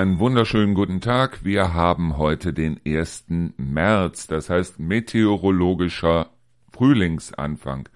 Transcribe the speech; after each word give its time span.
einen 0.00 0.18
wunderschönen 0.18 0.72
guten 0.74 1.02
Tag. 1.02 1.44
Wir 1.44 1.74
haben 1.74 2.16
heute 2.16 2.54
den 2.54 2.80
1. 2.86 3.26
März, 3.58 4.28
das 4.28 4.48
heißt 4.48 4.80
meteorologischer 4.80 6.30
Frühlingsanfang. 6.72 7.86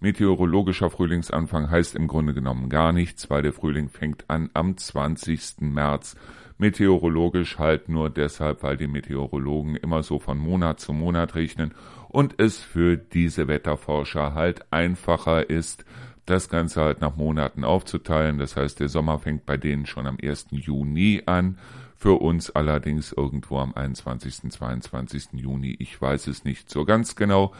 Meteorologischer 0.00 0.88
Frühlingsanfang 0.88 1.70
heißt 1.70 1.96
im 1.96 2.08
Grunde 2.08 2.32
genommen 2.32 2.70
gar 2.70 2.92
nichts, 2.94 3.28
weil 3.28 3.42
der 3.42 3.52
Frühling 3.52 3.90
fängt 3.90 4.24
an 4.28 4.48
am 4.54 4.78
20. 4.78 5.60
März. 5.60 6.16
Meteorologisch 6.56 7.58
halt 7.58 7.90
nur 7.90 8.08
deshalb, 8.08 8.62
weil 8.62 8.78
die 8.78 8.88
Meteorologen 8.88 9.76
immer 9.76 10.02
so 10.02 10.18
von 10.18 10.38
Monat 10.38 10.80
zu 10.80 10.94
Monat 10.94 11.34
rechnen 11.34 11.74
und 12.08 12.40
es 12.40 12.58
für 12.58 12.96
diese 12.96 13.48
Wetterforscher 13.48 14.32
halt 14.32 14.72
einfacher 14.72 15.50
ist, 15.50 15.84
das 16.30 16.48
Ganze 16.48 16.80
halt 16.80 17.00
nach 17.00 17.16
Monaten 17.16 17.64
aufzuteilen. 17.64 18.38
Das 18.38 18.56
heißt, 18.56 18.80
der 18.80 18.88
Sommer 18.88 19.18
fängt 19.18 19.46
bei 19.46 19.56
denen 19.56 19.86
schon 19.86 20.06
am 20.06 20.16
1. 20.22 20.48
Juni 20.50 21.22
an. 21.26 21.58
Für 21.96 22.18
uns 22.22 22.50
allerdings 22.50 23.12
irgendwo 23.12 23.58
am 23.58 23.74
21., 23.74 24.50
22. 24.50 25.28
Juni. 25.32 25.76
Ich 25.78 26.00
weiß 26.00 26.28
es 26.28 26.44
nicht 26.44 26.70
so 26.70 26.86
ganz 26.86 27.14
genau. 27.14 27.52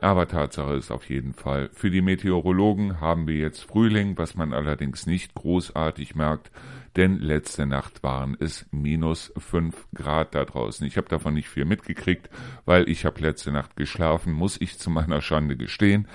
Aber 0.00 0.28
Tatsache 0.28 0.74
ist 0.74 0.92
auf 0.92 1.08
jeden 1.10 1.34
Fall, 1.34 1.70
für 1.72 1.90
die 1.90 2.02
Meteorologen 2.02 3.00
haben 3.00 3.26
wir 3.26 3.36
jetzt 3.36 3.62
Frühling, 3.62 4.16
was 4.16 4.36
man 4.36 4.52
allerdings 4.52 5.06
nicht 5.06 5.34
großartig 5.34 6.14
merkt, 6.14 6.52
denn 6.94 7.18
letzte 7.18 7.66
Nacht 7.66 8.04
waren 8.04 8.36
es 8.38 8.66
minus 8.70 9.32
fünf 9.36 9.88
Grad 9.94 10.36
da 10.36 10.44
draußen. 10.44 10.86
Ich 10.86 10.96
habe 10.96 11.08
davon 11.08 11.34
nicht 11.34 11.48
viel 11.48 11.64
mitgekriegt, 11.64 12.30
weil 12.64 12.88
ich 12.88 13.04
habe 13.04 13.20
letzte 13.20 13.50
Nacht 13.50 13.74
geschlafen, 13.74 14.32
muss 14.32 14.60
ich 14.60 14.78
zu 14.78 14.90
meiner 14.90 15.20
Schande 15.20 15.56
gestehen. 15.56 16.06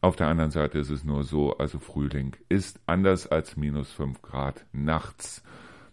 Auf 0.00 0.16
der 0.16 0.28
anderen 0.28 0.50
Seite 0.50 0.78
ist 0.78 0.90
es 0.90 1.04
nur 1.04 1.24
so, 1.24 1.56
also 1.58 1.78
Frühling 1.78 2.36
ist 2.48 2.80
anders 2.86 3.26
als 3.26 3.56
minus 3.56 3.90
5 3.92 4.22
Grad 4.22 4.64
nachts. 4.72 5.42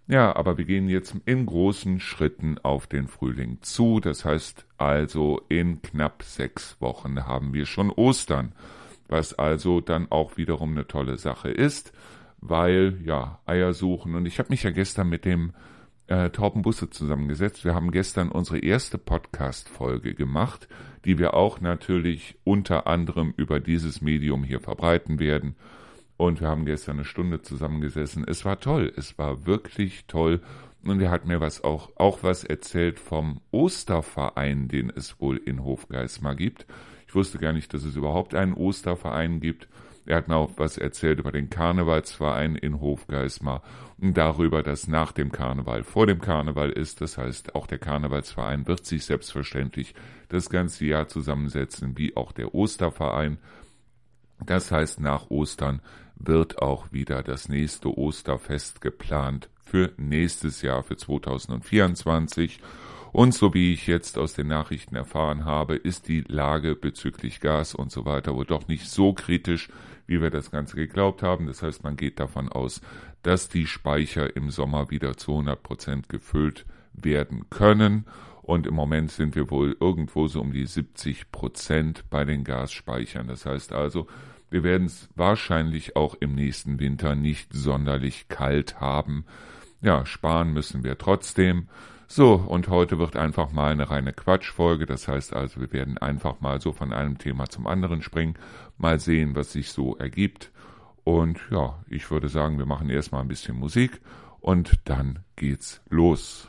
Ja, 0.08 0.36
aber 0.36 0.58
wir 0.58 0.66
gehen 0.66 0.90
jetzt 0.90 1.16
in 1.26 1.45
großen 1.45 2.00
Schritten 2.02 2.58
auf 2.62 2.88
den 2.88 3.08
Frühling 3.08 3.60
zu. 3.62 4.02
Das 4.02 4.26
heißt 4.26 4.66
also, 4.78 5.42
in 5.48 5.82
knapp 5.82 6.23
sechs 6.23 6.80
Wochen 6.82 7.26
haben 7.26 7.54
wir 7.54 7.66
schon 7.66 7.90
Ostern, 7.90 8.52
was 9.08 9.34
also 9.34 9.80
dann 9.80 10.12
auch 10.12 10.36
wiederum 10.36 10.72
eine 10.72 10.88
tolle 10.88 11.17
Sache 11.17 11.50
ist, 11.50 11.94
weil, 12.42 13.00
ja, 13.06 13.40
Eier 13.45 13.73
suchen. 13.73 14.16
Und 14.16 14.26
ich 14.26 14.40
habe 14.40 14.50
mich 14.50 14.64
ja 14.64 14.72
gestern 14.72 15.08
mit 15.08 15.23
dem 15.23 15.54
äh, 16.08 16.30
Torben 16.30 16.62
Busse 16.62 16.90
zusammengesetzt. 16.90 17.66
Wir 17.66 17.73
haben 17.76 17.92
gestern 17.92 18.30
unsere 18.30 18.59
erste 18.59 18.98
Podcast-Folge 18.98 20.14
gemacht, 20.14 20.68
die 21.06 21.18
wir 21.18 21.34
auch 21.34 21.62
natürlich 21.62 22.36
unter 22.44 22.88
anderem 22.88 23.34
über 23.38 23.60
dieses 23.60 24.02
Medium 24.02 24.44
hier 24.44 24.60
verbreiten 24.60 25.20
werden. 25.20 25.56
Und 26.18 26.42
wir 26.42 26.48
haben 26.48 26.66
gestern 26.66 26.98
eine 26.98 27.06
Stunde 27.06 27.42
zusammengesessen. 27.42 28.26
Es 28.28 28.45
war 28.45 28.60
toll. 28.60 28.92
Es 28.95 29.18
war 29.18 29.45
wirklich 29.45 30.06
toll. 30.08 30.42
Und 30.84 31.02
er 31.02 31.12
hat 31.12 31.26
mir 31.26 31.40
was 31.40 31.64
auch, 31.64 31.92
auch 31.95 32.23
was 32.23 32.44
erzählt 32.44 33.00
vom 33.00 33.40
Osterverein, 33.52 34.67
den 34.67 34.92
es 34.94 35.20
wohl 35.20 35.38
in 35.38 35.64
Hofgeismar 35.64 36.36
gibt. 36.36 36.66
Ich 37.08 37.16
wusste 37.16 37.38
gar 37.38 37.54
nicht, 37.54 37.73
dass 37.73 37.84
es 37.84 37.95
überhaupt 37.95 38.36
einen 38.36 38.54
Osterverein 38.54 39.40
gibt. 39.40 39.67
Er 40.06 40.18
hat 40.18 40.28
mir 40.28 40.36
auch 40.36 40.52
was 40.58 40.78
erzählt 40.78 41.20
über 41.20 41.32
den 41.32 41.50
Karnevalsverein 41.50 42.56
in 42.56 42.82
Hofgeismar 42.82 43.64
und 43.98 44.18
darüber, 44.18 44.62
dass 44.62 44.88
nach 44.88 45.14
dem 45.14 45.32
Karneval 45.32 45.84
vor 45.84 46.08
dem 46.08 46.20
Karneval 46.20 46.72
ist. 46.72 47.00
Das 47.00 47.18
heißt, 47.18 47.56
auch 47.56 47.68
der 47.68 47.80
Karnevalsverein 47.80 48.68
wird 48.68 48.86
sich 48.86 49.06
selbstverständlich 49.06 49.95
das 50.28 50.50
ganze 50.50 50.86
Jahr 50.86 51.08
zusammensetzen, 51.08 51.98
wie 51.98 52.18
auch 52.18 52.34
der 52.34 52.54
Osterverein. 52.54 53.38
Das 54.45 54.72
heißt, 54.72 55.00
nach 55.00 55.30
Ostern 55.30 55.82
wird 56.16 56.62
auch 56.62 56.92
wieder 56.92 57.23
das 57.23 57.48
nächste 57.48 57.98
Osterfest 57.98 58.82
geplant 58.82 59.50
für 59.64 59.94
nächstes 59.98 60.61
Jahr, 60.61 60.83
für 60.83 60.98
2024. 60.98 62.60
Und 63.14 63.33
so 63.33 63.54
wie 63.54 63.73
ich 63.73 63.88
jetzt 63.88 64.17
aus 64.17 64.33
den 64.33 64.48
Nachrichten 64.48 64.95
erfahren 64.95 65.45
habe, 65.45 65.76
ist 65.76 66.08
die 66.08 66.22
Lage 66.22 66.76
bezüglich 66.76 67.39
Gas 67.39 67.76
und 67.76 67.92
so 67.92 68.06
weiter 68.06 68.36
wohl 68.36 68.45
doch 68.45 68.67
nicht 68.67 68.89
so 68.89 69.14
kritisch, 69.14 69.70
wie 70.08 70.21
wir 70.21 70.30
das 70.30 70.52
Ganze 70.52 70.75
geglaubt 70.75 71.23
haben. 71.23 71.47
Das 71.47 71.64
heißt, 71.64 71.83
man 71.83 71.95
geht 71.95 72.19
davon 72.19 72.49
aus, 72.49 72.81
dass 73.21 73.49
die 73.49 73.65
Speicher 73.65 74.36
im 74.36 74.49
Sommer 74.49 74.89
wieder 74.89 75.17
zu 75.17 75.31
100 75.31 75.61
Prozent 75.64 76.09
gefüllt 76.09 76.65
werden 76.93 77.49
können. 77.49 78.05
Und 78.41 78.67
im 78.67 78.73
Moment 78.73 79.11
sind 79.11 79.36
wir 79.36 79.49
wohl 79.49 79.77
irgendwo 79.80 80.27
so 80.27 80.41
um 80.41 80.52
die 80.52 80.65
70 80.65 81.31
Prozent 81.31 82.03
bei 82.09 82.25
den 82.25 82.43
Gasspeichern. 82.43 83.27
Das 83.27 83.45
heißt 83.45 83.71
also, 83.71 84.08
wir 84.49 84.64
werden 84.64 84.86
es 84.86 85.09
wahrscheinlich 85.15 85.95
auch 85.95 86.15
im 86.20 86.35
nächsten 86.35 86.80
Winter 86.80 87.15
nicht 87.15 87.53
sonderlich 87.53 88.27
kalt 88.27 88.81
haben. 88.81 89.25
Ja, 89.81 90.05
sparen 90.05 90.53
müssen 90.53 90.83
wir 90.83 90.97
trotzdem. 90.97 91.70
So, 92.16 92.36
und 92.36 92.68
heute 92.68 93.00
wird 93.00 93.16
einfach 93.16 93.52
mal 93.54 93.72
eine 93.72 93.90
reine 93.90 94.14
Quatschfolge. 94.14 94.86
Das 94.86 95.08
heißt 95.08 95.34
also, 95.34 95.60
wir 95.60 95.74
werden 95.74 95.98
einfach 95.98 96.42
mal 96.42 96.62
so 96.62 96.72
von 96.72 96.94
einem 96.94 97.18
Thema 97.18 97.50
zum 97.50 97.66
anderen 97.66 98.04
springen, 98.04 98.36
mal 98.78 99.00
sehen, 99.00 99.36
was 99.36 99.52
sich 99.52 99.72
so 99.72 99.98
ergibt. 99.98 100.52
Und 101.04 101.40
ja, 101.50 101.84
ich 101.90 102.12
würde 102.12 102.30
sagen, 102.30 102.60
wir 102.60 102.68
machen 102.68 102.92
erstmal 102.92 103.22
ein 103.22 103.28
bisschen 103.28 103.58
Musik 103.58 104.00
und 104.42 104.74
dann 104.86 105.24
geht's 105.36 105.82
los. 105.90 106.48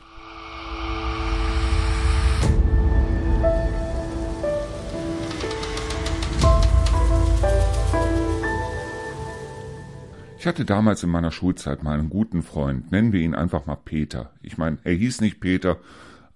Ich 10.45 10.47
hatte 10.47 10.63
damals 10.63 11.01
in 11.01 11.09
meiner 11.09 11.31
Schulzeit 11.31 11.81
mal 11.81 11.97
einen 11.97 12.11
guten 12.11 12.43
Freund, 12.43 12.91
nennen 12.91 13.11
wir 13.11 13.21
ihn 13.21 13.33
einfach 13.33 13.65
mal 13.65 13.77
Peter. 13.77 14.29
Ich 14.43 14.59
meine, 14.59 14.77
er 14.83 14.93
hieß 14.93 15.21
nicht 15.21 15.39
Peter, 15.39 15.77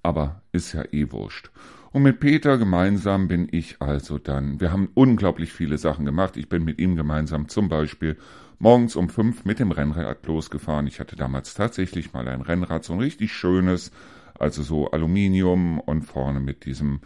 aber 0.02 0.42
ist 0.52 0.74
ja 0.74 0.84
eh 0.92 1.12
wurscht. 1.12 1.52
Und 1.92 2.02
mit 2.02 2.20
Peter 2.20 2.58
gemeinsam 2.58 3.28
bin 3.28 3.48
ich 3.52 3.84
also 3.84 4.18
dann, 4.18 4.60
wir 4.60 4.72
haben 4.72 4.90
unglaublich 4.96 5.54
viele 5.54 5.78
Sachen 5.78 6.06
gemacht. 6.06 6.38
Ich 6.38 6.50
bin 6.50 6.64
mit 6.64 6.80
ihm 6.80 6.96
gemeinsam 6.96 7.50
zum 7.50 7.70
Beispiel 7.70 8.18
morgens 8.58 8.96
um 8.96 9.10
fünf 9.10 9.46
mit 9.46 9.60
dem 9.60 9.70
Rennrad 9.70 10.26
losgefahren. 10.26 10.88
Ich 10.88 11.00
hatte 11.00 11.16
damals 11.16 11.54
tatsächlich 11.54 12.12
mal 12.12 12.28
ein 12.28 12.42
Rennrad, 12.42 12.84
so 12.84 12.94
ein 12.94 13.00
richtig 13.02 13.32
schönes, 13.32 13.92
also 14.40 14.64
so 14.64 14.90
Aluminium 14.90 15.80
und 15.80 16.02
vorne 16.02 16.40
mit 16.40 16.66
diesem 16.66 17.02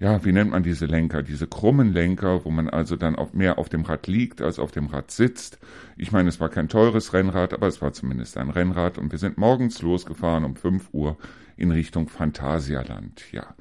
ja, 0.00 0.24
wie 0.24 0.32
nennt 0.32 0.50
man 0.50 0.62
diese 0.62 0.86
Lenker? 0.86 1.22
Diese 1.22 1.46
krummen 1.46 1.92
Lenker, 1.92 2.44
wo 2.44 2.50
man 2.50 2.68
also 2.68 2.96
dann 2.96 3.14
auf, 3.14 3.32
mehr 3.32 3.58
auf 3.58 3.68
dem 3.68 3.82
Rad 3.82 4.06
liegt 4.06 4.42
als 4.42 4.58
auf 4.58 4.72
dem 4.72 4.86
Rad 4.86 5.10
sitzt. 5.10 5.58
Ich 5.96 6.10
meine, 6.10 6.28
es 6.28 6.40
war 6.40 6.48
kein 6.48 6.68
teures 6.68 7.12
Rennrad, 7.12 7.54
aber 7.54 7.68
es 7.68 7.80
war 7.80 7.92
zumindest 7.92 8.36
ein 8.36 8.50
Rennrad 8.50 8.98
und 8.98 9.12
wir 9.12 9.18
sind 9.18 9.38
morgens 9.38 9.80
losgefahren 9.82 10.44
um 10.44 10.56
5 10.56 10.88
Uhr 10.92 11.16
in 11.56 11.70
Richtung 11.70 12.08
Phantasialand, 12.08 13.32
ja. 13.32 13.54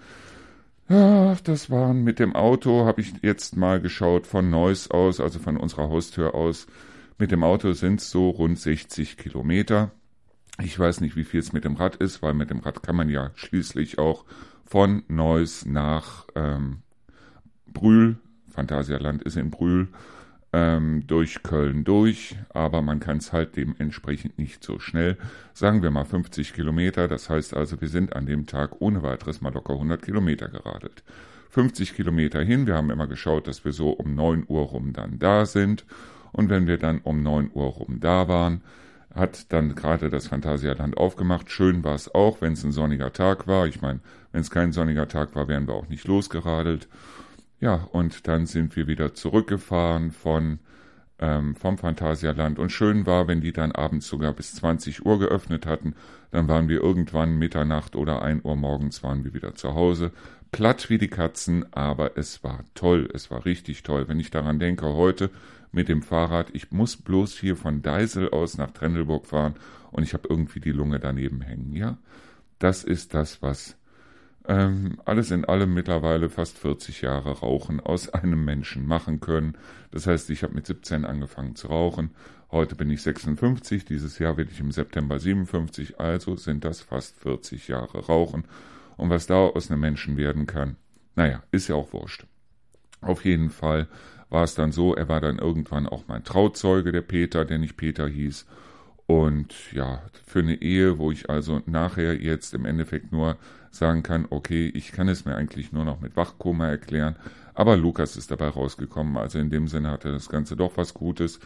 Ja, 0.90 1.36
das 1.44 1.70
waren 1.70 2.04
mit 2.04 2.20
dem 2.20 2.36
Auto, 2.36 2.86
habe 2.86 3.02
ich 3.02 3.14
jetzt 3.22 3.56
mal 3.56 3.80
geschaut, 3.80 4.28
von 4.28 4.50
Neuss 4.50 4.92
aus, 4.92 5.20
also 5.20 5.40
von 5.40 5.56
unserer 5.58 5.90
Haustür 5.90 6.36
aus. 6.36 6.68
Mit 7.18 7.32
dem 7.32 7.44
Auto 7.44 7.72
sind 7.72 8.02
es 8.02 8.10
so 8.12 8.30
rund 8.30 8.60
60 8.60 9.18
Kilometer. 9.18 9.92
Ich 10.62 10.78
weiß 10.78 11.02
nicht, 11.02 11.16
wie 11.16 11.24
viel 11.24 11.40
es 11.40 11.54
mit 11.54 11.64
dem 11.64 11.76
Rad 11.76 11.96
ist, 11.96 12.22
weil 12.22 12.34
mit 12.34 12.50
dem 12.50 12.60
Rad 12.60 12.84
kann 12.84 12.96
man 12.96 13.10
ja 13.10 13.32
schließlich 13.36 13.98
auch 13.98 14.26
von 14.74 15.04
Neuss 15.08 15.68
nach 15.68 16.26
ähm, 16.34 16.82
Brühl, 17.68 18.18
Phantasialand 18.50 19.22
ist 19.22 19.38
in 19.38 19.52
Brühl, 19.52 19.90
ähm, 20.52 21.06
durch 21.06 21.44
Köln 21.44 21.84
durch, 21.84 22.38
aber 22.50 22.82
man 22.82 23.00
kann 23.00 23.18
es 23.18 23.32
halt 23.32 23.56
dementsprechend 23.56 24.40
nicht 24.40 24.64
so 24.64 24.80
schnell. 24.80 25.20
Sagen 25.54 25.84
wir 25.84 25.92
mal 25.92 26.06
50 26.06 26.56
Kilometer, 26.56 27.08
das 27.08 27.30
heißt 27.30 27.56
also, 27.56 27.82
wir 27.82 27.88
sind 27.88 28.16
an 28.16 28.26
dem 28.26 28.48
Tag 28.48 28.82
ohne 28.82 29.04
weiteres 29.04 29.42
mal 29.42 29.54
locker 29.54 29.74
100 29.74 30.02
Kilometer 30.02 30.48
geradelt. 30.48 31.04
50 31.52 31.94
Kilometer 31.94 32.42
hin, 32.42 32.66
wir 32.66 32.74
haben 32.74 32.90
immer 32.90 33.06
geschaut, 33.06 33.46
dass 33.46 33.66
wir 33.66 33.74
so 33.74 33.92
um 33.92 34.16
9 34.16 34.46
Uhr 34.48 34.64
rum 34.64 34.92
dann 34.92 35.20
da 35.20 35.46
sind 35.46 35.86
und 36.32 36.50
wenn 36.50 36.66
wir 36.66 36.80
dann 36.80 36.98
um 36.98 37.22
9 37.22 37.52
Uhr 37.54 37.68
rum 37.68 38.00
da 38.00 38.28
waren, 38.28 38.64
hat 39.14 39.54
dann 39.54 39.76
gerade 39.76 40.10
das 40.10 40.26
Phantasialand 40.26 40.98
aufgemacht. 40.98 41.52
Schön 41.52 41.84
war 41.84 41.94
es 41.94 42.14
auch, 42.16 42.42
wenn 42.42 42.54
es 42.54 42.64
ein 42.64 42.72
sonniger 42.72 43.14
Tag 43.14 43.46
war. 43.46 43.68
Ich 43.68 43.80
meine, 43.80 44.00
wenn 44.34 44.42
es 44.42 44.52
kein 44.52 44.74
sonniger 44.74 45.08
Tag 45.08 45.36
war, 45.36 45.48
wären 45.48 45.68
wir 45.68 45.76
auch 45.76 45.88
nicht 45.88 46.06
losgeradelt. 46.06 46.90
Ja, 47.62 47.76
und 47.76 48.28
dann 48.28 48.46
sind 48.46 48.76
wir 48.76 48.88
wieder 48.88 49.14
zurückgefahren 49.14 50.12
von 50.12 50.60
ähm, 51.20 51.56
vom 51.56 51.78
Phantasialand. 51.78 52.60
Und 52.60 52.72
schön 52.72 53.06
war, 53.06 53.30
wenn 53.30 53.40
die 53.40 53.54
dann 53.54 53.72
abends 53.72 54.08
sogar 54.08 54.34
bis 54.34 54.56
20 54.56 55.06
Uhr 55.06 55.20
geöffnet 55.20 55.66
hatten. 55.66 55.96
Dann 56.32 56.50
waren 56.50 56.68
wir 56.68 56.82
irgendwann 56.82 57.38
Mitternacht 57.38 57.96
oder 57.96 58.22
1 58.22 58.44
Uhr 58.44 58.58
morgens 58.58 59.04
waren 59.04 59.24
wir 59.24 59.34
wieder 59.34 59.56
zu 59.56 59.74
Hause. 59.76 60.12
Platt 60.52 60.90
wie 60.90 60.98
die 60.98 61.08
Katzen, 61.08 61.72
aber 61.72 62.18
es 62.18 62.44
war 62.44 62.66
toll. 62.76 63.08
Es 63.14 63.32
war 63.32 63.46
richtig 63.46 63.84
toll. 63.84 64.10
Wenn 64.10 64.20
ich 64.20 64.32
daran 64.32 64.60
denke, 64.60 64.88
heute 64.88 65.30
mit 65.72 65.90
dem 65.90 66.02
Fahrrad. 66.02 66.48
Ich 66.54 66.72
muss 66.72 66.98
bloß 66.98 67.38
hier 67.38 67.56
von 67.56 67.82
Deisel 67.82 68.30
aus 68.30 68.58
nach 68.58 68.72
Trendelburg 68.72 69.26
fahren 69.26 69.56
und 69.92 70.04
ich 70.04 70.14
habe 70.14 70.28
irgendwie 70.30 70.60
die 70.60 70.72
Lunge 70.72 71.00
daneben 71.00 71.42
hängen. 71.42 71.74
Ja, 71.76 71.98
das 72.60 72.84
ist 72.84 73.14
das, 73.14 73.42
was 73.42 73.76
ähm, 74.48 75.00
alles 75.06 75.32
in 75.32 75.46
allem 75.46 75.74
mittlerweile 75.74 76.30
fast 76.30 76.58
40 76.58 77.02
Jahre 77.02 77.40
Rauchen 77.40 77.80
aus 77.80 78.10
einem 78.10 78.44
Menschen 78.44 78.86
machen 78.86 79.20
können. 79.20 79.58
Das 79.92 80.08
heißt, 80.08 80.30
ich 80.30 80.44
habe 80.44 80.54
mit 80.54 80.68
17 80.68 81.06
angefangen 81.06 81.56
zu 81.56 81.68
rauchen. 81.68 82.12
Heute 82.52 82.76
bin 82.76 82.90
ich 82.90 83.02
56, 83.02 83.86
dieses 83.86 84.20
Jahr 84.20 84.38
werde 84.38 84.52
ich 84.52 84.60
im 84.60 84.72
September 84.72 85.18
57, 85.18 86.00
also 86.00 86.36
sind 86.36 86.64
das 86.66 86.82
fast 86.82 87.18
40 87.20 87.68
Jahre 87.68 88.06
Rauchen. 88.06 88.44
Und 88.96 89.10
was 89.10 89.26
da 89.26 89.36
aus 89.36 89.72
einem 89.72 89.82
Menschen 89.82 90.18
werden 90.18 90.46
kann, 90.46 90.76
naja, 91.16 91.42
ist 91.52 91.68
ja 91.68 91.76
auch 91.76 91.94
wurscht. 91.94 92.26
Auf 93.02 93.26
jeden 93.26 93.50
Fall 93.50 93.88
war 94.30 94.44
es 94.44 94.56
dann 94.56 94.72
so, 94.72 94.96
er 94.96 95.10
war 95.10 95.22
dann 95.22 95.40
irgendwann 95.40 95.88
auch 95.88 96.04
mein 96.08 96.24
Trauzeuge, 96.24 96.92
der 96.92 97.02
Peter, 97.02 97.46
der 97.46 97.60
nicht 97.60 97.78
Peter 97.78 98.08
hieß. 98.08 98.46
Und 99.06 99.72
ja, 99.74 100.02
für 100.26 100.40
eine 100.40 100.62
Ehe, 100.62 100.98
wo 100.98 101.12
ich 101.12 101.30
also 101.30 101.62
nachher 101.66 102.22
jetzt 102.22 102.54
im 102.54 102.66
Endeffekt 102.66 103.12
nur 103.12 103.38
sagen 103.76 104.04
kann, 104.04 104.28
okay, 104.30 104.68
ich 104.74 104.92
kann 104.92 105.08
es 105.08 105.26
mir 105.26 105.36
eigentlich 105.36 105.72
nur 105.72 105.86
noch 105.86 106.00
mit 106.00 106.16
Wachkoma 106.16 106.68
erklären, 106.68 107.16
aber 107.54 107.78
Lukas 107.78 108.16
ist 108.16 108.32
dabei 108.32 108.50
rausgekommen, 108.50 109.18
also 109.18 109.40
in 109.40 109.50
dem 109.50 109.68
Sinne 109.68 109.92
hatte 109.92 110.12
das 110.12 110.30
Ganze 110.30 110.56
doch 110.56 110.78
was 110.78 110.94
Gutes. 110.94 111.40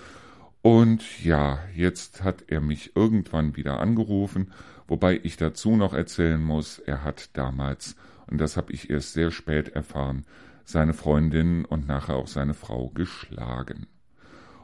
Und 0.62 1.24
ja, 1.24 1.60
jetzt 1.76 2.24
hat 2.24 2.46
er 2.48 2.62
mich 2.62 2.96
irgendwann 2.96 3.56
wieder 3.56 3.80
angerufen, 3.80 4.52
wobei 4.88 5.20
ich 5.24 5.38
dazu 5.38 5.76
noch 5.76 5.94
erzählen 5.94 6.44
muss, 6.44 6.80
er 6.80 7.04
hat 7.04 7.38
damals, 7.38 7.96
und 8.28 8.40
das 8.40 8.58
habe 8.58 8.74
ich 8.74 8.90
erst 8.90 9.14
sehr 9.14 9.32
spät 9.32 9.70
erfahren, 9.70 10.26
seine 10.66 10.94
Freundin 10.94 11.64
und 11.64 11.88
nachher 11.88 12.16
auch 12.16 12.28
seine 12.28 12.54
Frau 12.54 12.90
geschlagen. 12.90 13.88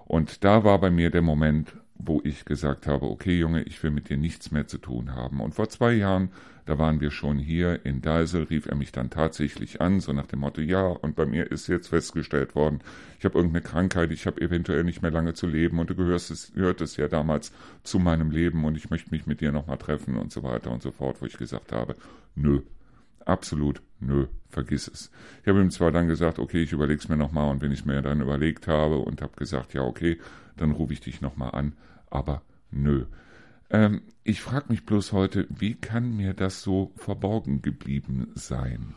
Und 0.06 0.44
da 0.44 0.66
war 0.66 0.80
bei 0.80 0.92
mir 0.92 1.10
der 1.10 1.22
Moment, 1.22 1.74
wo 1.96 2.22
ich 2.24 2.46
gesagt 2.46 2.88
habe, 2.88 3.06
okay 3.06 3.38
Junge, 3.38 3.64
ich 3.64 3.82
will 3.84 3.92
mit 3.92 4.10
dir 4.10 4.18
nichts 4.18 4.52
mehr 4.52 4.68
zu 4.68 4.78
tun 4.78 5.14
haben. 5.14 5.40
Und 5.42 5.56
vor 5.56 5.70
zwei 5.70 5.94
Jahren, 5.94 6.30
da 6.66 6.78
waren 6.78 7.02
wir 7.02 7.12
schon 7.12 7.38
hier 7.38 7.86
in 7.86 8.02
Deisel, 8.02 8.44
rief 8.44 8.66
er 8.66 8.76
mich 8.76 8.92
dann 8.92 9.10
tatsächlich 9.10 9.82
an, 9.82 10.00
so 10.00 10.14
nach 10.14 10.28
dem 10.28 10.40
Motto, 10.40 10.62
ja, 10.62 10.88
und 10.88 11.16
bei 11.16 11.26
mir 11.26 11.52
ist 11.52 11.68
jetzt 11.68 11.90
festgestellt 11.90 12.56
worden, 12.56 12.80
ich 13.20 13.26
habe 13.26 13.38
irgendeine 13.38 13.64
Krankheit, 13.64 14.12
ich 14.12 14.26
habe 14.26 14.42
eventuell 14.42 14.84
nicht 14.84 15.02
mehr 15.02 15.12
lange 15.12 15.34
zu 15.34 15.48
leben 15.48 15.80
und 15.80 15.90
du 15.90 15.96
gehörst 15.96 16.32
es, 16.32 16.54
gehört 16.54 16.82
es 16.82 16.98
ja 16.98 17.08
damals 17.08 17.52
zu 17.84 18.00
meinem 18.00 18.32
Leben 18.32 18.64
und 18.66 18.76
ich 18.76 18.90
möchte 18.90 19.12
mich 19.12 19.26
mit 19.26 19.42
dir 19.42 19.52
nochmal 19.52 19.78
treffen 19.78 20.16
und 20.18 20.32
so 20.32 20.44
weiter 20.44 20.72
und 20.72 20.82
so 20.82 20.92
fort, 20.92 21.22
wo 21.22 21.26
ich 21.26 21.38
gesagt 21.38 21.72
habe, 21.72 21.96
nö, 22.36 22.62
absolut 23.26 23.82
nö, 24.06 24.28
vergiss 24.50 24.88
es. 24.88 25.12
Ich 25.42 25.48
habe 25.48 25.62
ihm 25.62 25.72
zwar 25.72 25.92
dann 25.92 26.08
gesagt, 26.08 26.40
okay, 26.40 26.62
ich 26.64 26.74
überlege 26.74 27.00
es 27.00 27.10
mir 27.10 27.18
nochmal 27.18 27.50
und 27.50 27.62
wenn 27.62 27.72
ich 27.72 27.80
es 27.80 27.86
mir 27.86 28.02
dann 28.02 28.22
überlegt 28.22 28.68
habe 28.68 29.00
und 29.00 29.22
habe 29.22 29.36
gesagt, 29.36 29.74
ja, 29.74 29.82
okay, 29.82 30.20
dann 30.58 30.72
rufe 30.72 30.94
ich 30.94 31.02
dich 31.02 31.22
nochmal 31.22 31.52
an, 31.52 31.74
aber 32.10 32.42
nö. 32.72 33.06
Ähm, 33.70 34.02
ich 34.24 34.42
frage 34.42 34.66
mich 34.70 34.86
bloß 34.86 35.12
heute, 35.14 35.48
wie 35.50 35.74
kann 35.74 36.16
mir 36.16 36.34
das 36.34 36.62
so 36.62 36.92
verborgen 36.96 37.62
geblieben 37.62 38.32
sein? 38.36 38.94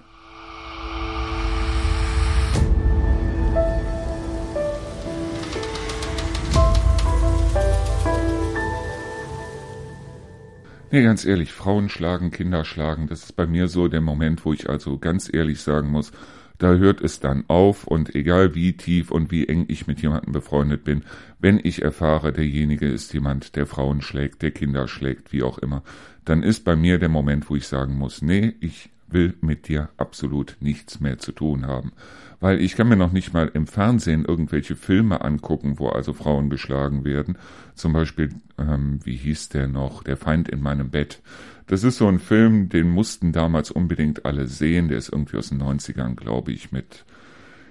Nee, 10.92 11.02
ganz 11.02 11.24
ehrlich, 11.24 11.52
Frauen 11.52 11.88
schlagen, 11.88 12.30
Kinder 12.30 12.64
schlagen, 12.64 13.08
das 13.08 13.24
ist 13.24 13.32
bei 13.32 13.46
mir 13.46 13.66
so 13.66 13.88
der 13.88 14.00
Moment, 14.00 14.44
wo 14.44 14.52
ich 14.52 14.68
also 14.68 14.98
ganz 14.98 15.28
ehrlich 15.32 15.60
sagen 15.60 15.90
muss, 15.90 16.12
da 16.58 16.74
hört 16.74 17.00
es 17.00 17.18
dann 17.18 17.44
auf 17.48 17.86
und 17.86 18.14
egal 18.14 18.54
wie 18.54 18.76
tief 18.76 19.10
und 19.10 19.32
wie 19.32 19.48
eng 19.48 19.64
ich 19.68 19.88
mit 19.88 20.00
jemandem 20.00 20.32
befreundet 20.32 20.84
bin, 20.84 21.04
wenn 21.40 21.60
ich 21.62 21.82
erfahre, 21.82 22.32
derjenige 22.32 22.86
ist 22.86 23.12
jemand, 23.12 23.56
der 23.56 23.66
Frauen 23.66 24.00
schlägt, 24.00 24.42
der 24.42 24.52
Kinder 24.52 24.86
schlägt, 24.86 25.32
wie 25.32 25.42
auch 25.42 25.58
immer, 25.58 25.82
dann 26.24 26.44
ist 26.44 26.64
bei 26.64 26.76
mir 26.76 26.98
der 26.98 27.08
Moment, 27.08 27.50
wo 27.50 27.56
ich 27.56 27.66
sagen 27.66 27.94
muss, 27.94 28.22
nee, 28.22 28.54
ich 28.60 28.90
will 29.08 29.34
mit 29.40 29.68
dir 29.68 29.90
absolut 29.96 30.56
nichts 30.60 31.00
mehr 31.00 31.18
zu 31.18 31.32
tun 31.32 31.66
haben. 31.66 31.92
Weil 32.40 32.60
ich 32.60 32.76
kann 32.76 32.88
mir 32.88 32.96
noch 32.96 33.12
nicht 33.12 33.32
mal 33.32 33.50
im 33.54 33.66
Fernsehen 33.66 34.24
irgendwelche 34.24 34.76
Filme 34.76 35.22
angucken, 35.22 35.78
wo 35.78 35.88
also 35.88 36.12
Frauen 36.12 36.50
geschlagen 36.50 37.04
werden. 37.04 37.38
Zum 37.74 37.92
Beispiel, 37.92 38.34
ähm, 38.58 39.00
wie 39.04 39.16
hieß 39.16 39.48
der 39.48 39.68
noch, 39.68 40.02
Der 40.02 40.16
Feind 40.16 40.48
in 40.48 40.60
meinem 40.60 40.90
Bett. 40.90 41.22
Das 41.66 41.82
ist 41.82 41.98
so 41.98 42.06
ein 42.06 42.18
Film, 42.18 42.68
den 42.68 42.90
mussten 42.90 43.32
damals 43.32 43.70
unbedingt 43.70 44.24
alle 44.26 44.46
sehen. 44.46 44.88
Der 44.88 44.98
ist 44.98 45.08
irgendwie 45.08 45.38
aus 45.38 45.48
den 45.48 45.62
90ern, 45.62 46.14
glaube 46.14 46.52
ich, 46.52 46.72
mit, 46.72 47.04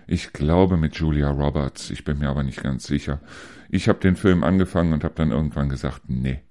ich 0.08 0.34
glaube 0.34 0.78
mit 0.78 0.96
Julia 0.96 1.30
Roberts. 1.30 1.92
Ich 1.92 2.04
bin 2.04 2.20
mir 2.20 2.30
aber 2.30 2.44
nicht 2.44 2.62
ganz 2.62 2.88
sicher. 2.88 3.22
Ich 3.70 3.88
habe 3.88 4.00
den 4.00 4.16
Film 4.16 4.44
angefangen 4.44 4.94
und 4.94 5.04
habe 5.04 5.16
dann 5.16 5.32
irgendwann 5.32 5.70
gesagt, 5.70 6.04
nee, 6.08 6.42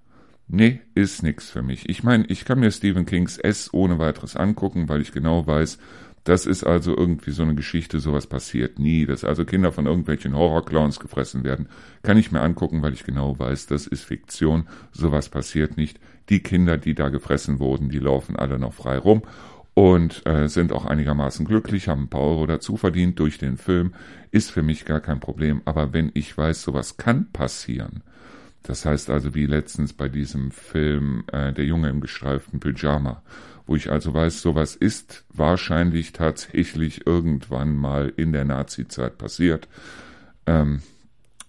Nee, 0.56 0.82
ist 0.94 1.24
nix 1.24 1.50
für 1.50 1.62
mich. 1.62 1.88
Ich 1.88 2.04
meine, 2.04 2.26
ich 2.28 2.44
kann 2.44 2.60
mir 2.60 2.70
Stephen 2.70 3.06
Kings 3.06 3.38
S 3.38 3.74
ohne 3.74 3.98
weiteres 3.98 4.36
angucken, 4.36 4.88
weil 4.88 5.00
ich 5.00 5.10
genau 5.10 5.44
weiß, 5.44 5.78
das 6.22 6.46
ist 6.46 6.62
also 6.62 6.96
irgendwie 6.96 7.32
so 7.32 7.42
eine 7.42 7.56
Geschichte, 7.56 7.98
sowas 7.98 8.28
passiert 8.28 8.78
nie. 8.78 9.04
Dass 9.04 9.24
also 9.24 9.44
Kinder 9.44 9.72
von 9.72 9.86
irgendwelchen 9.86 10.36
Horrorclowns 10.36 11.00
gefressen 11.00 11.42
werden, 11.42 11.68
kann 12.04 12.18
ich 12.18 12.30
mir 12.30 12.40
angucken, 12.40 12.82
weil 12.82 12.92
ich 12.92 13.02
genau 13.02 13.36
weiß, 13.36 13.66
das 13.66 13.88
ist 13.88 14.04
Fiktion, 14.04 14.68
sowas 14.92 15.28
passiert 15.28 15.76
nicht. 15.76 15.98
Die 16.28 16.38
Kinder, 16.38 16.78
die 16.78 16.94
da 16.94 17.08
gefressen 17.08 17.58
wurden, 17.58 17.88
die 17.88 17.98
laufen 17.98 18.36
alle 18.36 18.60
noch 18.60 18.74
frei 18.74 18.96
rum 18.96 19.22
und 19.74 20.24
äh, 20.24 20.46
sind 20.46 20.72
auch 20.72 20.84
einigermaßen 20.84 21.44
glücklich, 21.46 21.88
haben 21.88 22.04
ein 22.04 22.10
paar 22.10 22.20
Euro 22.20 22.46
dazu 22.46 22.76
verdient 22.76 23.18
durch 23.18 23.38
den 23.38 23.56
Film, 23.56 23.92
ist 24.30 24.52
für 24.52 24.62
mich 24.62 24.84
gar 24.84 25.00
kein 25.00 25.18
Problem. 25.18 25.62
Aber 25.64 25.92
wenn 25.92 26.12
ich 26.14 26.38
weiß, 26.38 26.62
sowas 26.62 26.96
kann 26.96 27.32
passieren, 27.32 28.04
das 28.64 28.86
heißt 28.86 29.10
also 29.10 29.34
wie 29.34 29.46
letztens 29.46 29.92
bei 29.92 30.08
diesem 30.08 30.50
Film 30.50 31.24
äh, 31.30 31.52
Der 31.52 31.66
Junge 31.66 31.90
im 31.90 32.00
gestreiften 32.00 32.60
Pyjama, 32.60 33.22
wo 33.66 33.76
ich 33.76 33.92
also 33.92 34.12
weiß, 34.12 34.40
sowas 34.40 34.74
ist 34.74 35.24
wahrscheinlich 35.28 36.12
tatsächlich 36.12 37.06
irgendwann 37.06 37.76
mal 37.76 38.12
in 38.16 38.32
der 38.32 38.44
Nazi-Zeit 38.44 39.18
passiert. 39.18 39.68
Ähm, 40.46 40.82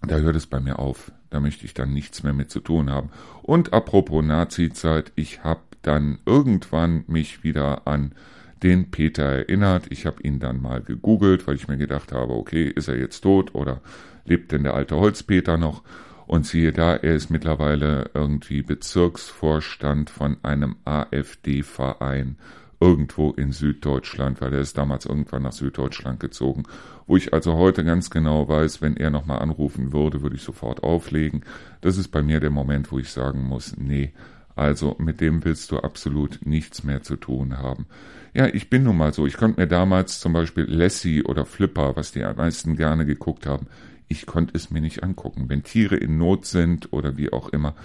da 0.02 0.18
hört 0.18 0.36
es 0.36 0.46
bei 0.46 0.60
mir 0.60 0.78
auf. 0.78 1.12
Da 1.30 1.40
möchte 1.40 1.66
ich 1.66 1.74
dann 1.74 1.94
nichts 1.94 2.22
mehr 2.24 2.34
mit 2.34 2.52
zu 2.52 2.60
tun 2.60 2.90
haben. 2.90 3.10
Und 3.42 3.74
apropos 3.74 4.24
Nazi-Zeit, 4.24 5.12
ich 5.16 5.44
habe 5.44 5.62
dann 5.82 6.20
irgendwann 6.26 7.06
mich 7.08 7.44
wieder 7.44 7.88
an 7.88 8.14
den 8.62 8.92
Peter 8.92 9.24
erinnert. 9.24 9.86
Ich 9.90 10.06
habe 10.06 10.22
ihn 10.22 10.40
dann 10.40 10.62
mal 10.62 10.82
gegoogelt, 10.82 11.48
weil 11.48 11.56
ich 11.56 11.68
mir 11.68 11.78
gedacht 11.78 12.12
habe, 12.12 12.34
okay, 12.34 12.68
ist 12.68 12.88
er 12.90 12.98
jetzt 12.98 13.22
tot 13.22 13.56
oder 13.56 13.82
lebt 14.26 14.52
denn 14.52 14.64
der 14.64 14.74
alte 14.74 14.96
Holzpeter 14.98 15.58
noch? 15.58 15.84
Und 16.28 16.46
siehe 16.46 16.72
da, 16.72 16.96
er 16.96 17.16
ist 17.16 17.30
mittlerweile 17.30 18.10
irgendwie 18.14 18.62
Bezirksvorstand 18.62 20.10
von 20.10 20.38
einem 20.44 20.76
AfD-Verein 20.86 22.38
irgendwo 22.80 23.32
in 23.32 23.52
Süddeutschland, 23.52 24.42
weil 24.42 24.54
er 24.54 24.60
ist 24.60 24.78
damals 24.78 25.06
irgendwann 25.06 25.44
nach 25.44 25.54
Süddeutschland 25.54 26.20
gezogen, 26.20 26.64
wo 27.08 27.16
ich 27.16 27.34
also 27.34 27.56
heute 27.56 27.84
ganz 27.84 28.10
genau 28.10 28.48
weiß, 28.48 28.82
wenn 28.82 28.98
er 28.98 29.12
nochmal 29.12 29.40
anrufen 29.40 29.94
würde, 29.94 30.22
würde 30.22 30.36
ich 30.36 30.42
sofort 30.42 30.84
auflegen. 30.84 31.44
Das 31.82 31.98
ist 31.98 32.10
bei 32.10 32.22
mir 32.22 32.40
der 32.40 32.50
Moment, 32.50 32.92
wo 32.92 33.00
ich 33.00 33.12
sagen 33.12 33.44
muss, 33.44 33.78
nee, 33.78 34.14
also 34.56 34.96
mit 35.00 35.22
dem 35.22 35.44
willst 35.44 35.72
du 35.72 35.80
absolut 35.80 36.40
nichts 36.46 36.84
mehr 36.84 37.02
zu 37.02 37.18
tun 37.18 37.58
haben. 37.58 37.88
Ja, 38.34 38.48
ich 38.48 38.70
bin 38.70 38.84
nun 38.84 38.98
mal 38.98 39.14
so. 39.14 39.26
Ich 39.26 39.38
konnte 39.38 39.62
mir 39.62 39.68
damals 39.68 40.20
zum 40.20 40.34
Beispiel 40.34 40.66
Lassie 40.66 41.24
oder 41.24 41.46
Flipper, 41.46 41.96
was 41.96 42.12
die 42.12 42.20
meisten 42.20 42.76
gerne 42.76 43.06
geguckt 43.06 43.46
haben, 43.46 43.68
ich 44.08 44.26
konnte 44.26 44.56
es 44.56 44.70
mir 44.72 44.82
nicht 44.82 45.04
angucken. 45.04 45.46
Wenn 45.48 45.64
Tiere 45.64 45.96
in 45.96 46.18
Not 46.18 46.46
sind 46.46 46.94
oder 46.94 47.18
wie 47.18 47.32
auch 47.34 47.50
immer. 47.50 47.76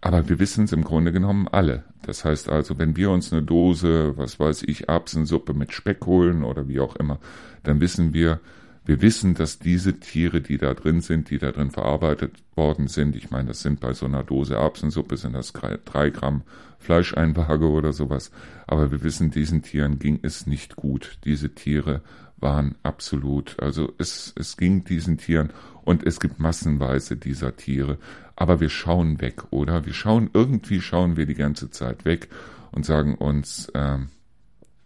Aber 0.00 0.28
wir 0.28 0.38
wissen 0.38 0.64
es 0.64 0.72
im 0.72 0.84
Grunde 0.84 1.12
genommen 1.12 1.48
alle. 1.48 1.84
Das 2.02 2.24
heißt 2.24 2.48
also, 2.48 2.78
wenn 2.78 2.96
wir 2.96 3.10
uns 3.10 3.32
eine 3.32 3.42
Dose, 3.42 4.16
was 4.16 4.38
weiß 4.38 4.62
ich, 4.62 4.88
Erbsensuppe 4.88 5.54
mit 5.54 5.72
Speck 5.72 6.06
holen 6.06 6.44
oder 6.44 6.68
wie 6.68 6.80
auch 6.80 6.96
immer, 6.96 7.18
dann 7.64 7.80
wissen 7.80 8.14
wir, 8.14 8.40
wir 8.84 9.02
wissen, 9.02 9.34
dass 9.34 9.58
diese 9.58 10.00
Tiere, 10.00 10.40
die 10.40 10.56
da 10.56 10.72
drin 10.72 11.02
sind, 11.02 11.28
die 11.30 11.38
da 11.38 11.52
drin 11.52 11.70
verarbeitet 11.70 12.32
worden 12.54 12.88
sind, 12.88 13.16
ich 13.16 13.30
meine, 13.30 13.48
das 13.48 13.60
sind 13.60 13.80
bei 13.80 13.92
so 13.92 14.06
einer 14.06 14.22
Dose 14.22 14.54
Erbsensuppe, 14.54 15.16
sind 15.18 15.34
das 15.34 15.52
drei 15.52 16.10
Gramm 16.10 16.42
Fleischeinwaage 16.78 17.68
oder 17.68 17.92
sowas, 17.92 18.30
aber 18.66 18.90
wir 18.90 19.02
wissen, 19.02 19.30
diesen 19.30 19.62
Tieren 19.62 19.98
ging 19.98 20.20
es 20.22 20.46
nicht 20.46 20.76
gut. 20.76 21.18
Diese 21.24 21.54
Tiere 21.54 22.02
waren 22.40 22.76
absolut, 22.82 23.56
also 23.60 23.92
es, 23.98 24.32
es 24.36 24.56
ging 24.56 24.84
diesen 24.84 25.18
Tieren 25.18 25.50
und 25.84 26.06
es 26.06 26.20
gibt 26.20 26.38
massenweise 26.38 27.16
dieser 27.16 27.56
Tiere, 27.56 27.98
aber 28.36 28.60
wir 28.60 28.68
schauen 28.68 29.20
weg, 29.20 29.44
oder? 29.50 29.84
Wir 29.86 29.94
schauen, 29.94 30.30
irgendwie 30.32 30.80
schauen 30.80 31.16
wir 31.16 31.26
die 31.26 31.34
ganze 31.34 31.70
Zeit 31.70 32.04
weg 32.04 32.28
und 32.70 32.84
sagen 32.86 33.16
uns, 33.16 33.68
äh, 33.70 33.98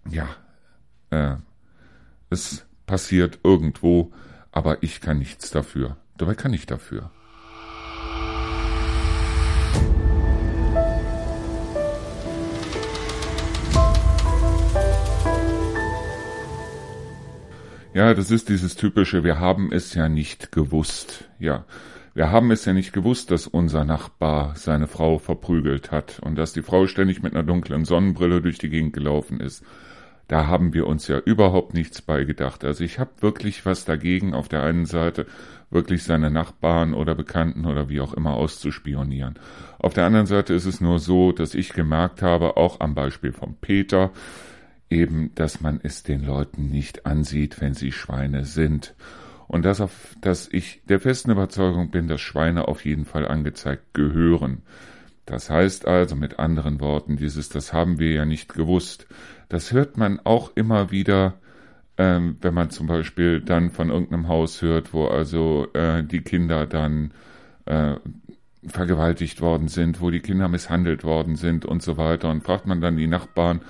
ja, 0.08 0.28
äh, 1.10 1.36
es 2.30 2.64
passiert 2.86 3.40
irgendwo, 3.44 4.12
aber 4.50 4.82
ich 4.82 5.00
kann 5.00 5.18
nichts 5.18 5.50
dafür. 5.50 5.96
Dabei 6.16 6.34
kann 6.34 6.52
ich 6.52 6.66
dafür. 6.66 7.10
Ja, 17.94 18.14
das 18.14 18.30
ist 18.30 18.48
dieses 18.48 18.74
typische, 18.74 19.22
wir 19.22 19.38
haben 19.38 19.70
es 19.70 19.92
ja 19.92 20.08
nicht 20.08 20.50
gewusst. 20.50 21.28
Ja, 21.38 21.66
wir 22.14 22.30
haben 22.30 22.50
es 22.50 22.64
ja 22.64 22.72
nicht 22.72 22.94
gewusst, 22.94 23.30
dass 23.30 23.46
unser 23.46 23.84
Nachbar 23.84 24.56
seine 24.56 24.86
Frau 24.86 25.18
verprügelt 25.18 25.90
hat 25.90 26.18
und 26.20 26.36
dass 26.36 26.54
die 26.54 26.62
Frau 26.62 26.86
ständig 26.86 27.22
mit 27.22 27.34
einer 27.34 27.42
dunklen 27.42 27.84
Sonnenbrille 27.84 28.40
durch 28.40 28.56
die 28.56 28.70
Gegend 28.70 28.94
gelaufen 28.94 29.40
ist. 29.40 29.62
da 30.28 30.46
haben 30.46 30.72
wir 30.72 30.86
uns 30.86 31.08
ja 31.08 31.18
überhaupt 31.18 31.74
nichts 31.74 32.00
beigedacht. 32.00 32.64
Also 32.64 32.82
ich 32.82 32.98
habe 32.98 33.10
wirklich 33.20 33.66
was 33.66 33.84
dagegen, 33.84 34.32
auf 34.32 34.48
der 34.48 34.62
einen 34.62 34.86
Seite 34.86 35.26
wirklich 35.68 36.04
seine 36.04 36.30
Nachbarn 36.30 36.94
oder 36.94 37.14
Bekannten 37.14 37.66
oder 37.66 37.90
wie 37.90 38.00
auch 38.00 38.14
immer 38.14 38.32
auszuspionieren. 38.32 39.34
Auf 39.78 39.92
der 39.92 40.06
anderen 40.06 40.26
Seite 40.26 40.54
ist 40.54 40.64
es 40.64 40.80
nur 40.80 40.98
so, 40.98 41.32
dass 41.32 41.54
ich 41.54 41.74
gemerkt 41.74 42.22
habe, 42.22 42.56
auch 42.56 42.80
am 42.80 42.94
Beispiel 42.94 43.32
von 43.32 43.56
Peter, 43.60 44.12
eben, 44.92 45.34
dass 45.34 45.60
man 45.60 45.80
es 45.82 46.02
den 46.02 46.24
Leuten 46.24 46.68
nicht 46.68 47.06
ansieht, 47.06 47.60
wenn 47.60 47.74
sie 47.74 47.92
Schweine 47.92 48.44
sind. 48.44 48.94
Und 49.48 49.64
dass, 49.64 49.80
auf, 49.80 50.16
dass 50.20 50.48
ich 50.48 50.82
der 50.88 51.00
festen 51.00 51.30
Überzeugung 51.30 51.90
bin, 51.90 52.08
dass 52.08 52.20
Schweine 52.20 52.68
auf 52.68 52.84
jeden 52.84 53.04
Fall 53.04 53.26
angezeigt 53.26 53.94
gehören. 53.94 54.62
Das 55.26 55.50
heißt 55.50 55.86
also 55.86 56.16
mit 56.16 56.38
anderen 56.38 56.80
Worten, 56.80 57.16
dieses, 57.16 57.48
das 57.48 57.72
haben 57.72 57.98
wir 57.98 58.12
ja 58.12 58.24
nicht 58.24 58.54
gewusst. 58.54 59.06
Das 59.48 59.72
hört 59.72 59.96
man 59.96 60.20
auch 60.24 60.52
immer 60.54 60.90
wieder, 60.90 61.34
ähm, 61.98 62.36
wenn 62.40 62.54
man 62.54 62.70
zum 62.70 62.86
Beispiel 62.86 63.40
dann 63.40 63.70
von 63.70 63.90
irgendeinem 63.90 64.28
Haus 64.28 64.62
hört, 64.62 64.92
wo 64.92 65.06
also 65.06 65.68
äh, 65.74 66.02
die 66.02 66.22
Kinder 66.22 66.66
dann 66.66 67.12
äh, 67.66 67.96
vergewaltigt 68.66 69.40
worden 69.40 69.68
sind, 69.68 70.00
wo 70.00 70.10
die 70.10 70.20
Kinder 70.20 70.48
misshandelt 70.48 71.04
worden 71.04 71.36
sind 71.36 71.64
und 71.64 71.82
so 71.82 71.96
weiter. 71.96 72.30
Und 72.30 72.42
fragt 72.42 72.66
man 72.66 72.80
dann 72.80 72.96
die 72.96 73.06
Nachbarn, 73.06 73.60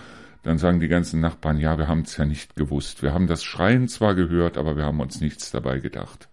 dann 0.43 0.59
sagen 0.59 0.81
die 0.81 0.89
ganzen 0.89 1.21
Nachbarn, 1.21 1.59
ja, 1.59 1.79
wir 1.79 1.89
haben 1.89 2.03
es 2.03 2.17
ja 2.17 2.25
nicht 2.25 2.57
gewusst. 2.57 3.03
Wir 3.03 3.15
haben 3.15 3.27
das 3.27 3.45
Schreien 3.45 3.89
zwar 3.89 4.15
gehört, 4.15 4.59
aber 4.59 4.77
wir 4.77 4.85
haben 4.85 5.01
uns 5.01 5.21
nichts 5.21 5.51
dabei 5.51 5.79
gedacht. 5.79 6.29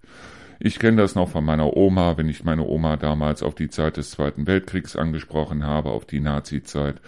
Ich 0.60 0.80
kenne 0.80 0.98
das 0.98 1.16
noch 1.16 1.30
von 1.30 1.46
meiner 1.46 1.78
Oma, 1.78 2.18
wenn 2.18 2.28
ich 2.28 2.44
meine 2.44 2.66
Oma 2.66 2.98
damals 2.98 3.44
auf 3.44 3.56
die 3.56 3.70
Zeit 3.70 3.98
des 3.98 4.12
Zweiten 4.12 4.46
Weltkriegs 4.46 4.96
angesprochen 4.96 5.64
habe, 5.66 5.92
auf 5.92 6.06
die 6.06 6.20
Nazi-Zeit. 6.20 7.00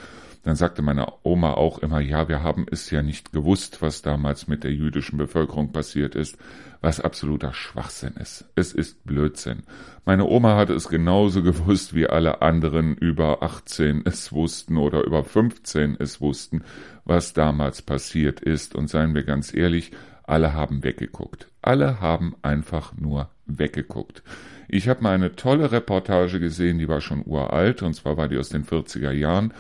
Dann 0.44 0.56
sagte 0.56 0.82
meine 0.82 1.08
Oma 1.24 1.54
auch 1.54 1.80
immer, 1.80 2.00
ja, 2.00 2.30
wir 2.30 2.44
haben 2.44 2.66
es 2.72 2.90
ja 2.92 3.02
nicht 3.02 3.34
gewusst, 3.34 3.82
was 3.82 4.02
damals 4.02 4.48
mit 4.48 4.64
der 4.64 4.72
jüdischen 4.72 5.18
Bevölkerung 5.18 5.72
passiert 5.72 6.16
ist, 6.16 6.38
was 6.82 7.00
absoluter 7.00 7.54
Schwachsinn 7.54 8.16
ist. 8.20 8.46
Es 8.56 8.74
ist 8.74 9.06
Blödsinn. 9.06 9.64
Meine 10.04 10.26
Oma 10.26 10.58
hatte 10.58 10.74
es 10.74 10.90
genauso 10.90 11.44
gewusst, 11.44 11.94
wie 11.94 12.08
alle 12.08 12.42
anderen 12.42 12.96
über 12.96 13.44
18 13.44 14.02
es 14.06 14.32
wussten 14.32 14.78
oder 14.78 15.04
über 15.04 15.24
15 15.24 15.96
es 16.00 16.20
wussten, 16.20 16.64
was 17.06 17.34
damals 17.34 17.84
passiert 17.84 18.42
ist. 18.42 18.74
Und 18.76 18.90
seien 18.90 19.14
wir 19.14 19.24
ganz 19.24 19.54
ehrlich, 19.54 19.92
alle 20.24 20.54
haben 20.54 20.84
weggeguckt. 20.84 21.48
Alle 21.62 22.02
haben 22.02 22.36
einfach 22.42 22.94
nur 22.96 23.30
weggeguckt. 23.46 24.24
Ich 24.68 24.88
habe 24.88 25.04
mal 25.04 25.14
eine 25.14 25.36
tolle 25.36 25.72
Reportage 25.72 26.40
gesehen, 26.40 26.80
die 26.80 26.88
war 26.88 27.02
schon 27.02 27.24
uralt, 27.26 27.82
und 27.84 27.94
zwar 27.94 28.18
war 28.18 28.28
die 28.28 28.38
aus 28.38 28.50
den 28.50 28.66
40er 28.66 29.12
Jahren. 29.12 29.54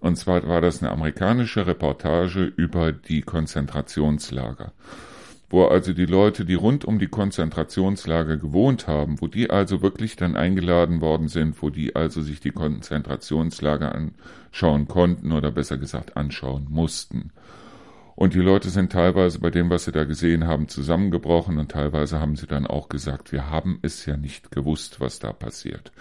Und 0.00 0.16
zwar 0.16 0.46
war 0.48 0.60
das 0.60 0.82
eine 0.82 0.90
amerikanische 0.90 1.66
Reportage 1.66 2.44
über 2.44 2.92
die 2.92 3.22
Konzentrationslager. 3.22 4.72
Wo 5.50 5.64
also 5.64 5.94
die 5.94 6.04
Leute, 6.04 6.44
die 6.44 6.54
rund 6.54 6.84
um 6.84 6.98
die 6.98 7.06
Konzentrationslager 7.06 8.36
gewohnt 8.36 8.86
haben, 8.86 9.20
wo 9.20 9.28
die 9.28 9.48
also 9.48 9.80
wirklich 9.80 10.16
dann 10.16 10.36
eingeladen 10.36 11.00
worden 11.00 11.28
sind, 11.28 11.62
wo 11.62 11.70
die 11.70 11.96
also 11.96 12.20
sich 12.20 12.40
die 12.40 12.50
Konzentrationslager 12.50 13.94
anschauen 13.94 14.88
konnten 14.88 15.32
oder 15.32 15.50
besser 15.50 15.78
gesagt 15.78 16.18
anschauen 16.18 16.66
mussten. 16.68 17.30
Und 18.14 18.34
die 18.34 18.40
Leute 18.40 18.68
sind 18.68 18.92
teilweise 18.92 19.38
bei 19.38 19.50
dem, 19.50 19.70
was 19.70 19.84
sie 19.84 19.92
da 19.92 20.04
gesehen 20.04 20.46
haben, 20.46 20.68
zusammengebrochen 20.68 21.58
und 21.58 21.70
teilweise 21.70 22.18
haben 22.18 22.34
sie 22.36 22.48
dann 22.48 22.66
auch 22.66 22.88
gesagt, 22.88 23.32
wir 23.32 23.48
haben 23.48 23.78
es 23.82 24.04
ja 24.06 24.16
nicht 24.16 24.50
gewusst, 24.50 25.00
was 25.00 25.20
da 25.20 25.32
passiert. 25.32 25.92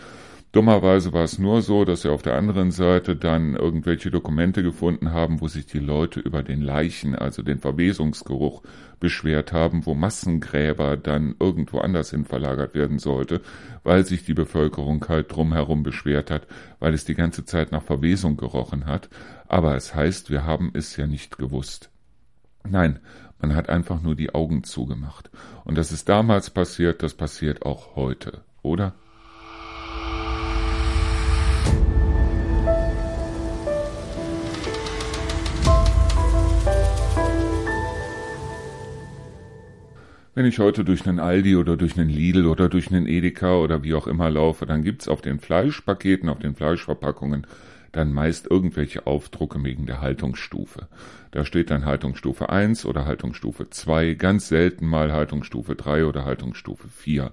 Dummerweise 0.53 1.11
war 1.11 1.23
es 1.23 1.39
nur 1.39 1.61
so, 1.61 1.83
dass 1.83 2.03
sie 2.03 2.11
auf 2.11 2.21
der 2.21 2.35
anderen 2.35 2.71
Seite 2.71 3.17
dann 3.17 3.55
irgendwelche 3.55 4.09
Dokumente 4.09 4.63
gefunden 4.63 5.11
haben, 5.11 5.41
wo 5.41 5.47
sich 5.49 5.65
die 5.65 5.79
Leute 5.79 6.21
über 6.21 6.41
den 6.41 6.61
Leichen, 6.61 7.15
also 7.15 7.43
den 7.43 7.59
Verwesungsgeruch, 7.59 8.63
beschwert 8.99 9.51
haben, 9.51 9.85
wo 9.85 9.93
Massengräber 9.93 10.95
dann 10.95 11.35
irgendwo 11.39 11.79
anders 11.79 12.11
hin 12.11 12.23
verlagert 12.25 12.73
werden 12.75 12.97
sollte, 12.97 13.41
weil 13.83 14.05
sich 14.05 14.23
die 14.23 14.33
Bevölkerung 14.33 15.05
halt 15.09 15.35
drumherum 15.35 15.83
beschwert 15.83 16.31
hat, 16.31 16.47
weil 16.79 16.93
es 16.93 17.03
die 17.03 17.15
ganze 17.15 17.43
Zeit 17.43 17.71
nach 17.71 17.83
Verwesung 17.83 18.37
gerochen 18.37 18.85
hat. 18.85 19.09
Aber 19.47 19.75
es 19.75 19.93
heißt, 19.93 20.29
wir 20.29 20.45
haben 20.45 20.71
es 20.73 20.95
ja 20.95 21.07
nicht 21.07 21.37
gewusst. 21.37 21.89
Nein, 22.67 22.99
man 23.39 23.53
hat 23.53 23.69
einfach 23.69 24.01
nur 24.01 24.15
die 24.15 24.33
Augen 24.33 24.63
zugemacht. 24.63 25.29
Und 25.65 25.77
das 25.77 25.91
ist 25.91 26.09
damals 26.09 26.49
passiert, 26.49 27.03
das 27.03 27.13
passiert 27.13 27.65
auch 27.65 27.95
heute, 27.95 28.41
oder? 28.61 28.95
Wenn 40.37 40.45
ich 40.45 40.59
heute 40.59 40.85
durch 40.85 41.07
einen 41.07 41.19
Aldi 41.19 41.55
oder 41.55 41.77
durch 41.77 41.97
einen 41.97 42.11
Lidl 42.11 42.45
oder 42.45 42.69
durch 42.69 42.91
einen 42.91 43.07
Edeka 43.07 43.55
oder 43.55 43.81
wie 43.81 43.95
auch 43.95 44.05
immer 44.05 44.29
laufe, 44.29 44.67
dann 44.67 44.83
gibt's 44.83 45.07
auf 45.07 45.19
den 45.19 45.39
Fleischpaketen, 45.39 46.29
auf 46.29 46.37
den 46.37 46.53
Fleischverpackungen 46.53 47.47
dann 47.91 48.13
meist 48.13 48.45
irgendwelche 48.45 49.07
Aufdrucke 49.07 49.63
wegen 49.63 49.87
der 49.87 49.99
Haltungsstufe. 49.99 50.89
Da 51.31 51.43
steht 51.43 51.71
dann 51.71 51.85
Haltungsstufe 51.85 52.49
1 52.49 52.85
oder 52.85 53.05
Haltungsstufe 53.05 53.71
2, 53.71 54.13
ganz 54.13 54.47
selten 54.47 54.85
mal 54.85 55.11
Haltungsstufe 55.11 55.75
3 55.75 56.05
oder 56.05 56.23
Haltungsstufe 56.23 56.87
4. 56.87 57.31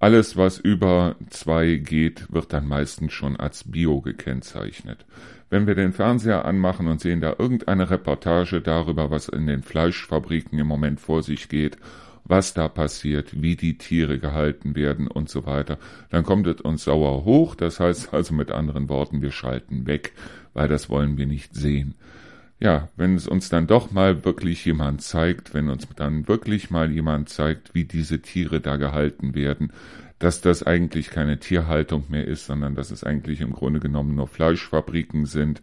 Alles, 0.00 0.36
was 0.36 0.58
über 0.58 1.14
2 1.30 1.76
geht, 1.76 2.32
wird 2.32 2.52
dann 2.52 2.66
meistens 2.66 3.12
schon 3.12 3.36
als 3.36 3.70
Bio 3.70 4.00
gekennzeichnet. 4.00 5.06
Wenn 5.50 5.68
wir 5.68 5.76
den 5.76 5.92
Fernseher 5.92 6.44
anmachen 6.44 6.88
und 6.88 7.00
sehen 7.00 7.20
da 7.20 7.36
irgendeine 7.38 7.90
Reportage 7.90 8.60
darüber, 8.60 9.12
was 9.12 9.28
in 9.28 9.46
den 9.46 9.62
Fleischfabriken 9.62 10.58
im 10.58 10.66
Moment 10.66 10.98
vor 10.98 11.22
sich 11.22 11.48
geht 11.48 11.78
was 12.24 12.54
da 12.54 12.68
passiert, 12.68 13.42
wie 13.42 13.56
die 13.56 13.78
Tiere 13.78 14.18
gehalten 14.18 14.74
werden 14.74 15.08
und 15.08 15.28
so 15.28 15.46
weiter, 15.46 15.78
dann 16.10 16.24
kommt 16.24 16.46
es 16.46 16.60
uns 16.60 16.84
sauer 16.84 17.24
hoch. 17.24 17.54
Das 17.54 17.80
heißt 17.80 18.14
also 18.14 18.34
mit 18.34 18.50
anderen 18.50 18.88
Worten, 18.88 19.22
wir 19.22 19.30
schalten 19.30 19.86
weg, 19.86 20.12
weil 20.54 20.68
das 20.68 20.88
wollen 20.88 21.18
wir 21.18 21.26
nicht 21.26 21.54
sehen. 21.54 21.94
Ja, 22.60 22.88
wenn 22.96 23.16
es 23.16 23.26
uns 23.26 23.48
dann 23.48 23.66
doch 23.66 23.90
mal 23.90 24.24
wirklich 24.24 24.64
jemand 24.64 25.02
zeigt, 25.02 25.52
wenn 25.52 25.68
uns 25.68 25.86
dann 25.96 26.28
wirklich 26.28 26.70
mal 26.70 26.90
jemand 26.90 27.28
zeigt, 27.28 27.74
wie 27.74 27.84
diese 27.84 28.22
Tiere 28.22 28.60
da 28.60 28.76
gehalten 28.76 29.34
werden, 29.34 29.72
dass 30.18 30.40
das 30.40 30.62
eigentlich 30.62 31.10
keine 31.10 31.38
Tierhaltung 31.38 32.04
mehr 32.08 32.26
ist, 32.26 32.46
sondern 32.46 32.74
dass 32.74 32.90
es 32.90 33.04
eigentlich 33.04 33.40
im 33.40 33.52
Grunde 33.52 33.80
genommen 33.80 34.14
nur 34.14 34.28
Fleischfabriken 34.28 35.26
sind, 35.26 35.60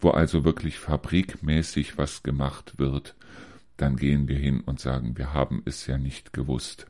wo 0.00 0.10
also 0.10 0.44
wirklich 0.44 0.78
fabrikmäßig 0.78 1.98
was 1.98 2.22
gemacht 2.22 2.78
wird, 2.78 3.14
dann 3.78 3.96
gehen 3.96 4.28
wir 4.28 4.36
hin 4.36 4.60
und 4.60 4.80
sagen, 4.80 5.16
wir 5.16 5.32
haben 5.32 5.62
es 5.64 5.86
ja 5.86 5.96
nicht 5.96 6.34
gewusst, 6.34 6.86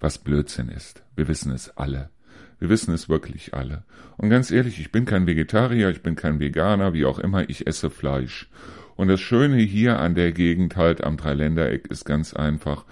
was 0.00 0.18
Blödsinn 0.18 0.68
ist. 0.68 1.02
Wir 1.16 1.28
wissen 1.28 1.52
es 1.52 1.76
alle. 1.76 2.10
Wir 2.58 2.68
wissen 2.68 2.92
es 2.92 3.08
wirklich 3.08 3.54
alle. 3.54 3.84
Und 4.18 4.28
ganz 4.28 4.50
ehrlich, 4.50 4.78
ich 4.78 4.92
bin 4.92 5.04
kein 5.04 5.26
Vegetarier, 5.26 5.88
ich 5.88 6.02
bin 6.02 6.14
kein 6.14 6.38
Veganer, 6.38 6.92
wie 6.92 7.06
auch 7.06 7.18
immer, 7.18 7.48
ich 7.48 7.66
esse 7.66 7.90
Fleisch. 7.90 8.50
Und 8.96 9.08
das 9.08 9.20
Schöne 9.20 9.56
hier 9.56 9.98
an 9.98 10.14
der 10.14 10.32
Gegend 10.32 10.76
halt 10.76 11.02
am 11.02 11.16
Dreiländereck 11.16 11.86
ist 11.88 12.04
ganz 12.04 12.34
einfach, 12.34 12.84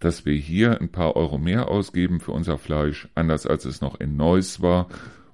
dass 0.00 0.24
wir 0.24 0.34
hier 0.34 0.80
ein 0.80 0.90
paar 0.90 1.16
Euro 1.16 1.38
mehr 1.38 1.68
ausgeben 1.68 2.20
für 2.20 2.32
unser 2.32 2.58
Fleisch, 2.58 3.08
anders 3.14 3.46
als 3.46 3.64
es 3.64 3.80
noch 3.80 3.98
in 4.00 4.16
Neuss 4.16 4.62
war, 4.62 4.88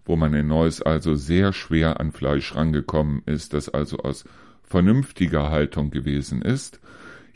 wo 0.04 0.16
man 0.16 0.32
in 0.34 0.46
Neuss 0.46 0.80
also 0.80 1.14
sehr 1.14 1.52
schwer 1.52 2.00
an 2.00 2.12
Fleisch 2.12 2.54
rangekommen 2.54 3.22
ist, 3.26 3.52
das 3.52 3.68
also 3.68 3.98
aus 3.98 4.24
vernünftiger 4.62 5.50
Haltung 5.50 5.90
gewesen 5.90 6.42
ist. 6.42 6.80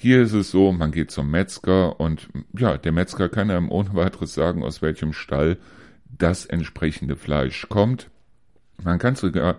Hier 0.01 0.23
ist 0.23 0.33
es 0.33 0.53
so, 0.53 0.71
man 0.71 0.93
geht 0.93 1.11
zum 1.11 1.29
Metzger 1.29 1.99
und 1.99 2.29
ja, 2.57 2.79
der 2.79 2.93
Metzger 2.93 3.29
kann 3.29 3.51
einem 3.51 3.69
ohne 3.69 3.95
weiteres 3.95 4.33
sagen, 4.33 4.63
aus 4.63 4.81
welchem 4.81 5.13
Stall 5.13 5.59
das 6.17 6.47
entsprechende 6.47 7.17
Fleisch 7.17 7.67
kommt. 7.69 8.09
Man 8.81 9.01
kann 9.01 9.17
sogar, 9.17 9.59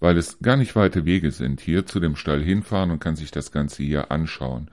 weil 0.00 0.16
es 0.16 0.38
gar 0.38 0.56
nicht 0.56 0.74
weite 0.74 1.04
Wege 1.04 1.30
sind, 1.30 1.60
hier 1.60 1.84
zu 1.84 2.00
dem 2.00 2.16
Stall 2.16 2.42
hinfahren 2.42 2.92
und 2.92 2.98
kann 2.98 3.14
sich 3.14 3.30
das 3.30 3.52
Ganze 3.52 3.82
hier 3.82 4.10
anschauen. 4.10 4.70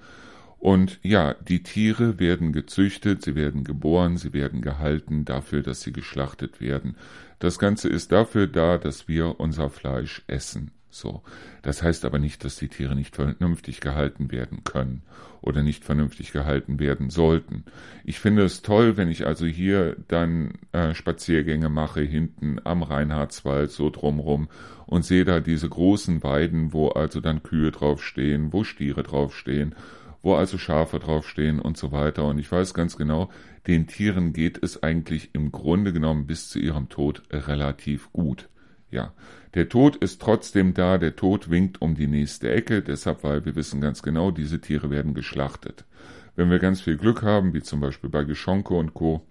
Und 0.59 0.97
ja, 1.03 1.33
die 1.33 1.61
Tiere 1.61 2.17
werden 2.17 2.53
gezüchtet, 2.53 3.21
sie 3.21 3.35
werden 3.35 3.65
geboren, 3.65 4.15
sie 4.15 4.31
werden 4.31 4.61
gehalten 4.61 5.25
dafür, 5.25 5.61
dass 5.61 5.81
sie 5.81 5.91
geschlachtet 5.91 6.61
werden. 6.61 6.95
Das 7.39 7.59
Ganze 7.59 7.89
ist 7.89 8.13
dafür 8.13 8.47
da, 8.47 8.77
dass 8.77 9.09
wir 9.09 9.41
unser 9.41 9.69
Fleisch 9.69 10.23
essen. 10.27 10.71
So. 10.91 11.23
Das 11.61 11.81
heißt 11.81 12.05
aber 12.05 12.19
nicht, 12.19 12.43
dass 12.43 12.57
die 12.57 12.67
Tiere 12.67 12.95
nicht 12.95 13.15
vernünftig 13.15 13.79
gehalten 13.79 14.31
werden 14.31 14.63
können 14.63 15.03
oder 15.41 15.63
nicht 15.63 15.83
vernünftig 15.83 16.33
gehalten 16.33 16.79
werden 16.79 17.09
sollten. 17.09 17.63
Ich 18.03 18.19
finde 18.19 18.43
es 18.43 18.61
toll, 18.61 18.97
wenn 18.97 19.09
ich 19.09 19.25
also 19.25 19.45
hier 19.45 19.95
dann 20.07 20.59
äh, 20.73 20.93
Spaziergänge 20.93 21.69
mache, 21.69 22.01
hinten 22.01 22.59
am 22.63 22.83
Reinhardswald, 22.83 23.71
so 23.71 23.89
drumrum, 23.89 24.49
und 24.85 25.05
sehe 25.05 25.23
da 25.23 25.39
diese 25.39 25.69
großen 25.69 26.21
Weiden, 26.23 26.73
wo 26.73 26.89
also 26.89 27.21
dann 27.21 27.41
Kühe 27.41 27.71
draufstehen, 27.71 28.51
wo 28.51 28.65
Stiere 28.65 29.03
draufstehen, 29.03 29.73
wo 30.21 30.35
also 30.35 30.57
Schafe 30.57 30.99
draufstehen 30.99 31.59
und 31.59 31.77
so 31.77 31.93
weiter. 31.93 32.25
Und 32.25 32.37
ich 32.37 32.51
weiß 32.51 32.73
ganz 32.73 32.97
genau, 32.97 33.29
den 33.67 33.87
Tieren 33.87 34.33
geht 34.33 34.61
es 34.61 34.83
eigentlich 34.83 35.29
im 35.33 35.51
Grunde 35.51 35.93
genommen 35.93 36.27
bis 36.27 36.49
zu 36.49 36.59
ihrem 36.59 36.89
Tod 36.89 37.23
relativ 37.31 38.11
gut. 38.11 38.49
Ja, 38.91 39.13
Der 39.53 39.67
Tod 39.67 39.97
ist 39.97 40.21
trotzdem 40.21 40.73
da, 40.73 40.97
der 40.97 41.17
Tod 41.17 41.49
winkt 41.49 41.81
um 41.81 41.95
die 41.95 42.07
nächste 42.07 42.49
Ecke, 42.51 42.81
deshalb, 42.81 43.23
weil 43.23 43.43
wir 43.43 43.55
wissen 43.55 43.81
ganz 43.81 44.01
genau, 44.01 44.31
diese 44.31 44.61
Tiere 44.61 44.89
werden 44.89 45.13
geschlachtet. 45.13 45.83
Wenn 46.37 46.49
wir 46.49 46.59
ganz 46.59 46.79
viel 46.79 46.95
Glück 46.95 47.21
haben, 47.21 47.53
wie 47.53 47.61
zum 47.61 47.81
Beispiel 47.81 48.09
bei 48.09 48.23
Geschonke 48.23 48.73
und 48.73 48.93
Co., 48.93 49.21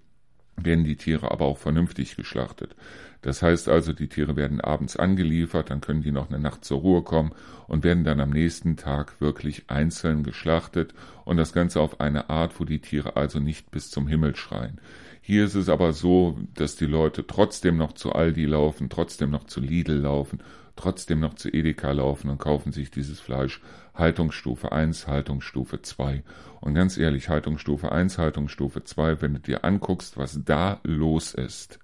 werden 0.57 0.85
die 0.85 0.97
Tiere 0.97 1.31
aber 1.31 1.47
auch 1.47 1.57
vernünftig 1.57 2.17
geschlachtet. 2.17 2.77
Das 3.23 3.41
heißt 3.41 3.69
also, 3.69 3.95
die 3.95 4.09
Tiere 4.09 4.37
werden 4.37 4.61
abends 4.61 4.97
angeliefert, 4.97 5.71
dann 5.71 5.81
können 5.81 6.03
die 6.03 6.12
noch 6.12 6.29
eine 6.29 6.39
Nacht 6.39 6.65
zur 6.65 6.81
Ruhe 6.81 7.03
kommen 7.03 7.33
und 7.67 7.83
werden 7.83 8.05
dann 8.05 8.21
am 8.21 8.31
nächsten 8.31 8.77
Tag 8.77 9.21
wirklich 9.21 9.65
einzeln 9.69 10.23
geschlachtet 10.23 10.93
und 11.25 11.39
das 11.39 11.53
Ganze 11.53 11.81
auf 11.81 12.00
eine 12.00 12.29
Art, 12.29 12.61
wo 12.61 12.65
die 12.65 12.81
Tiere 12.81 13.17
also 13.17 13.41
nicht 13.41 13.71
bis 13.71 13.91
zum 13.91 14.07
Himmel 14.07 14.37
schreien. 14.37 14.81
Hier 15.21 15.45
ist 15.45 15.55
es 15.55 15.69
aber 15.69 15.93
so, 15.93 16.39
dass 16.55 16.77
die 16.77 16.87
Leute 16.87 17.27
trotzdem 17.27 17.77
noch 17.77 17.93
zu 17.93 18.12
Aldi 18.12 18.47
laufen, 18.47 18.89
trotzdem 18.89 19.31
noch 19.31 19.45
zu 19.45 19.61
Lidl 19.61 19.99
laufen, 20.00 20.43
trotzdem 20.77 21.21
noch 21.21 21.35
zu 21.35 21.50
Edeka 21.50 21.93
laufen 21.93 22.31
und 22.31 22.39
kaufen 22.39 22.73
sich 22.73 22.91
dieses 22.91 23.21
Fleisch 23.21 23.61
Haltungsstufe 23.95 24.73
1, 24.73 25.07
Haltungsstufe 25.07 25.83
2. 25.83 26.23
Und 26.61 26.75
ganz 26.75 26.97
ehrlich, 26.97 27.29
Haltungsstufe 27.29 27.93
1, 27.93 28.19
Haltungsstufe 28.19 28.83
2, 28.83 29.21
wenn 29.21 29.35
du 29.35 29.41
dir 29.41 29.65
anguckst, 29.65 30.17
was 30.17 30.41
da 30.45 30.81
los 30.85 31.35
ist, 31.35 31.79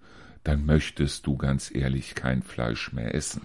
dann 0.45 0.65
möchtest 0.65 1.27
du 1.27 1.37
ganz 1.37 1.75
ehrlich 1.75 2.15
kein 2.15 2.43
Fleisch 2.43 2.93
mehr 2.93 3.15
essen. 3.15 3.43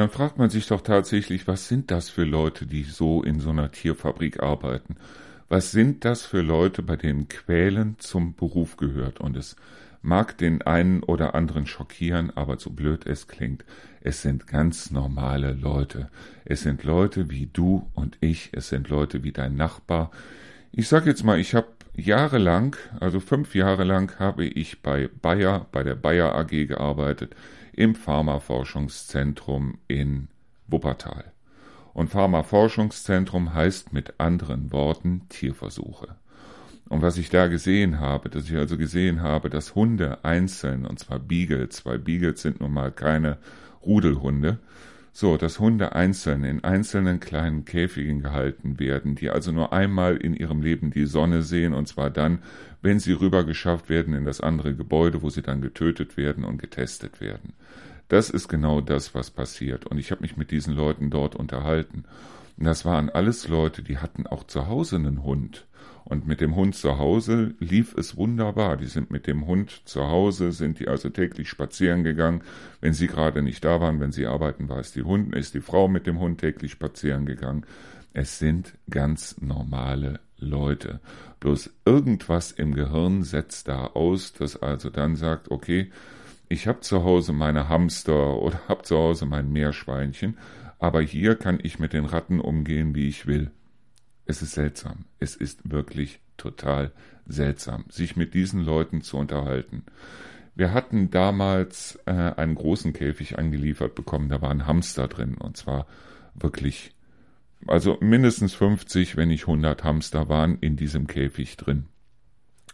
Dann 0.00 0.08
fragt 0.08 0.38
man 0.38 0.48
sich 0.48 0.66
doch 0.66 0.80
tatsächlich, 0.80 1.46
was 1.46 1.68
sind 1.68 1.90
das 1.90 2.08
für 2.08 2.24
Leute, 2.24 2.64
die 2.64 2.84
so 2.84 3.22
in 3.22 3.38
so 3.38 3.50
einer 3.50 3.70
Tierfabrik 3.70 4.42
arbeiten? 4.42 4.96
Was 5.50 5.72
sind 5.72 6.06
das 6.06 6.24
für 6.24 6.40
Leute, 6.40 6.82
bei 6.82 6.96
denen 6.96 7.28
Quälen 7.28 7.96
zum 7.98 8.34
Beruf 8.34 8.78
gehört? 8.78 9.20
Und 9.20 9.36
es 9.36 9.56
mag 10.00 10.38
den 10.38 10.62
einen 10.62 11.02
oder 11.02 11.34
anderen 11.34 11.66
schockieren, 11.66 12.34
aber 12.34 12.58
so 12.58 12.70
blöd 12.70 13.04
es 13.04 13.28
klingt, 13.28 13.66
es 14.00 14.22
sind 14.22 14.46
ganz 14.46 14.90
normale 14.90 15.52
Leute. 15.52 16.08
Es 16.46 16.62
sind 16.62 16.82
Leute 16.82 17.28
wie 17.28 17.50
du 17.52 17.86
und 17.94 18.16
ich, 18.22 18.48
es 18.52 18.70
sind 18.70 18.88
Leute 18.88 19.22
wie 19.22 19.32
dein 19.32 19.54
Nachbar. 19.54 20.12
Ich 20.72 20.88
sag 20.88 21.04
jetzt 21.04 21.24
mal, 21.24 21.38
ich 21.38 21.54
habe 21.54 21.68
jahrelang, 21.94 22.74
also 23.00 23.20
fünf 23.20 23.54
Jahre 23.54 23.84
lang, 23.84 24.18
habe 24.18 24.46
ich 24.46 24.80
bei 24.80 25.10
Bayer, 25.20 25.66
bei 25.72 25.82
der 25.82 25.96
Bayer 25.96 26.34
AG 26.34 26.68
gearbeitet 26.68 27.36
im 27.80 27.94
Pharmaforschungszentrum 27.94 29.78
in 29.88 30.28
Wuppertal. 30.66 31.32
Und 31.94 32.10
Pharmaforschungszentrum 32.10 33.54
heißt 33.54 33.94
mit 33.94 34.20
anderen 34.20 34.70
Worten 34.70 35.22
Tierversuche. 35.30 36.08
Und 36.90 37.00
was 37.00 37.16
ich 37.16 37.30
da 37.30 37.46
gesehen 37.46 37.98
habe, 37.98 38.28
dass 38.28 38.50
ich 38.50 38.56
also 38.58 38.76
gesehen 38.76 39.22
habe, 39.22 39.48
dass 39.48 39.74
Hunde 39.74 40.22
einzeln, 40.26 40.84
und 40.84 40.98
zwar 40.98 41.20
Beagles, 41.20 41.86
weil 41.86 41.98
Beagles 41.98 42.42
sind 42.42 42.60
nun 42.60 42.74
mal 42.74 42.92
keine 42.92 43.38
Rudelhunde, 43.82 44.58
so, 45.12 45.38
dass 45.38 45.58
Hunde 45.58 45.94
einzeln 45.94 46.44
in 46.44 46.62
einzelnen 46.62 47.18
kleinen 47.18 47.64
Käfigen 47.64 48.20
gehalten 48.20 48.78
werden, 48.78 49.14
die 49.14 49.30
also 49.30 49.52
nur 49.52 49.72
einmal 49.72 50.18
in 50.18 50.34
ihrem 50.34 50.60
Leben 50.60 50.90
die 50.90 51.06
Sonne 51.06 51.42
sehen, 51.42 51.72
und 51.72 51.88
zwar 51.88 52.10
dann, 52.10 52.40
wenn 52.82 52.98
sie 52.98 53.12
rübergeschafft 53.12 53.88
werden 53.88 54.14
in 54.14 54.24
das 54.24 54.40
andere 54.40 54.74
Gebäude, 54.74 55.22
wo 55.22 55.30
sie 55.30 55.42
dann 55.42 55.60
getötet 55.60 56.16
werden 56.16 56.44
und 56.44 56.58
getestet 56.58 57.20
werden. 57.20 57.52
Das 58.08 58.30
ist 58.30 58.48
genau 58.48 58.80
das, 58.80 59.14
was 59.14 59.30
passiert. 59.30 59.86
Und 59.86 59.98
ich 59.98 60.10
habe 60.10 60.22
mich 60.22 60.36
mit 60.36 60.50
diesen 60.50 60.74
Leuten 60.74 61.10
dort 61.10 61.36
unterhalten. 61.36 62.04
Und 62.56 62.64
das 62.64 62.84
waren 62.84 63.08
alles 63.08 63.48
Leute, 63.48 63.82
die 63.82 63.98
hatten 63.98 64.26
auch 64.26 64.44
zu 64.44 64.66
Hause 64.66 64.96
einen 64.96 65.22
Hund. 65.22 65.66
Und 66.04 66.26
mit 66.26 66.40
dem 66.40 66.56
Hund 66.56 66.74
zu 66.74 66.98
Hause 66.98 67.54
lief 67.60 67.94
es 67.96 68.16
wunderbar. 68.16 68.76
Die 68.76 68.86
sind 68.86 69.12
mit 69.12 69.28
dem 69.28 69.46
Hund 69.46 69.82
zu 69.84 70.08
Hause, 70.08 70.50
sind 70.50 70.80
die 70.80 70.88
also 70.88 71.08
täglich 71.08 71.48
spazieren 71.48 72.02
gegangen. 72.02 72.42
Wenn 72.80 72.94
sie 72.94 73.06
gerade 73.06 73.42
nicht 73.42 73.64
da 73.64 73.80
waren, 73.80 74.00
wenn 74.00 74.10
sie 74.10 74.26
arbeiten, 74.26 74.68
war 74.68 74.78
es 74.78 74.90
die 74.92 75.02
Hund, 75.02 75.34
ist 75.34 75.54
die 75.54 75.60
Frau 75.60 75.86
mit 75.86 76.08
dem 76.08 76.18
Hund 76.18 76.40
täglich 76.40 76.72
spazieren 76.72 77.26
gegangen. 77.26 77.64
Es 78.12 78.40
sind 78.40 78.76
ganz 78.88 79.40
normale 79.40 80.18
Leute. 80.40 81.00
Bloß 81.40 81.70
irgendwas 81.84 82.52
im 82.52 82.74
Gehirn 82.74 83.22
setzt 83.22 83.68
da 83.68 83.86
aus, 83.86 84.32
das 84.32 84.60
also 84.60 84.90
dann 84.90 85.16
sagt, 85.16 85.50
okay, 85.50 85.90
ich 86.48 86.66
habe 86.66 86.80
zu 86.80 87.04
Hause 87.04 87.32
meine 87.32 87.68
Hamster 87.68 88.36
oder 88.42 88.60
habe 88.68 88.82
zu 88.82 88.96
Hause 88.96 89.26
mein 89.26 89.52
Meerschweinchen, 89.52 90.36
aber 90.78 91.00
hier 91.00 91.36
kann 91.36 91.58
ich 91.62 91.78
mit 91.78 91.92
den 91.92 92.04
Ratten 92.04 92.40
umgehen, 92.40 92.94
wie 92.94 93.08
ich 93.08 93.26
will. 93.26 93.50
Es 94.26 94.42
ist 94.42 94.52
seltsam. 94.52 95.04
Es 95.18 95.36
ist 95.36 95.70
wirklich 95.70 96.20
total 96.36 96.92
seltsam, 97.26 97.84
sich 97.88 98.16
mit 98.16 98.34
diesen 98.34 98.64
Leuten 98.64 99.02
zu 99.02 99.16
unterhalten. 99.16 99.84
Wir 100.54 100.72
hatten 100.72 101.10
damals 101.10 101.98
äh, 102.06 102.12
einen 102.12 102.54
großen 102.54 102.92
Käfig 102.92 103.38
angeliefert 103.38 103.94
bekommen, 103.94 104.28
da 104.28 104.42
waren 104.42 104.66
Hamster 104.66 105.08
drin 105.08 105.34
und 105.34 105.56
zwar 105.56 105.86
wirklich, 106.34 106.94
also 107.66 107.98
mindestens 108.00 108.54
50, 108.54 109.16
wenn 109.16 109.28
nicht 109.28 109.42
100 109.42 109.84
Hamster 109.84 110.28
waren 110.28 110.58
in 110.60 110.76
diesem 110.76 111.06
Käfig 111.06 111.56
drin. 111.56 111.86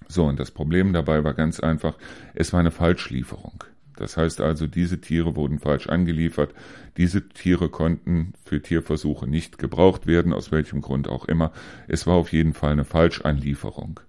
So, 0.09 0.25
und 0.25 0.39
das 0.39 0.51
Problem 0.51 0.93
dabei 0.93 1.25
war 1.25 1.35
ganz 1.35 1.61
einfach, 1.61 1.97
es 2.35 2.53
war 2.53 2.61
eine 2.61 2.71
Falschlieferung. 2.71 3.65
Das 3.97 4.17
heißt 4.17 4.41
also, 4.43 4.67
diese 4.67 5.01
Tiere 5.01 5.37
wurden 5.37 5.59
falsch 5.59 5.89
angeliefert. 5.89 6.55
Diese 6.99 7.29
Tiere 7.29 7.71
konnten 7.71 8.35
für 8.45 8.61
Tierversuche 8.61 9.27
nicht 9.27 9.59
gebraucht 9.59 10.07
werden, 10.07 10.35
aus 10.35 10.53
welchem 10.53 10.83
Grund 10.83 11.09
auch 11.09 11.25
immer. 11.25 11.51
Es 11.89 12.07
war 12.07 12.15
auf 12.15 12.31
jeden 12.31 12.53
Fall 12.53 12.73
eine 12.73 12.85
Falschanlieferung. 12.85 14.01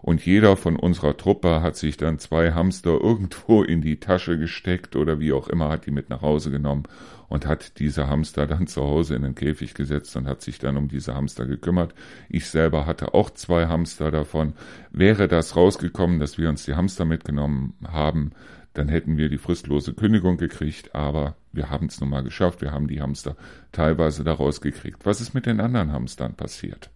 Und 0.00 0.24
jeder 0.24 0.56
von 0.56 0.76
unserer 0.76 1.16
Truppe 1.16 1.60
hat 1.60 1.76
sich 1.76 1.96
dann 1.96 2.18
zwei 2.18 2.52
Hamster 2.52 3.00
irgendwo 3.02 3.62
in 3.62 3.80
die 3.80 3.98
Tasche 3.98 4.38
gesteckt 4.38 4.94
oder 4.94 5.18
wie 5.18 5.32
auch 5.32 5.48
immer, 5.48 5.68
hat 5.68 5.86
die 5.86 5.92
mit 5.92 6.08
nach 6.08 6.22
Hause 6.22 6.50
genommen 6.50 6.84
und 7.32 7.46
hat 7.46 7.78
diese 7.78 8.08
Hamster 8.08 8.46
dann 8.46 8.66
zu 8.66 8.82
Hause 8.82 9.14
in 9.14 9.22
den 9.22 9.34
Käfig 9.34 9.72
gesetzt 9.72 10.14
und 10.16 10.28
hat 10.28 10.42
sich 10.42 10.58
dann 10.58 10.76
um 10.76 10.88
diese 10.88 11.14
Hamster 11.14 11.46
gekümmert. 11.46 11.94
Ich 12.28 12.46
selber 12.46 12.84
hatte 12.84 13.14
auch 13.14 13.30
zwei 13.30 13.68
Hamster 13.68 14.10
davon. 14.10 14.52
Wäre 14.90 15.28
das 15.28 15.56
rausgekommen, 15.56 16.20
dass 16.20 16.36
wir 16.36 16.50
uns 16.50 16.66
die 16.66 16.74
Hamster 16.74 17.06
mitgenommen 17.06 17.72
haben, 17.88 18.32
dann 18.74 18.90
hätten 18.90 19.16
wir 19.16 19.30
die 19.30 19.38
fristlose 19.38 19.94
Kündigung 19.94 20.36
gekriegt, 20.36 20.94
aber 20.94 21.34
wir 21.52 21.70
haben 21.70 21.86
es 21.86 21.98
nun 22.02 22.10
mal 22.10 22.22
geschafft, 22.22 22.60
wir 22.60 22.70
haben 22.70 22.86
die 22.86 23.00
Hamster 23.00 23.34
teilweise 23.72 24.24
da 24.24 24.34
rausgekriegt. 24.34 25.06
Was 25.06 25.22
ist 25.22 25.32
mit 25.32 25.46
den 25.46 25.60
anderen 25.60 25.90
Hamstern 25.90 26.34
passiert, 26.34 26.90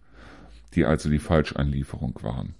die 0.75 0.85
also 0.85 1.09
die 1.09 1.17
Falschanlieferung 1.17 2.13
waren? 2.21 2.53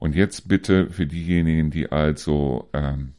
Und 0.00 0.16
jetzt 0.16 0.48
bitte 0.48 0.90
für 0.90 1.06
diejenigen, 1.06 1.70
die 1.70 1.92
also 1.92 2.68
ähm, 2.72 3.12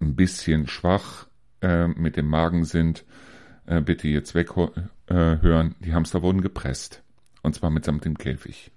ein 0.00 0.16
bisschen 0.16 0.66
schwach 0.66 1.28
äh, 1.64 1.88
mit 1.88 2.16
dem 2.16 2.28
Magen 2.28 2.64
sind, 2.64 3.04
äh, 3.66 3.80
bitte 3.80 4.08
jetzt 4.08 4.34
weghören. 4.34 4.90
Äh, 5.06 5.70
die 5.80 5.94
Hamster 5.94 6.22
wurden 6.22 6.42
gepresst. 6.42 7.02
Und 7.42 7.54
zwar 7.54 7.70
mitsamt 7.70 8.04
dem 8.04 8.18
Käfig. 8.18 8.70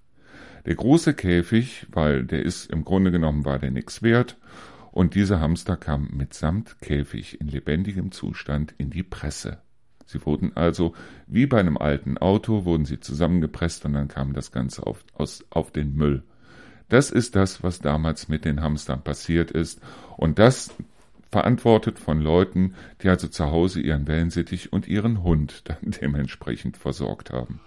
Der 0.65 0.75
große 0.75 1.13
Käfig, 1.13 1.85
weil 1.91 2.25
der 2.25 2.43
ist 2.43 2.71
im 2.71 2.83
Grunde 2.83 3.11
genommen 3.11 3.45
war 3.45 3.59
der 3.59 3.71
nichts 3.71 4.01
wert 4.01 4.37
und 4.91 5.15
diese 5.15 5.39
Hamster 5.39 5.77
kamen 5.77 6.15
mitsamt 6.15 6.81
Käfig 6.81 7.39
in 7.39 7.47
lebendigem 7.47 8.11
Zustand 8.11 8.73
in 8.77 8.89
die 8.89 9.03
Presse. 9.03 9.59
Sie 10.05 10.25
wurden 10.25 10.53
also, 10.55 10.93
wie 11.27 11.45
bei 11.45 11.59
einem 11.59 11.77
alten 11.77 12.17
Auto, 12.17 12.65
wurden 12.65 12.85
sie 12.85 12.99
zusammengepresst 12.99 13.85
und 13.85 13.93
dann 13.93 14.07
kam 14.07 14.33
das 14.33 14.51
Ganze 14.51 14.87
auf, 14.87 15.03
aus, 15.13 15.45
auf 15.49 15.71
den 15.71 15.95
Müll. 15.95 16.23
Das 16.89 17.11
ist 17.11 17.35
das, 17.35 17.63
was 17.63 17.79
damals 17.79 18.29
mit 18.29 18.45
den 18.45 18.61
Hamstern 18.61 19.03
passiert 19.03 19.51
ist. 19.51 19.81
Und 20.15 20.39
das 20.39 20.73
verantwortet 21.37 21.99
von 21.99 22.19
Leuten, 22.19 22.73
die 23.03 23.09
also 23.09 23.27
zu 23.27 23.51
Hause 23.51 23.79
ihren 23.79 24.07
Wellensittich 24.07 24.73
und 24.73 24.87
ihren 24.87 25.21
Hund 25.21 25.61
dann 25.65 25.91
dementsprechend 26.01 26.77
versorgt 26.77 27.31
haben. 27.31 27.59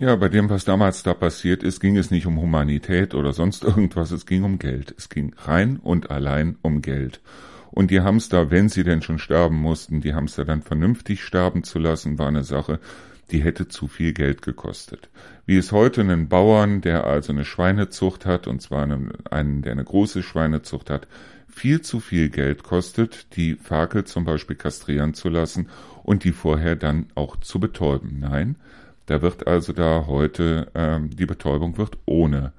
Ja, 0.00 0.16
bei 0.16 0.28
dem, 0.28 0.50
was 0.50 0.64
damals 0.64 1.04
da 1.04 1.14
passiert 1.14 1.62
ist, 1.62 1.78
ging 1.78 1.96
es 1.96 2.10
nicht 2.10 2.26
um 2.26 2.40
Humanität 2.40 3.14
oder 3.14 3.32
sonst 3.32 3.62
irgendwas, 3.62 4.10
es 4.10 4.26
ging 4.26 4.42
um 4.42 4.58
Geld. 4.58 4.96
Es 4.98 5.08
ging 5.08 5.32
rein 5.44 5.76
und 5.76 6.10
allein 6.10 6.58
um 6.60 6.82
Geld. 6.82 7.20
Und 7.76 7.90
die 7.90 8.00
Hamster, 8.00 8.50
wenn 8.50 8.70
sie 8.70 8.84
denn 8.84 9.02
schon 9.02 9.18
sterben 9.18 9.56
mussten, 9.56 10.00
die 10.00 10.14
Hamster 10.14 10.46
dann 10.46 10.62
vernünftig 10.62 11.22
sterben 11.22 11.62
zu 11.62 11.78
lassen, 11.78 12.18
war 12.18 12.28
eine 12.28 12.42
Sache, 12.42 12.80
die 13.30 13.44
hätte 13.44 13.68
zu 13.68 13.86
viel 13.86 14.14
Geld 14.14 14.40
gekostet. 14.40 15.10
Wie 15.44 15.58
es 15.58 15.72
heute 15.72 16.00
einen 16.00 16.30
Bauern, 16.30 16.80
der 16.80 17.04
also 17.04 17.34
eine 17.34 17.44
Schweinezucht 17.44 18.24
hat, 18.24 18.46
und 18.46 18.62
zwar 18.62 18.84
einen, 18.84 19.12
einen 19.26 19.60
der 19.60 19.72
eine 19.72 19.84
große 19.84 20.22
Schweinezucht 20.22 20.88
hat, 20.88 21.06
viel 21.48 21.82
zu 21.82 22.00
viel 22.00 22.30
Geld 22.30 22.62
kostet, 22.62 23.36
die 23.36 23.56
Ferkel 23.56 24.04
zum 24.04 24.24
Beispiel 24.24 24.56
kastrieren 24.56 25.12
zu 25.12 25.28
lassen 25.28 25.68
und 26.02 26.24
die 26.24 26.32
vorher 26.32 26.76
dann 26.76 27.08
auch 27.14 27.36
zu 27.36 27.60
betäuben. 27.60 28.20
Nein, 28.20 28.56
da 29.04 29.20
wird 29.20 29.46
also 29.46 29.74
da 29.74 30.06
heute, 30.06 30.68
ähm, 30.74 31.10
die 31.10 31.26
Betäubung 31.26 31.76
wird 31.76 31.98
ohne 32.06 32.54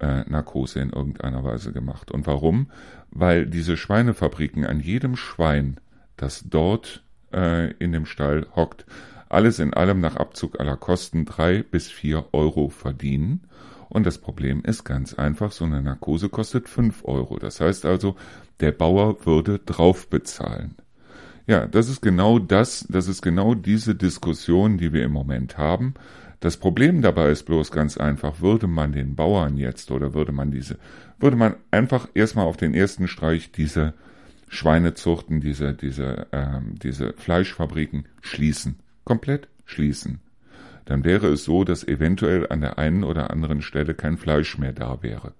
äh, 0.00 0.22
Narkose 0.28 0.80
in 0.80 0.90
irgendeiner 0.90 1.44
Weise 1.44 1.72
gemacht. 1.72 2.10
Und 2.10 2.26
warum? 2.26 2.70
Weil 3.10 3.46
diese 3.46 3.76
Schweinefabriken 3.76 4.64
an 4.64 4.80
jedem 4.80 5.16
Schwein, 5.16 5.78
das 6.16 6.44
dort 6.48 7.02
äh, 7.32 7.72
in 7.74 7.92
dem 7.92 8.06
Stall 8.06 8.46
hockt, 8.54 8.86
alles 9.28 9.58
in 9.58 9.74
allem 9.74 10.00
nach 10.00 10.16
Abzug 10.16 10.58
aller 10.58 10.76
Kosten 10.76 11.24
drei 11.24 11.62
bis 11.62 11.88
vier 11.88 12.26
Euro 12.32 12.68
verdienen. 12.68 13.42
Und 13.88 14.06
das 14.06 14.18
Problem 14.18 14.62
ist 14.64 14.84
ganz 14.84 15.14
einfach, 15.14 15.52
so 15.52 15.64
eine 15.64 15.82
Narkose 15.82 16.28
kostet 16.28 16.68
fünf 16.68 17.04
Euro. 17.04 17.38
Das 17.38 17.60
heißt 17.60 17.86
also, 17.86 18.16
der 18.60 18.72
Bauer 18.72 19.24
würde 19.26 19.58
drauf 19.58 20.08
bezahlen. 20.08 20.76
Ja, 21.46 21.66
das 21.66 21.88
ist 21.88 22.02
genau 22.02 22.38
das, 22.38 22.86
das 22.90 23.08
ist 23.08 23.22
genau 23.22 23.54
diese 23.54 23.94
Diskussion, 23.94 24.76
die 24.76 24.92
wir 24.92 25.04
im 25.04 25.12
Moment 25.12 25.56
haben. 25.56 25.94
Das 26.40 26.56
Problem 26.56 27.02
dabei 27.02 27.30
ist 27.30 27.44
bloß 27.44 27.72
ganz 27.72 27.96
einfach, 27.96 28.40
würde 28.40 28.68
man 28.68 28.92
den 28.92 29.16
Bauern 29.16 29.56
jetzt 29.56 29.90
oder 29.90 30.14
würde 30.14 30.32
man 30.32 30.50
diese, 30.50 30.78
würde 31.18 31.36
man 31.36 31.56
einfach 31.70 32.08
erstmal 32.14 32.46
auf 32.46 32.56
den 32.56 32.74
ersten 32.74 33.08
Streich 33.08 33.50
diese 33.50 33.94
Schweinezuchten, 34.48 35.40
diese, 35.40 35.74
diese, 35.74 36.28
ähm, 36.32 36.76
diese 36.82 37.12
Fleischfabriken 37.14 38.06
schließen, 38.20 38.78
komplett 39.04 39.48
schließen. 39.64 40.20
Dann 40.84 41.04
wäre 41.04 41.26
es 41.26 41.44
so, 41.44 41.64
dass 41.64 41.86
eventuell 41.86 42.46
an 42.48 42.60
der 42.60 42.78
einen 42.78 43.04
oder 43.04 43.30
anderen 43.30 43.60
Stelle 43.60 43.94
kein 43.94 44.16
Fleisch 44.16 44.56
mehr 44.58 44.72
da 44.72 45.02
wäre. 45.02 45.34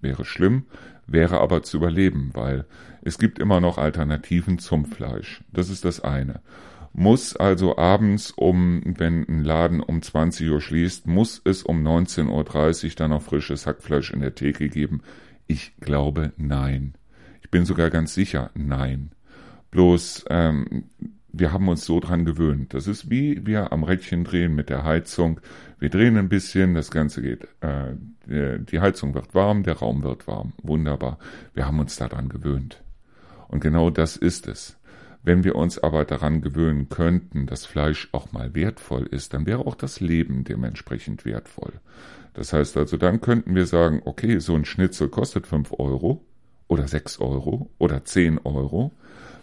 Wäre 0.00 0.24
schlimm, 0.24 0.64
wäre 1.06 1.40
aber 1.40 1.62
zu 1.62 1.76
überleben, 1.76 2.30
weil 2.32 2.64
es 3.02 3.18
gibt 3.18 3.38
immer 3.38 3.60
noch 3.60 3.78
Alternativen 3.78 4.58
zum 4.58 4.86
Fleisch. 4.86 5.42
Das 5.52 5.68
ist 5.68 5.84
das 5.84 6.00
eine. 6.00 6.40
Muss 6.92 7.36
also 7.36 7.78
abends 7.78 8.32
um, 8.32 8.82
wenn 8.84 9.28
ein 9.28 9.44
Laden 9.44 9.80
um 9.80 10.02
20 10.02 10.50
Uhr 10.50 10.60
schließt, 10.60 11.06
muss 11.06 11.40
es 11.44 11.62
um 11.62 11.86
19.30 11.86 12.84
Uhr 12.84 12.90
dann 12.96 13.10
noch 13.10 13.22
frisches 13.22 13.66
Hackfleisch 13.66 14.10
in 14.12 14.20
der 14.20 14.34
Theke 14.34 14.68
geben? 14.68 15.02
Ich 15.46 15.76
glaube 15.80 16.32
nein. 16.36 16.94
Ich 17.42 17.50
bin 17.50 17.64
sogar 17.64 17.90
ganz 17.90 18.14
sicher 18.14 18.50
nein. 18.54 19.12
Bloß 19.70 20.24
ähm, 20.30 20.84
wir 21.32 21.52
haben 21.52 21.68
uns 21.68 21.84
so 21.84 22.00
dran 22.00 22.24
gewöhnt. 22.24 22.74
Das 22.74 22.86
ist 22.86 23.10
wie 23.10 23.46
wir 23.46 23.72
am 23.72 23.84
Rädchen 23.84 24.24
drehen 24.24 24.54
mit 24.54 24.68
der 24.68 24.84
Heizung. 24.84 25.40
Wir 25.78 25.90
drehen 25.90 26.16
ein 26.16 26.28
bisschen, 26.28 26.74
das 26.74 26.90
Ganze 26.90 27.22
geht, 27.22 27.48
äh, 27.60 27.94
die 28.26 28.80
Heizung 28.80 29.14
wird 29.14 29.34
warm, 29.34 29.62
der 29.62 29.78
Raum 29.78 30.02
wird 30.02 30.26
warm. 30.26 30.52
Wunderbar. 30.62 31.18
Wir 31.54 31.66
haben 31.66 31.78
uns 31.78 31.96
daran 31.96 32.28
gewöhnt. 32.28 32.82
Und 33.48 33.60
genau 33.60 33.90
das 33.90 34.16
ist 34.16 34.46
es. 34.48 34.76
Wenn 35.22 35.44
wir 35.44 35.56
uns 35.56 35.78
aber 35.78 36.04
daran 36.04 36.40
gewöhnen 36.40 36.88
könnten, 36.88 37.46
dass 37.46 37.66
Fleisch 37.66 38.08
auch 38.12 38.32
mal 38.32 38.54
wertvoll 38.54 39.06
ist, 39.06 39.34
dann 39.34 39.46
wäre 39.46 39.66
auch 39.66 39.74
das 39.74 40.00
Leben 40.00 40.44
dementsprechend 40.44 41.24
wertvoll. 41.24 41.72
Das 42.32 42.52
heißt 42.52 42.76
also, 42.76 42.96
dann 42.96 43.20
könnten 43.20 43.54
wir 43.54 43.66
sagen, 43.66 44.02
okay, 44.04 44.38
so 44.38 44.54
ein 44.54 44.64
Schnitzel 44.64 45.08
kostet 45.08 45.46
fünf 45.46 45.72
Euro 45.72 46.24
oder 46.68 46.88
sechs 46.88 47.20
Euro 47.20 47.70
oder 47.78 48.04
zehn 48.04 48.38
Euro 48.38 48.92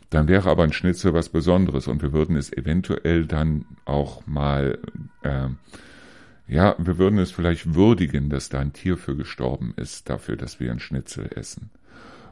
dann 0.10 0.28
wäre 0.28 0.50
aber 0.50 0.64
ein 0.64 0.74
Schnitzel 0.74 1.14
was 1.14 1.30
Besonderes 1.30 1.88
und 1.88 2.02
wir 2.02 2.14
würden 2.14 2.38
es 2.38 2.52
eventuell 2.54 3.26
dann 3.26 3.66
auch 3.86 4.26
mal, 4.26 4.80
äh, 5.24 5.50
ja, 6.48 6.76
wir 6.78 6.98
würden 6.98 7.20
es 7.20 7.32
vielleicht 7.32 7.74
würdigen, 7.76 8.30
dass 8.30 8.48
da 8.48 8.60
ein 8.60 8.72
Tier 8.72 8.98
für 8.98 9.18
gestorben 9.18 9.74
ist, 9.76 10.10
dafür, 10.10 10.38
dass 10.38 10.60
wir 10.62 10.72
ein 10.72 10.80
Schnitzel 10.80 11.30
essen. 11.36 11.72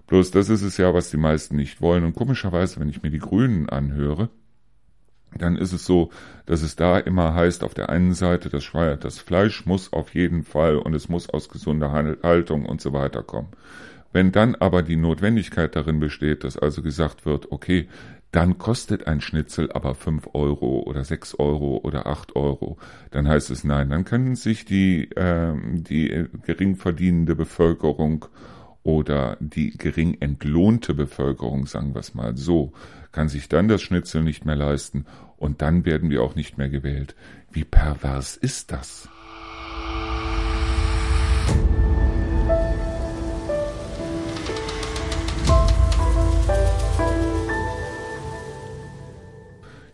Bloß 0.08 0.32
das 0.32 0.50
ist 0.50 0.62
es 0.62 0.78
ja, 0.78 0.94
was 0.94 1.10
die 1.10 1.18
meisten 1.18 1.56
nicht 1.56 1.82
wollen. 1.82 2.04
Und 2.04 2.16
komischerweise, 2.16 2.80
wenn 2.80 2.90
ich 2.90 3.02
mir 3.02 3.10
die 3.10 3.20
Grünen 3.20 3.70
anhöre, 3.70 4.30
dann 5.38 5.58
ist 5.58 5.74
es 5.74 5.86
so, 5.86 6.12
dass 6.46 6.62
es 6.62 6.76
da 6.76 6.98
immer 6.98 7.34
heißt, 7.34 7.64
auf 7.64 7.74
der 7.74 7.90
einen 7.90 8.14
Seite, 8.14 8.50
das, 8.50 8.72
das 9.00 9.20
Fleisch 9.20 9.66
muss 9.66 9.92
auf 9.92 10.14
jeden 10.14 10.44
Fall 10.44 10.78
und 10.78 10.94
es 10.94 11.10
muss 11.10 11.30
aus 11.30 11.50
gesunder 11.50 11.92
Haltung 11.92 12.66
und 12.66 12.82
so 12.82 12.94
weiter 12.94 13.24
kommen. 13.24 13.50
Wenn 14.14 14.32
dann 14.32 14.56
aber 14.56 14.82
die 14.82 14.96
Notwendigkeit 14.96 15.76
darin 15.76 16.00
besteht, 16.00 16.46
dass 16.46 16.58
also 16.58 16.82
gesagt 16.82 17.26
wird, 17.26 17.52
okay, 17.52 17.90
dann 18.32 18.58
kostet 18.58 19.08
ein 19.08 19.22
Schnitzel 19.22 19.72
aber 19.72 19.96
fünf 19.96 20.30
Euro 20.34 20.84
oder 20.86 21.04
sechs 21.04 21.36
Euro 21.36 21.82
oder 21.84 22.06
acht 22.06 22.36
Euro, 22.36 22.78
dann 23.12 23.28
heißt 23.28 23.50
es 23.50 23.64
nein, 23.64 23.90
dann 23.90 24.06
können 24.06 24.36
sich 24.36 24.66
die, 24.66 25.12
äh, 25.12 25.54
die 25.74 26.28
gering 26.46 26.76
verdienende 26.76 27.36
Bevölkerung 27.36 28.26
oder 28.86 29.36
die 29.40 29.72
gering 29.72 30.16
entlohnte 30.20 30.94
Bevölkerung, 30.94 31.66
sagen 31.66 31.96
wir 31.96 32.02
es 32.02 32.14
mal 32.14 32.38
so, 32.38 32.72
kann 33.12 33.30
sich 33.30 33.50
dann 33.50 33.68
das 33.68 33.82
Schnitzel 33.82 34.24
nicht 34.24 34.46
mehr 34.46 34.56
leisten 34.56 35.06
und 35.38 35.64
dann 35.64 35.86
werden 35.86 36.12
wir 36.12 36.22
auch 36.22 36.36
nicht 36.36 36.60
mehr 36.60 36.70
gewählt. 36.70 37.16
Wie 37.52 37.64
pervers 37.64 38.38
ist 38.38 38.72
das? 38.72 39.10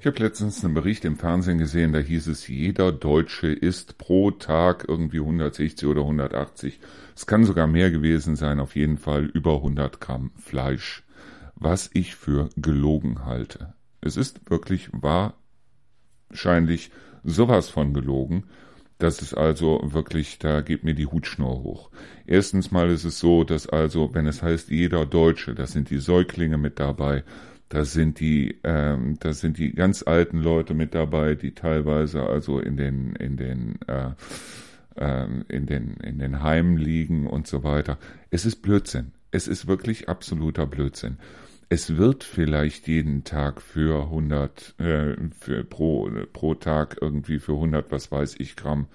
Ich 0.01 0.07
habe 0.07 0.17
letztens 0.17 0.65
einen 0.65 0.73
Bericht 0.73 1.05
im 1.05 1.15
Fernsehen 1.15 1.59
gesehen, 1.59 1.93
da 1.93 1.99
hieß 1.99 2.25
es, 2.25 2.47
jeder 2.47 2.91
Deutsche 2.91 3.49
isst 3.49 3.99
pro 3.99 4.31
Tag 4.31 4.85
irgendwie 4.87 5.19
160 5.19 5.87
oder 5.87 6.01
180. 6.01 6.79
Es 7.15 7.27
kann 7.27 7.43
sogar 7.43 7.67
mehr 7.67 7.91
gewesen 7.91 8.35
sein, 8.35 8.59
auf 8.59 8.75
jeden 8.75 8.97
Fall 8.97 9.25
über 9.25 9.57
100 9.57 10.01
Gramm 10.01 10.31
Fleisch, 10.39 11.03
was 11.53 11.91
ich 11.93 12.15
für 12.15 12.49
gelogen 12.57 13.25
halte. 13.25 13.75
Es 14.01 14.17
ist 14.17 14.49
wirklich 14.49 14.89
wahrscheinlich 14.91 16.89
sowas 17.23 17.69
von 17.69 17.93
gelogen, 17.93 18.45
dass 18.97 19.21
es 19.21 19.35
also 19.35 19.81
wirklich, 19.83 20.39
da 20.39 20.61
geht 20.61 20.83
mir 20.83 20.95
die 20.95 21.05
Hutschnur 21.05 21.61
hoch. 21.61 21.91
Erstens 22.25 22.71
mal 22.71 22.89
ist 22.89 23.03
es 23.03 23.19
so, 23.19 23.43
dass 23.43 23.69
also, 23.69 24.15
wenn 24.15 24.25
es 24.25 24.41
heißt 24.41 24.71
jeder 24.71 25.05
Deutsche, 25.05 25.53
das 25.53 25.73
sind 25.73 25.91
die 25.91 25.99
Säuglinge 25.99 26.57
mit 26.57 26.79
dabei, 26.79 27.23
da 27.71 27.85
sind 27.85 28.19
die, 28.19 28.59
ähm, 28.65 29.15
da 29.21 29.31
sind 29.31 29.57
die 29.57 29.71
ganz 29.71 30.03
alten 30.03 30.39
Leute 30.39 30.73
mit 30.73 30.93
dabei, 30.93 31.35
die 31.35 31.53
teilweise 31.53 32.23
also 32.23 32.59
in 32.59 32.75
den, 32.75 33.15
in 33.15 33.37
den, 33.37 33.79
äh, 33.87 34.09
äh, 34.97 35.25
in 35.47 35.67
den, 35.67 35.93
in 36.03 36.19
den 36.19 36.43
Heimen 36.43 36.75
liegen 36.75 37.27
und 37.27 37.47
so 37.47 37.63
weiter. 37.63 37.97
Es 38.29 38.45
ist 38.45 38.57
Blödsinn. 38.57 39.13
Es 39.31 39.47
ist 39.47 39.67
wirklich 39.67 40.09
absoluter 40.09 40.67
Blödsinn. 40.67 41.17
Es 41.69 41.95
wird 41.95 42.25
vielleicht 42.25 42.89
jeden 42.89 43.23
Tag 43.23 43.61
für 43.61 44.03
100, 44.03 44.75
äh, 44.77 45.15
für 45.39 45.63
pro, 45.63 46.11
pro 46.33 46.55
Tag 46.55 46.97
irgendwie 46.99 47.39
für 47.39 47.53
100, 47.53 47.89
was 47.89 48.11
weiß 48.11 48.35
ich, 48.39 48.57
Gramm 48.57 48.87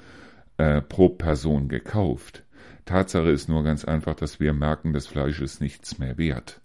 äh, 0.59 0.83
pro 0.83 1.09
Person 1.09 1.69
gekauft. 1.69 2.45
Tatsache 2.85 3.31
ist 3.31 3.49
nur 3.49 3.65
ganz 3.65 3.87
einfach, 3.87 4.17
dass 4.17 4.39
wir 4.39 4.53
merken, 4.53 4.93
das 4.93 5.07
Fleisch 5.07 5.41
ist 5.41 5.63
nichts 5.63 5.99
mehr 5.99 6.19
wert. 6.19 6.61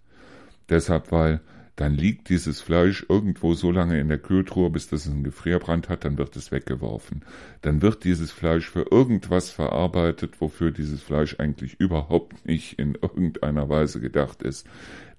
Deshalb, 0.68 1.10
weil 1.10 1.40
dann 1.76 1.94
liegt 1.94 2.28
dieses 2.28 2.60
Fleisch 2.60 3.06
irgendwo 3.08 3.54
so 3.54 3.70
lange 3.70 3.98
in 3.98 4.08
der 4.08 4.18
Kühltruhe, 4.18 4.68
bis 4.68 4.88
das 4.88 5.06
einen 5.06 5.24
Gefrierbrand 5.24 5.88
hat, 5.88 6.04
dann 6.04 6.18
wird 6.18 6.36
es 6.36 6.52
weggeworfen. 6.52 7.24
Dann 7.62 7.80
wird 7.80 8.04
dieses 8.04 8.30
Fleisch 8.30 8.68
für 8.68 8.86
irgendwas 8.90 9.50
verarbeitet, 9.50 10.40
wofür 10.40 10.70
dieses 10.70 11.02
Fleisch 11.02 11.36
eigentlich 11.38 11.80
überhaupt 11.80 12.44
nicht 12.44 12.78
in 12.78 12.94
irgendeiner 12.94 13.70
Weise 13.70 14.00
gedacht 14.00 14.42
ist. 14.42 14.66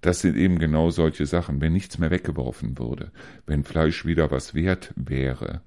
Das 0.02 0.22
sind 0.22 0.38
eben 0.38 0.60
genau 0.60 0.92
solche 0.92 1.26
Sachen, 1.26 1.60
wenn 1.60 1.74
nichts 1.74 1.98
mehr 1.98 2.12
weggeworfen 2.12 2.78
würde, 2.78 3.12
wenn 3.48 3.64
Fleisch 3.64 4.06
wieder 4.06 4.30
was 4.30 4.54
wert 4.54 4.94
wäre, 4.96 5.62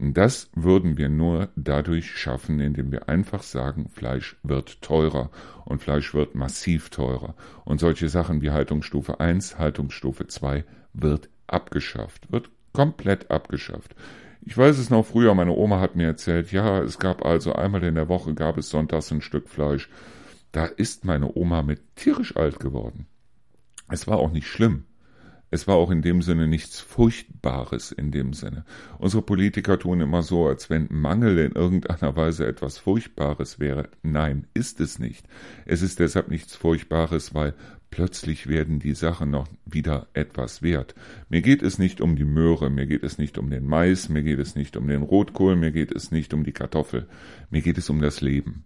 das 0.00 0.50
würden 0.54 0.96
wir 0.96 1.10
nur 1.10 1.50
dadurch 1.56 2.10
schaffen, 2.10 2.58
indem 2.58 2.90
wir 2.90 3.10
einfach 3.10 3.42
sagen, 3.42 3.90
Fleisch 3.90 4.36
wird 4.42 4.80
teurer 4.80 5.30
und 5.66 5.82
Fleisch 5.82 6.14
wird 6.14 6.34
massiv 6.34 6.88
teurer. 6.88 7.34
Und 7.66 7.80
solche 7.80 8.08
Sachen 8.08 8.40
wie 8.40 8.50
Haltungsstufe 8.50 9.20
1, 9.20 9.58
Haltungsstufe 9.58 10.26
2 10.26 10.64
wird 10.94 11.28
abgeschafft, 11.46 12.32
wird 12.32 12.50
komplett 12.72 13.30
abgeschafft. 13.30 13.94
Ich 14.40 14.56
weiß 14.56 14.78
es 14.78 14.88
noch 14.88 15.04
früher, 15.04 15.34
meine 15.34 15.52
Oma 15.52 15.80
hat 15.80 15.96
mir 15.96 16.06
erzählt, 16.06 16.50
ja, 16.50 16.80
es 16.82 16.98
gab 16.98 17.22
also 17.24 17.52
einmal 17.52 17.84
in 17.84 17.94
der 17.94 18.08
Woche 18.08 18.32
gab 18.32 18.56
es 18.56 18.70
sonntags 18.70 19.12
ein 19.12 19.20
Stück 19.20 19.50
Fleisch. 19.50 19.90
Da 20.50 20.64
ist 20.64 21.04
meine 21.04 21.36
Oma 21.36 21.62
mit 21.62 21.96
tierisch 21.96 22.36
alt 22.36 22.58
geworden. 22.58 23.06
Es 23.88 24.06
war 24.06 24.18
auch 24.18 24.32
nicht 24.32 24.46
schlimm. 24.46 24.86
Es 25.50 25.66
war 25.66 25.76
auch 25.76 25.90
in 25.90 26.02
dem 26.02 26.22
Sinne 26.22 26.46
nichts 26.46 26.80
Furchtbares 26.80 27.90
in 27.90 28.12
dem 28.12 28.32
Sinne. 28.32 28.64
Unsere 28.98 29.22
Politiker 29.22 29.78
tun 29.78 30.00
immer 30.00 30.22
so, 30.22 30.46
als 30.46 30.70
wenn 30.70 30.86
Mangel 30.90 31.38
in 31.38 31.52
irgendeiner 31.52 32.14
Weise 32.14 32.46
etwas 32.46 32.78
Furchtbares 32.78 33.58
wäre. 33.58 33.88
Nein, 34.02 34.46
ist 34.54 34.80
es 34.80 34.98
nicht. 34.98 35.26
Es 35.66 35.82
ist 35.82 35.98
deshalb 35.98 36.30
nichts 36.30 36.54
Furchtbares, 36.54 37.34
weil 37.34 37.54
plötzlich 37.90 38.46
werden 38.46 38.78
die 38.78 38.94
Sachen 38.94 39.30
noch 39.30 39.48
wieder 39.64 40.06
etwas 40.12 40.62
wert. 40.62 40.94
Mir 41.28 41.42
geht 41.42 41.62
es 41.62 41.78
nicht 41.78 42.00
um 42.00 42.14
die 42.14 42.24
Möhre, 42.24 42.70
mir 42.70 42.86
geht 42.86 43.02
es 43.02 43.18
nicht 43.18 43.36
um 43.36 43.50
den 43.50 43.66
Mais, 43.66 44.08
mir 44.08 44.22
geht 44.22 44.38
es 44.38 44.54
nicht 44.54 44.76
um 44.76 44.86
den 44.86 45.02
Rotkohl, 45.02 45.56
mir 45.56 45.72
geht 45.72 45.92
es 45.92 46.12
nicht 46.12 46.32
um 46.32 46.44
die 46.44 46.52
Kartoffel, 46.52 47.08
mir 47.50 47.62
geht 47.62 47.78
es 47.78 47.90
um 47.90 48.00
das 48.00 48.20
Leben. 48.20 48.64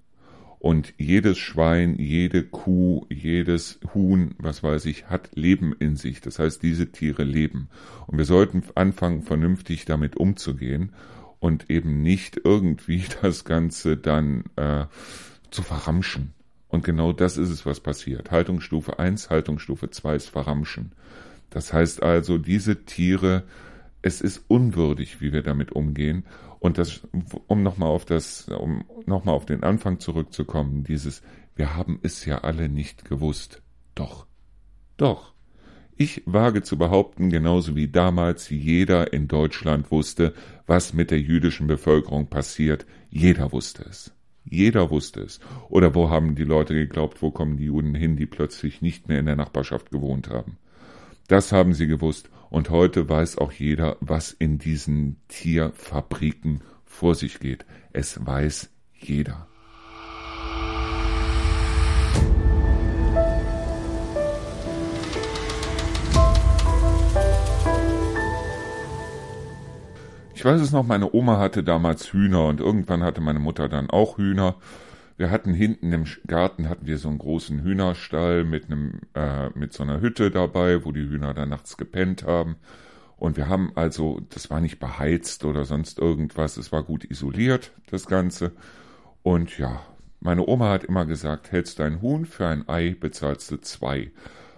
Und 0.65 0.95
jedes 0.97 1.37
Schwein, 1.37 1.99
jede 1.99 2.43
Kuh, 2.43 3.05
jedes 3.11 3.81
Huhn, 3.93 4.35
was 4.39 4.63
weiß 4.63 4.87
ich, 4.87 5.11
hat 5.11 5.29
Leben 5.35 5.75
in 5.79 5.97
sich. 5.97 6.23
Das 6.23 6.39
heißt, 6.39 6.63
diese 6.63 6.91
Tiere 6.91 7.23
leben. 7.23 7.69
Und 8.07 8.17
wir 8.17 8.25
sollten 8.25 8.63
anfangen, 8.75 9.21
vernünftig 9.21 9.85
damit 9.85 10.17
umzugehen 10.17 10.95
und 11.39 11.69
eben 11.69 12.01
nicht 12.01 12.41
irgendwie 12.45 13.05
das 13.21 13.45
Ganze 13.45 13.99
dann 13.99 14.45
äh, 14.57 14.87
zu 15.51 15.63
verramschen 15.63 16.33
Und 16.69 16.83
genau 16.83 17.13
das 17.13 17.37
ist 17.37 17.51
es, 17.51 17.67
was 17.67 17.81
passiert. 17.81 18.31
Haltungsstufe 18.31 18.99
1, 18.99 19.29
Haltungsstufe 19.29 19.91
2 19.91 20.17
ist 20.17 20.31
Verramschen. 20.31 20.93
Das 21.51 21.75
heißt 21.75 22.03
also, 22.03 22.39
diese 22.39 22.87
Tiere, 22.87 23.43
es 24.05 24.21
ist 24.21 24.45
unwürdig, 24.49 25.23
wie 25.23 25.33
wir 25.33 25.43
damit 25.43 25.73
umgehen. 25.73 26.25
Und 26.59 26.77
das, 26.77 27.09
um 27.47 27.63
nochmal 27.63 27.89
auf 27.89 28.05
das, 28.05 28.49
um 28.49 28.85
nochmal 29.07 29.35
auf 29.35 29.47
den 29.47 29.63
Anfang 29.63 29.99
zurückzukommen, 29.99 30.85
dieses, 30.85 31.23
wir 31.57 31.75
haben 31.75 32.01
es 32.03 32.27
ja 32.27 32.39
alle 32.39 32.69
nicht 32.69 33.07
gewusst. 33.07 33.63
Doch. 33.95 34.27
Doch. 34.99 35.33
Ich 35.97 36.23
wage 36.27 36.63
zu 36.63 36.77
behaupten, 36.77 37.31
genauso 37.31 37.77
wie 37.77 37.89
damals 37.89 38.51
jeder 38.51 39.15
in 39.15 39.27
Deutschland 39.27 39.91
wusste, 39.91 40.35
was 40.67 40.93
mit 40.93 41.11
der 41.11 41.21
jüdischen 41.21 41.67
Bevölkerung 41.67 42.27
passiert. 42.27 42.85
Jeder 43.09 43.53
wusste 43.53 43.85
es. 43.89 44.13
Jeder 44.45 44.91
wusste 44.91 45.23
es. 45.23 45.41
Oder 45.71 45.95
wo 45.95 46.11
haben 46.11 46.35
die 46.35 46.45
Leute 46.45 46.75
geglaubt, 46.75 47.23
wo 47.23 47.31
kommen 47.31 47.57
die 47.57 47.65
Juden 47.65 47.95
hin, 47.95 48.17
die 48.17 48.27
plötzlich 48.27 48.83
nicht 48.83 49.09
mehr 49.09 49.19
in 49.21 49.27
der 49.27 49.37
Nachbarschaft 49.37 49.91
gewohnt 49.91 50.29
haben? 50.29 50.59
Das 51.27 51.53
haben 51.53 51.73
sie 51.73 51.87
gewusst. 51.87 52.29
Und 52.51 52.71
heute 52.71 53.09
weiß 53.09 53.39
auch 53.39 53.53
jeder, 53.53 53.97
was 54.01 54.33
in 54.33 54.59
diesen 54.59 55.17
Tierfabriken 55.29 56.61
vor 56.85 57.15
sich 57.15 57.41
geht. 57.41 57.67
Es 57.93 58.25
weiß 58.25 58.71
jeder. 58.93 59.49
Ich 70.45 70.45
weiß 70.45 70.61
es 70.61 70.73
noch, 70.73 70.85
meine 70.85 71.11
Oma 71.15 71.39
hatte 71.39 71.65
damals 71.65 72.13
Hühner 72.13 72.47
und 72.49 72.61
irgendwann 72.61 73.03
hatte 73.03 73.23
meine 73.23 73.39
Mutter 73.39 73.71
dann 73.71 73.89
auch 73.89 74.19
Hühner. 74.19 74.57
Wir 75.17 75.31
hatten 75.31 75.55
hinten 75.55 75.93
im 75.93 76.05
Garten 76.27 76.69
hatten 76.69 76.87
wir 76.87 76.99
so 76.99 77.09
einen 77.09 77.19
großen 77.19 77.63
Hühnerstall 77.63 78.45
mit 78.45 78.67
einem 78.67 79.01
äh, 79.15 79.51
mit 79.51 79.73
so 79.73 79.85
einer 79.85 80.01
Hütte 80.01 80.31
dabei, 80.31 80.85
wo 80.85 80.93
die 80.93 81.09
Hühner 81.09 81.35
dann 81.35 81.51
nachts 81.51 81.77
gepennt 81.77 82.25
haben. 82.25 82.57
Und 83.17 83.37
wir 83.37 83.49
haben 83.49 83.73
also, 83.77 84.21
das 84.31 84.51
war 84.51 84.61
nicht 84.61 84.81
beheizt 84.81 85.45
oder 85.45 85.65
sonst 85.65 85.99
irgendwas, 85.99 86.57
es 86.57 86.73
war 86.73 86.83
gut 86.83 87.05
isoliert, 87.05 87.73
das 87.91 88.07
Ganze. 88.07 88.53
Und 89.23 89.57
ja, 89.57 89.83
meine 90.21 90.47
Oma 90.47 90.71
hat 90.71 90.85
immer 90.85 91.07
gesagt, 91.07 91.53
hältst 91.53 91.79
du 91.79 91.85
ein 91.85 92.03
Huhn 92.03 92.27
für 92.27 92.47
ein 92.47 92.69
Ei, 92.69 92.97
bezahlst 92.99 93.51
du 93.51 93.59
zwei. 93.59 94.11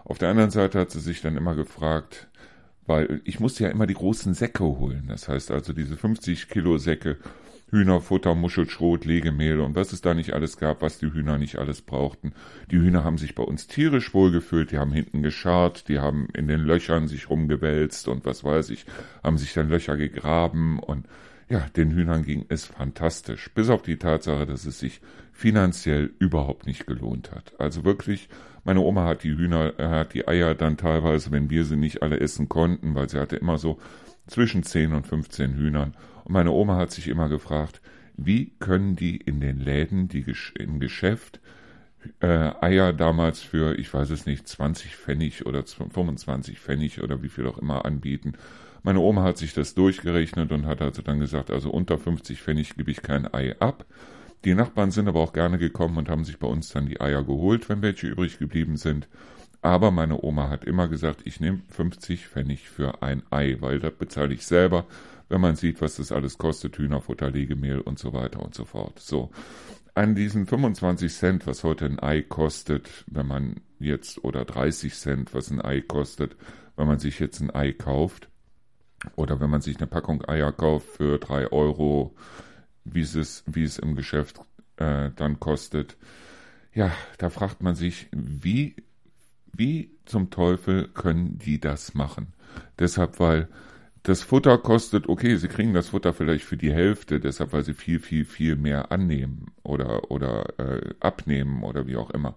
Auf 0.05 0.19
der 0.19 0.31
anderen 0.31 0.51
Seite 0.51 0.79
hat 0.79 0.91
sie 0.91 1.01
sich 1.01 1.21
dann 1.21 1.37
immer 1.37 1.55
gefragt, 1.55 2.29
weil 2.87 3.21
ich 3.25 3.41
musste 3.41 3.65
ja 3.65 3.71
immer 3.71 3.87
die 3.87 3.95
großen 3.95 4.33
Säcke 4.35 4.65
holen. 4.65 5.07
Das 5.09 5.29
heißt 5.29 5.51
also 5.51 5.73
diese 5.73 5.97
50 5.97 6.49
Kilo 6.49 6.79
Säcke 6.79 7.19
Hühnerfutter, 7.71 8.35
Muschelschrot, 8.35 9.05
Legemehl 9.05 9.61
und 9.61 9.75
was 9.75 9.93
es 9.93 10.01
da 10.01 10.15
nicht 10.15 10.33
alles 10.33 10.57
gab, 10.57 10.83
was 10.83 10.99
die 10.99 11.13
Hühner 11.13 11.37
nicht 11.37 11.59
alles 11.59 11.83
brauchten. 11.83 12.33
Die 12.71 12.79
Hühner 12.79 13.03
haben 13.03 13.19
sich 13.19 13.35
bei 13.35 13.43
uns 13.43 13.67
tierisch 13.67 14.15
wohlgefühlt, 14.15 14.71
die 14.71 14.79
haben 14.79 14.93
hinten 14.93 15.23
gescharrt, 15.23 15.89
die 15.89 15.99
haben 15.99 16.29
in 16.33 16.47
den 16.47 16.61
Löchern 16.61 17.09
sich 17.09 17.29
rumgewälzt 17.29 18.07
und 18.09 18.25
was 18.25 18.45
weiß 18.45 18.71
ich, 18.71 18.87
haben 19.23 19.37
sich 19.37 19.53
dann 19.53 19.69
Löcher 19.69 19.97
gegraben 19.97 20.79
und 20.79 21.07
ja, 21.49 21.61
den 21.77 21.93
Hühnern 21.93 22.25
ging 22.25 22.45
es 22.49 22.65
fantastisch, 22.65 23.51
bis 23.55 23.69
auf 23.69 23.83
die 23.83 23.99
Tatsache, 23.99 24.47
dass 24.47 24.67
es 24.67 24.81
sich 24.81 25.01
finanziell 25.33 26.11
überhaupt 26.19 26.67
nicht 26.67 26.87
gelohnt 26.87 27.31
hat. 27.31 27.53
Also 27.59 27.85
wirklich, 27.85 28.29
meine 28.65 28.81
Oma 28.81 29.05
hat 29.05 29.23
die 29.23 29.37
Hühner, 29.37 29.79
äh, 29.79 29.89
hat 29.89 30.15
die 30.15 30.27
Eier 30.27 30.55
dann 30.55 30.77
teilweise, 30.77 31.31
wenn 31.31 31.51
wir 31.51 31.65
sie 31.65 31.77
nicht 31.77 32.03
alle 32.03 32.19
essen 32.19 32.49
konnten, 32.49 32.95
weil 32.95 33.09
sie 33.09 33.21
hatte 33.21 33.37
immer 33.37 33.59
so 33.59 33.79
zwischen 34.27 34.65
10 34.65 34.93
und 34.93 35.07
15 35.07 35.55
Hühnern. 35.55 35.95
Und 36.27 36.33
meine 36.33 36.51
Oma 36.51 36.77
hat 36.77 36.91
sich 36.91 37.07
immer 37.07 37.29
gefragt, 37.29 37.81
wie 38.17 38.51
können 38.59 38.97
die 38.97 39.17
in 39.17 39.41
den 39.41 39.61
Läden, 39.61 40.09
die 40.09 40.25
im 40.59 40.81
Geschäft, 40.81 41.39
äh, 42.19 42.51
Eier 42.61 42.93
damals 42.93 43.43
für, 43.43 43.79
ich 43.79 43.95
weiß 43.95 44.11
es 44.11 44.27
nicht, 44.27 44.49
20 44.49 44.97
Pfennig 44.97 45.47
oder 45.47 45.63
25 45.63 46.59
Pfennig 46.59 47.01
oder 47.01 47.23
wie 47.23 47.29
viel 47.29 47.47
auch 47.47 47.59
immer 47.59 47.85
anbieten. 47.85 48.33
Meine 48.83 48.99
Oma 48.99 49.23
hat 49.23 49.39
sich 49.39 49.55
das 49.55 49.75
durchgerechnet 49.75 50.51
und 50.51 50.67
hat 50.67 50.83
also 50.83 51.01
dann 51.01 51.21
gesagt, 51.21 51.53
also 51.53 51.71
unter 51.71 51.97
50 51.97 52.43
Pfennig 52.43 52.75
gebe 52.75 52.91
ich 52.91 53.03
kein 53.03 53.33
Ei 53.33 53.55
ab. 53.61 53.85
Die 54.45 54.55
Nachbarn 54.55 54.91
sind 54.91 55.07
aber 55.07 55.21
auch 55.21 55.33
gerne 55.33 55.59
gekommen 55.59 55.97
und 55.97 56.09
haben 56.09 56.25
sich 56.25 56.41
bei 56.41 56.49
uns 56.49 56.71
dann 56.71 56.87
die 56.87 57.01
Eier 57.01 57.23
geholt, 57.23 57.69
wenn 57.69 57.83
welche 57.83 58.09
übrig 58.09 58.41
geblieben 58.41 58.77
sind. 58.77 59.07
Aber 59.63 59.91
meine 59.91 60.23
Oma 60.23 60.49
hat 60.49 60.65
immer 60.65 60.89
gesagt, 60.89 61.23
ich 61.25 61.41
nehme 61.41 61.61
50 61.69 62.29
Pfennig 62.29 62.69
für 62.69 63.03
ein 63.03 63.23
Ei, 63.31 63.57
weil 63.61 63.81
das 63.81 63.95
bezahle 63.95 64.35
ich 64.35 64.47
selber, 64.47 64.87
wenn 65.29 65.41
man 65.41 65.57
sieht, 65.57 65.81
was 65.81 65.97
das 65.97 66.13
alles 66.13 66.39
kostet, 66.39 66.79
Hühnerfutter, 66.79 67.31
Legemehl 67.31 67.81
und 67.81 67.99
so 67.99 68.13
weiter 68.13 68.41
und 68.41 68.55
so 68.55 68.65
fort. 68.65 69.01
So. 69.01 69.31
An 69.95 70.15
diesen 70.15 70.47
25 70.47 71.13
Cent, 71.13 71.47
was 71.47 71.65
heute 71.65 71.87
ein 71.87 71.99
Ei 72.01 72.23
kostet, 72.23 73.05
wenn 73.09 73.27
man 73.27 73.61
jetzt, 73.79 74.23
oder 74.23 74.45
30 74.45 74.95
Cent, 74.95 75.35
was 75.35 75.51
ein 75.51 75.61
Ei 75.61 75.81
kostet, 75.81 76.37
wenn 76.77 76.87
man 76.87 76.99
sich 76.99 77.19
jetzt 77.19 77.41
ein 77.41 77.51
Ei 77.53 77.73
kauft, 77.73 78.29
oder 79.15 79.41
wenn 79.41 79.51
man 79.51 79.61
sich 79.61 79.77
eine 79.77 79.87
Packung 79.87 80.25
Eier 80.25 80.53
kauft 80.53 80.89
für 80.89 81.19
drei 81.19 81.51
Euro, 81.53 82.15
wie 82.85 83.03
es, 83.03 83.45
wie 83.47 83.63
es 83.63 83.79
im 83.79 83.95
Geschäft 83.95 84.41
äh, 84.77 85.11
dann 85.15 85.39
kostet. 85.39 85.97
Ja, 86.73 86.93
da 87.19 87.31
fragt 87.31 87.63
man 87.63 87.75
sich, 87.75 88.09
wie 88.13 88.77
wie 89.59 89.91
zum 90.05 90.31
Teufel 90.31 90.89
können 90.89 91.39
die 91.39 91.61
das 91.61 91.95
machen? 91.95 92.29
Deshalb, 92.79 93.21
weil 93.21 93.49
das 94.03 94.23
Futter 94.23 94.57
kostet, 94.59 95.09
okay, 95.09 95.37
sie 95.37 95.49
kriegen 95.49 95.75
das 95.75 95.89
Futter 95.89 96.13
vielleicht 96.13 96.45
für 96.45 96.57
die 96.57 96.73
Hälfte, 96.73 97.19
deshalb, 97.19 97.53
weil 97.53 97.65
sie 97.65 97.75
viel, 97.75 97.99
viel, 97.99 98.25
viel 98.25 98.55
mehr 98.55 98.93
annehmen 98.93 99.49
oder, 99.65 100.11
oder 100.11 100.59
äh, 100.59 100.95
abnehmen 101.01 101.65
oder 101.65 101.87
wie 101.89 101.97
auch 101.97 102.11
immer. 102.11 102.35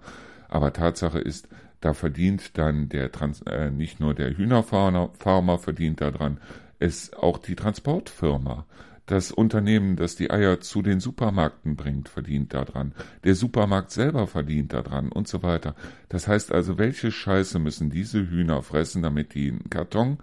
Aber 0.47 0.73
Tatsache 0.73 1.19
ist, 1.19 1.47
da 1.79 1.93
verdient 1.93 2.57
dann 2.57 2.89
der 2.89 3.11
Trans 3.11 3.41
äh, 3.43 3.69
nicht 3.69 3.99
nur 3.99 4.13
der 4.13 4.35
Hühnerfarmer 4.35 5.59
verdient 5.59 6.01
daran, 6.01 6.39
es 6.79 7.13
auch 7.13 7.37
die 7.37 7.55
Transportfirma. 7.55 8.65
Das 9.09 9.31
Unternehmen, 9.31 9.95
das 9.95 10.15
die 10.15 10.29
Eier 10.29 10.61
zu 10.61 10.83
den 10.83 10.99
Supermärkten 10.99 11.75
bringt, 11.75 12.09
verdient 12.09 12.53
daran. 12.53 12.93
Der 13.23 13.33
Supermarkt 13.33 13.89
selber 13.89 14.27
verdient 14.27 14.71
daran 14.71 15.11
und 15.11 15.27
so 15.27 15.41
weiter. 15.41 15.73
Das 16.09 16.27
heißt 16.27 16.51
also, 16.51 16.77
welche 16.77 17.11
Scheiße 17.11 17.57
müssen 17.57 17.89
diese 17.89 18.29
Hühner 18.29 18.61
fressen, 18.61 19.01
damit 19.01 19.33
die 19.33 19.49
einen 19.49 19.67
Karton 19.71 20.19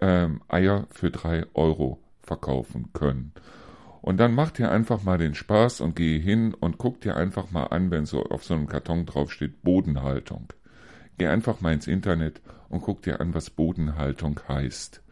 ähm, 0.00 0.40
Eier 0.48 0.86
für 0.88 1.10
drei 1.10 1.44
Euro 1.52 1.98
verkaufen 2.22 2.88
können? 2.94 3.32
Und 4.00 4.16
dann 4.16 4.34
macht 4.34 4.58
ihr 4.58 4.72
einfach 4.72 5.02
mal 5.02 5.18
den 5.18 5.34
Spaß 5.34 5.82
und 5.82 5.94
geh 5.94 6.18
hin 6.18 6.54
und 6.54 6.78
guck 6.78 7.02
dir 7.02 7.18
einfach 7.18 7.50
mal 7.50 7.64
an, 7.64 7.90
wenn 7.90 8.06
so 8.06 8.24
auf 8.24 8.44
so 8.44 8.54
einem 8.54 8.66
Karton 8.66 9.04
draufsteht 9.04 9.60
Bodenhaltung. 9.60 10.54
Geh 11.18 11.26
einfach 11.26 11.60
mal 11.60 11.74
ins 11.74 11.86
Internet 11.86 12.40
und 12.70 12.80
guck 12.80 13.02
dir 13.02 13.20
an, 13.20 13.34
was 13.34 13.50
Bodenhaltung 13.50 14.40
heißt. 14.48 15.02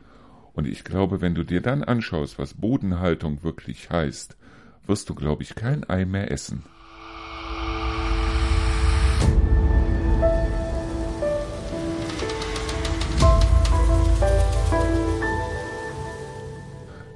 Und 0.53 0.67
ich 0.67 0.85
glaube, 0.85 1.21
wenn 1.21 1.35
du 1.35 1.45
dir 1.45 1.61
dann 1.61 1.85
anschaust, 1.85 2.39
was 2.39 2.55
Bodenhaltung 2.55 3.43
wirklich 3.43 3.91
heißt, 3.91 4.37
wirst 4.87 5.09
du, 5.09 5.15
glaube 5.15 5.43
ich, 5.43 5.55
kein 5.55 5.89
Ei 5.89 6.05
mehr 6.05 6.31
essen. 6.31 6.65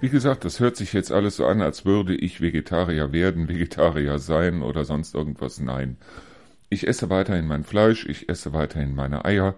Wie 0.00 0.10
gesagt, 0.10 0.44
das 0.44 0.60
hört 0.60 0.76
sich 0.76 0.92
jetzt 0.92 1.10
alles 1.10 1.36
so 1.36 1.46
an, 1.46 1.62
als 1.62 1.86
würde 1.86 2.14
ich 2.14 2.42
Vegetarier 2.42 3.12
werden, 3.12 3.48
Vegetarier 3.48 4.18
sein 4.18 4.60
oder 4.60 4.84
sonst 4.84 5.14
irgendwas. 5.14 5.60
Nein. 5.60 5.96
Ich 6.68 6.86
esse 6.86 7.08
weiterhin 7.08 7.46
mein 7.46 7.64
Fleisch, 7.64 8.04
ich 8.04 8.28
esse 8.28 8.52
weiterhin 8.52 8.94
meine 8.94 9.24
Eier, 9.24 9.54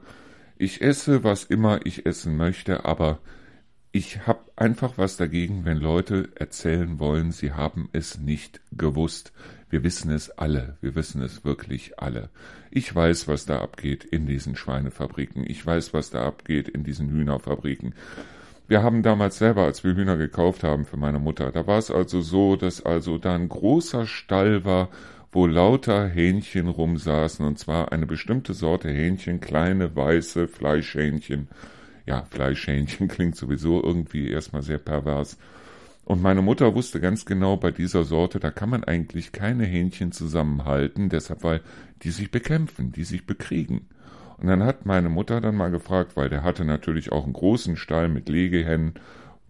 ich 0.56 0.82
esse, 0.82 1.24
was 1.24 1.42
immer 1.42 1.84
ich 1.84 2.06
essen 2.06 2.36
möchte, 2.36 2.84
aber 2.84 3.18
ich 3.96 4.26
habe 4.26 4.40
einfach 4.56 4.98
was 4.98 5.16
dagegen, 5.16 5.64
wenn 5.64 5.78
Leute 5.78 6.28
erzählen 6.34 6.98
wollen, 6.98 7.32
sie 7.32 7.52
haben 7.52 7.88
es 7.94 8.18
nicht 8.18 8.60
gewusst. 8.70 9.32
Wir 9.70 9.84
wissen 9.84 10.10
es 10.10 10.28
alle, 10.28 10.76
wir 10.82 10.94
wissen 10.94 11.22
es 11.22 11.46
wirklich 11.46 11.98
alle. 11.98 12.28
Ich 12.70 12.94
weiß, 12.94 13.26
was 13.26 13.46
da 13.46 13.62
abgeht 13.62 14.04
in 14.04 14.26
diesen 14.26 14.54
Schweinefabriken, 14.54 15.44
ich 15.48 15.64
weiß, 15.64 15.94
was 15.94 16.10
da 16.10 16.26
abgeht 16.26 16.68
in 16.68 16.84
diesen 16.84 17.08
Hühnerfabriken. 17.08 17.94
Wir 18.68 18.82
haben 18.82 19.02
damals 19.02 19.38
selber, 19.38 19.62
als 19.62 19.82
wir 19.82 19.94
Hühner 19.94 20.18
gekauft 20.18 20.62
haben 20.62 20.84
für 20.84 20.98
meine 20.98 21.18
Mutter, 21.18 21.50
da 21.50 21.66
war 21.66 21.78
es 21.78 21.90
also 21.90 22.20
so, 22.20 22.56
dass 22.56 22.84
also 22.84 23.16
da 23.16 23.34
ein 23.34 23.48
großer 23.48 24.04
Stall 24.04 24.66
war, 24.66 24.90
wo 25.32 25.46
lauter 25.46 26.06
Hähnchen 26.06 26.68
rumsaßen, 26.68 27.46
und 27.46 27.58
zwar 27.58 27.92
eine 27.92 28.04
bestimmte 28.04 28.52
Sorte 28.52 28.90
Hähnchen, 28.90 29.40
kleine 29.40 29.96
weiße 29.96 30.48
Fleischhähnchen, 30.48 31.48
ja, 32.06 32.24
Fleischhähnchen 32.30 33.08
klingt 33.08 33.36
sowieso 33.36 33.82
irgendwie 33.82 34.30
erstmal 34.30 34.62
sehr 34.62 34.78
pervers. 34.78 35.36
Und 36.04 36.22
meine 36.22 36.40
Mutter 36.40 36.74
wusste 36.74 37.00
ganz 37.00 37.24
genau, 37.24 37.56
bei 37.56 37.72
dieser 37.72 38.04
Sorte, 38.04 38.38
da 38.38 38.52
kann 38.52 38.70
man 38.70 38.84
eigentlich 38.84 39.32
keine 39.32 39.64
Hähnchen 39.64 40.12
zusammenhalten, 40.12 41.08
deshalb, 41.08 41.42
weil 41.42 41.62
die 42.02 42.10
sich 42.10 42.30
bekämpfen, 42.30 42.92
die 42.92 43.02
sich 43.02 43.26
bekriegen. 43.26 43.88
Und 44.38 44.46
dann 44.46 44.62
hat 44.62 44.86
meine 44.86 45.08
Mutter 45.08 45.40
dann 45.40 45.56
mal 45.56 45.70
gefragt, 45.70 46.16
weil 46.16 46.28
der 46.28 46.44
hatte 46.44 46.64
natürlich 46.64 47.10
auch 47.10 47.24
einen 47.24 47.32
großen 47.32 47.76
Stall 47.76 48.08
mit 48.08 48.28
Legehennen, 48.28 48.94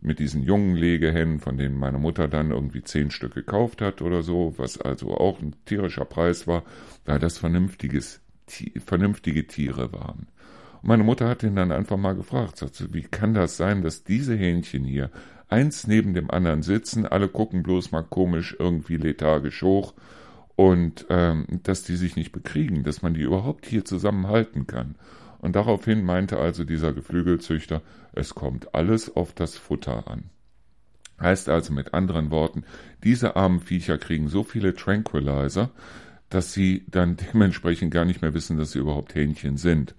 mit 0.01 0.19
diesen 0.19 0.43
jungen 0.43 0.77
Legehennen, 0.77 1.41
von 1.41 1.59
denen 1.59 1.79
meine 1.79 1.99
Mutter 1.99 2.29
dann 2.29 2.53
irgendwie 2.53 2.83
zehn 2.83 3.11
Stück 3.11 3.35
gekauft 3.35 3.83
hat 3.83 4.01
oder 4.01 4.23
so, 4.23 4.55
was 4.57 4.81
also 4.81 5.15
auch 5.17 5.41
ein 5.41 5.57
tierischer 5.67 6.05
Preis 6.05 6.47
war, 6.47 6.63
weil 7.05 7.19
das 7.19 7.37
vernünftiges, 7.37 8.21
vernünftige 8.87 9.47
Tiere 9.47 9.93
waren. 9.93 10.29
Meine 10.87 11.03
Mutter 11.03 11.29
hat 11.29 11.43
ihn 11.43 11.57
dann 11.57 11.73
einfach 11.73 11.97
mal 11.97 12.15
gefragt, 12.15 12.59
sagt 12.59 12.77
sie, 12.77 12.95
wie 12.95 13.03
kann 13.03 13.35
das 13.35 13.57
sein, 13.57 13.83
dass 13.83 14.05
diese 14.05 14.37
Hähnchen 14.37 14.85
hier 14.85 15.11
eins 15.49 15.89
neben 15.89 16.15
dem 16.15 16.31
anderen 16.31 16.63
sitzen, 16.63 17.07
alle 17.07 17.27
gucken 17.27 17.65
bloß 17.65 17.91
mal 17.91 18.05
komisch 18.05 18.55
irgendwie 18.57 18.97
lethargisch 18.97 19.63
hoch 19.63 19.95
und 20.55 21.05
ähm, 21.11 21.45
dass 21.65 21.83
die 21.83 21.97
sich 21.97 22.15
nicht 22.15 22.31
bekriegen, 22.31 22.85
dass 22.85 23.03
man 23.03 23.15
die 23.15 23.23
überhaupt 23.23 23.67
hier 23.67 23.85
zusammenhalten 23.85 24.69
kann. 24.69 24.95
Und 25.39 25.57
daraufhin 25.57 26.05
meinte 26.05 26.39
also 26.39 26.63
dieser 26.63 26.93
Geflügelzüchter, 26.93 27.83
es 28.13 28.37
kommt 28.37 28.73
alles 28.73 29.17
auf 29.17 29.33
das 29.33 29.57
Futter 29.57 30.07
an. 30.07 30.31
Heißt 31.21 31.49
also 31.49 31.73
mit 31.73 31.95
anderen 31.95 32.31
Worten, 32.31 32.63
diese 33.03 33.35
armen 33.35 33.59
Viecher 33.59 33.99
kriegen 33.99 34.29
so 34.29 34.45
viele 34.45 34.73
Tranquilizer, 34.73 35.71
dass 36.31 36.53
sie 36.53 36.87
dann 36.89 37.17
dementsprechend 37.33 37.93
gar 37.93 38.05
nicht 38.05 38.23
mehr 38.23 38.35
wissen, 38.35 38.57
dass 38.57 38.71
sie 38.71 38.79
überhaupt 38.79 39.17
Hähnchen 39.17 39.57
sind. 39.57 39.97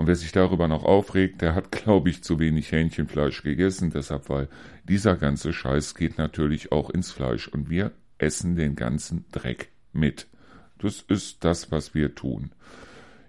Und 0.00 0.06
wer 0.06 0.16
sich 0.16 0.32
darüber 0.32 0.66
noch 0.66 0.84
aufregt, 0.84 1.42
der 1.42 1.54
hat, 1.54 1.70
glaube 1.70 2.08
ich, 2.08 2.24
zu 2.24 2.38
wenig 2.38 2.72
Hähnchenfleisch 2.72 3.42
gegessen, 3.42 3.90
deshalb, 3.90 4.30
weil 4.30 4.48
dieser 4.88 5.14
ganze 5.14 5.52
Scheiß 5.52 5.94
geht 5.94 6.16
natürlich 6.16 6.72
auch 6.72 6.88
ins 6.88 7.12
Fleisch 7.12 7.48
und 7.48 7.68
wir 7.68 7.92
essen 8.16 8.56
den 8.56 8.76
ganzen 8.76 9.26
Dreck 9.30 9.68
mit. 9.92 10.26
Das 10.78 11.04
ist 11.06 11.44
das, 11.44 11.70
was 11.70 11.94
wir 11.94 12.14
tun. 12.14 12.52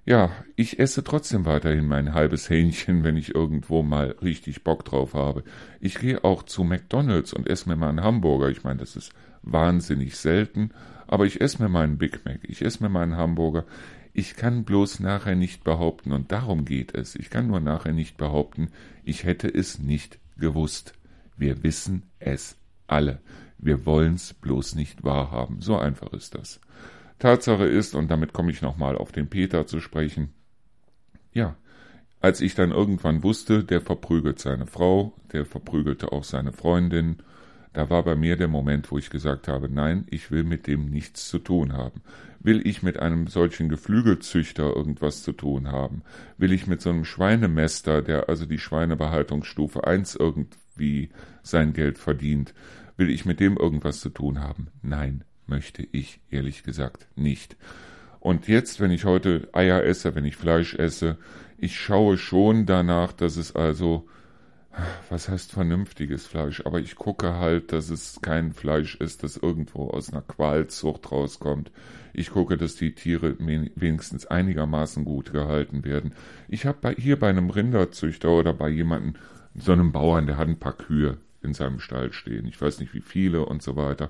Ja, 0.05 0.31
ich 0.55 0.79
esse 0.79 1.03
trotzdem 1.03 1.43
weiterhin 1.43 1.89
mein 1.89 2.13
halbes 2.13 2.49
Hähnchen, 2.49 3.03
wenn 3.03 3.17
ich 3.17 3.35
irgendwo 3.35 3.83
mal 3.83 4.15
richtig 4.21 4.63
Bock 4.63 4.85
drauf 4.85 5.13
habe. 5.13 5.43
Ich 5.81 5.99
gehe 5.99 6.23
auch 6.23 6.41
zu 6.41 6.63
McDonalds 6.63 7.33
und 7.33 7.49
esse 7.49 7.67
mir 7.67 7.75
mal 7.75 7.89
einen 7.89 8.01
Hamburger. 8.01 8.47
Ich 8.47 8.63
meine, 8.63 8.79
das 8.79 8.95
ist 8.95 9.11
wahnsinnig 9.41 10.15
selten, 10.15 10.69
aber 11.05 11.25
ich 11.25 11.41
esse 11.41 11.61
mir 11.61 11.67
mal 11.67 11.83
einen 11.83 11.97
Big 11.97 12.23
Mac, 12.23 12.39
ich 12.43 12.61
esse 12.61 12.81
mir 12.81 12.87
mal 12.87 13.03
einen 13.03 13.17
Hamburger. 13.17 13.65
Ich 14.13 14.35
kann 14.35 14.65
bloß 14.65 14.99
nachher 14.99 15.35
nicht 15.35 15.63
behaupten, 15.63 16.11
und 16.11 16.31
darum 16.31 16.65
geht 16.65 16.95
es, 16.95 17.15
ich 17.15 17.29
kann 17.29 17.47
nur 17.47 17.59
nachher 17.59 17.93
nicht 17.93 18.17
behaupten, 18.17 18.69
ich 19.03 19.23
hätte 19.23 19.47
es 19.47 19.79
nicht 19.79 20.19
gewusst. 20.37 20.93
Wir 21.37 21.63
wissen 21.63 22.03
es 22.19 22.57
alle. 22.87 23.21
Wir 23.57 23.85
wollen's 23.85 24.33
bloß 24.33 24.75
nicht 24.75 25.03
wahrhaben. 25.03 25.61
So 25.61 25.77
einfach 25.77 26.11
ist 26.13 26.35
das. 26.35 26.59
Tatsache 27.19 27.65
ist, 27.65 27.95
und 27.95 28.09
damit 28.09 28.33
komme 28.33 28.51
ich 28.51 28.61
nochmal 28.61 28.97
auf 28.97 29.11
den 29.11 29.29
Peter 29.29 29.67
zu 29.67 29.79
sprechen, 29.79 30.33
ja, 31.31 31.55
als 32.19 32.41
ich 32.41 32.53
dann 32.53 32.71
irgendwann 32.71 33.23
wusste, 33.23 33.63
der 33.63 33.81
verprügelt 33.81 34.39
seine 34.39 34.67
Frau, 34.67 35.13
der 35.31 35.45
verprügelte 35.45 36.11
auch 36.11 36.23
seine 36.23 36.51
Freundin, 36.51 37.17
da 37.73 37.89
war 37.89 38.03
bei 38.03 38.15
mir 38.15 38.35
der 38.35 38.47
Moment, 38.47 38.91
wo 38.91 38.97
ich 38.97 39.09
gesagt 39.09 39.47
habe, 39.47 39.69
nein, 39.69 40.05
ich 40.09 40.31
will 40.31 40.43
mit 40.43 40.67
dem 40.67 40.89
nichts 40.89 41.29
zu 41.29 41.39
tun 41.39 41.73
haben. 41.73 42.01
Will 42.39 42.65
ich 42.67 42.83
mit 42.83 42.99
einem 42.99 43.27
solchen 43.27 43.69
Geflügelzüchter 43.69 44.75
irgendwas 44.75 45.23
zu 45.23 45.31
tun 45.31 45.71
haben? 45.71 46.01
Will 46.37 46.51
ich 46.51 46.67
mit 46.67 46.81
so 46.81 46.89
einem 46.89 47.05
Schweinemester, 47.05 48.01
der 48.01 48.29
also 48.29 48.45
die 48.45 48.57
Schweinebehaltungsstufe 48.57 49.85
1 49.85 50.15
irgendwie 50.15 51.09
sein 51.43 51.73
Geld 51.73 51.97
verdient, 51.97 52.53
will 52.97 53.09
ich 53.09 53.25
mit 53.25 53.39
dem 53.39 53.57
irgendwas 53.57 54.01
zu 54.01 54.09
tun 54.09 54.39
haben? 54.39 54.67
Nein, 54.81 55.23
möchte 55.47 55.87
ich 55.91 56.19
ehrlich 56.29 56.63
gesagt 56.63 57.07
nicht. 57.15 57.55
Und 58.19 58.47
jetzt, 58.47 58.79
wenn 58.79 58.91
ich 58.91 59.05
heute 59.05 59.49
Eier 59.53 59.83
esse, 59.83 60.13
wenn 60.13 60.25
ich 60.25 60.35
Fleisch 60.35 60.75
esse, 60.75 61.17
ich 61.57 61.79
schaue 61.79 62.17
schon 62.17 62.65
danach, 62.65 63.13
dass 63.13 63.37
es 63.37 63.55
also, 63.55 64.07
was 65.09 65.29
heißt 65.29 65.51
vernünftiges 65.51 66.27
Fleisch, 66.27 66.61
aber 66.65 66.79
ich 66.79 66.95
gucke 66.95 67.33
halt, 67.33 67.71
dass 67.71 67.89
es 67.89 68.19
kein 68.21 68.53
Fleisch 68.53 68.95
ist, 68.95 69.23
das 69.23 69.37
irgendwo 69.37 69.89
aus 69.89 70.11
einer 70.11 70.21
Qualzucht 70.21 71.11
rauskommt. 71.11 71.71
Ich 72.13 72.31
gucke, 72.31 72.57
dass 72.57 72.75
die 72.75 72.93
Tiere 72.93 73.35
wenigstens 73.39 74.25
einigermaßen 74.25 75.05
gut 75.05 75.31
gehalten 75.31 75.83
werden. 75.83 76.13
Ich 76.47 76.65
habe 76.65 76.95
hier 76.97 77.19
bei 77.19 77.29
einem 77.29 77.49
Rinderzüchter 77.49 78.29
oder 78.29 78.53
bei 78.53 78.69
jemandem, 78.69 79.15
so 79.55 79.73
einem 79.73 79.91
Bauern, 79.91 80.27
der 80.27 80.37
hat 80.37 80.47
ein 80.47 80.59
paar 80.59 80.77
Kühe 80.77 81.17
in 81.43 81.53
seinem 81.53 81.79
Stall 81.79 82.13
stehen. 82.13 82.45
Ich 82.47 82.61
weiß 82.61 82.79
nicht 82.79 82.93
wie 82.93 83.01
viele 83.01 83.45
und 83.45 83.61
so 83.61 83.75
weiter. 83.75 84.09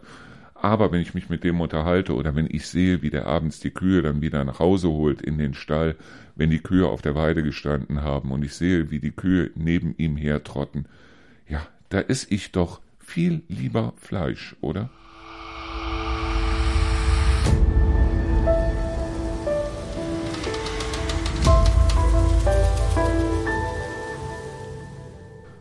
Aber 0.63 0.91
wenn 0.91 1.01
ich 1.01 1.15
mich 1.15 1.27
mit 1.27 1.43
dem 1.43 1.59
unterhalte 1.59 2.13
oder 2.13 2.35
wenn 2.35 2.47
ich 2.47 2.67
sehe, 2.67 3.01
wie 3.01 3.09
der 3.09 3.25
abends 3.25 3.59
die 3.59 3.71
Kühe 3.71 4.03
dann 4.03 4.21
wieder 4.21 4.45
nach 4.45 4.59
Hause 4.59 4.89
holt 4.89 5.19
in 5.19 5.39
den 5.39 5.55
Stall, 5.55 5.95
wenn 6.35 6.51
die 6.51 6.59
Kühe 6.59 6.87
auf 6.87 7.01
der 7.01 7.15
Weide 7.15 7.41
gestanden 7.41 8.03
haben 8.03 8.31
und 8.31 8.45
ich 8.45 8.53
sehe, 8.53 8.91
wie 8.91 8.99
die 8.99 9.09
Kühe 9.09 9.49
neben 9.55 9.95
ihm 9.97 10.15
hertrotten, 10.17 10.85
ja, 11.49 11.65
da 11.89 11.97
ist 11.97 12.31
ich 12.31 12.51
doch 12.51 12.79
viel 12.99 13.41
lieber 13.47 13.93
Fleisch, 13.97 14.55
oder? 14.61 14.91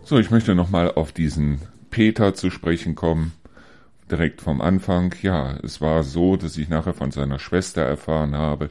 So, 0.02 0.18
ich 0.18 0.30
möchte 0.30 0.54
nochmal 0.54 0.92
auf 0.92 1.12
diesen 1.12 1.62
Peter 1.88 2.34
zu 2.34 2.50
sprechen 2.50 2.94
kommen 2.94 3.32
direkt 4.10 4.40
vom 4.40 4.60
Anfang. 4.60 5.14
Ja, 5.22 5.56
es 5.62 5.80
war 5.80 6.02
so, 6.02 6.36
dass 6.36 6.56
ich 6.56 6.68
nachher 6.68 6.94
von 6.94 7.10
seiner 7.10 7.38
Schwester 7.38 7.82
erfahren 7.82 8.34
habe, 8.34 8.70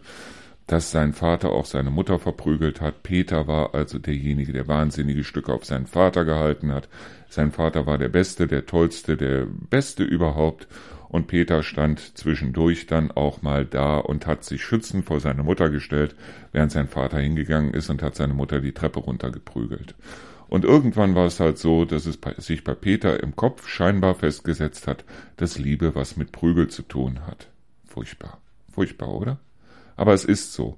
dass 0.67 0.91
sein 0.91 1.13
Vater 1.13 1.49
auch 1.49 1.65
seine 1.65 1.89
Mutter 1.89 2.19
verprügelt 2.19 2.81
hat. 2.81 3.01
Peter 3.03 3.47
war 3.47 3.73
also 3.73 3.97
derjenige, 3.97 4.53
der 4.53 4.67
wahnsinnige 4.67 5.23
Stücke 5.23 5.51
auf 5.53 5.65
seinen 5.65 5.87
Vater 5.87 6.25
gehalten 6.25 6.71
hat. 6.71 6.87
Sein 7.29 7.51
Vater 7.51 7.85
war 7.85 7.97
der 7.97 8.09
Beste, 8.09 8.47
der 8.47 8.65
Tollste, 8.65 9.17
der 9.17 9.47
Beste 9.69 10.03
überhaupt. 10.03 10.67
Und 11.07 11.25
Peter 11.25 11.63
stand 11.63 12.17
zwischendurch 12.17 12.85
dann 12.85 13.09
auch 13.09 13.41
mal 13.41 13.65
da 13.65 13.97
und 13.97 14.27
hat 14.27 14.43
sich 14.43 14.63
schützend 14.63 15.05
vor 15.05 15.19
seine 15.19 15.41
Mutter 15.41 15.71
gestellt, 15.71 16.15
während 16.51 16.71
sein 16.71 16.87
Vater 16.87 17.17
hingegangen 17.19 17.73
ist 17.73 17.89
und 17.89 18.03
hat 18.03 18.15
seine 18.15 18.35
Mutter 18.35 18.61
die 18.61 18.73
Treppe 18.73 18.99
runtergeprügelt. 18.99 19.95
Und 20.49 20.65
irgendwann 20.65 21.13
war 21.15 21.27
es 21.27 21.39
halt 21.39 21.59
so, 21.59 21.85
dass 21.85 22.07
es 22.07 22.17
sich 22.37 22.63
bei 22.63 22.73
Peter 22.73 23.21
im 23.21 23.35
Kopf 23.35 23.67
scheinbar 23.67 24.15
festgesetzt 24.15 24.87
hat, 24.87 25.05
dass 25.37 25.59
Liebe 25.59 25.93
was 25.93 26.17
mit 26.17 26.31
Prügel 26.31 26.67
zu 26.69 26.81
tun 26.81 27.27
hat. 27.27 27.49
Furchtbar. 27.85 28.39
Furchtbar, 28.71 29.09
oder? 29.09 29.39
Aber 29.95 30.13
es 30.13 30.25
ist 30.25 30.53
so. 30.53 30.77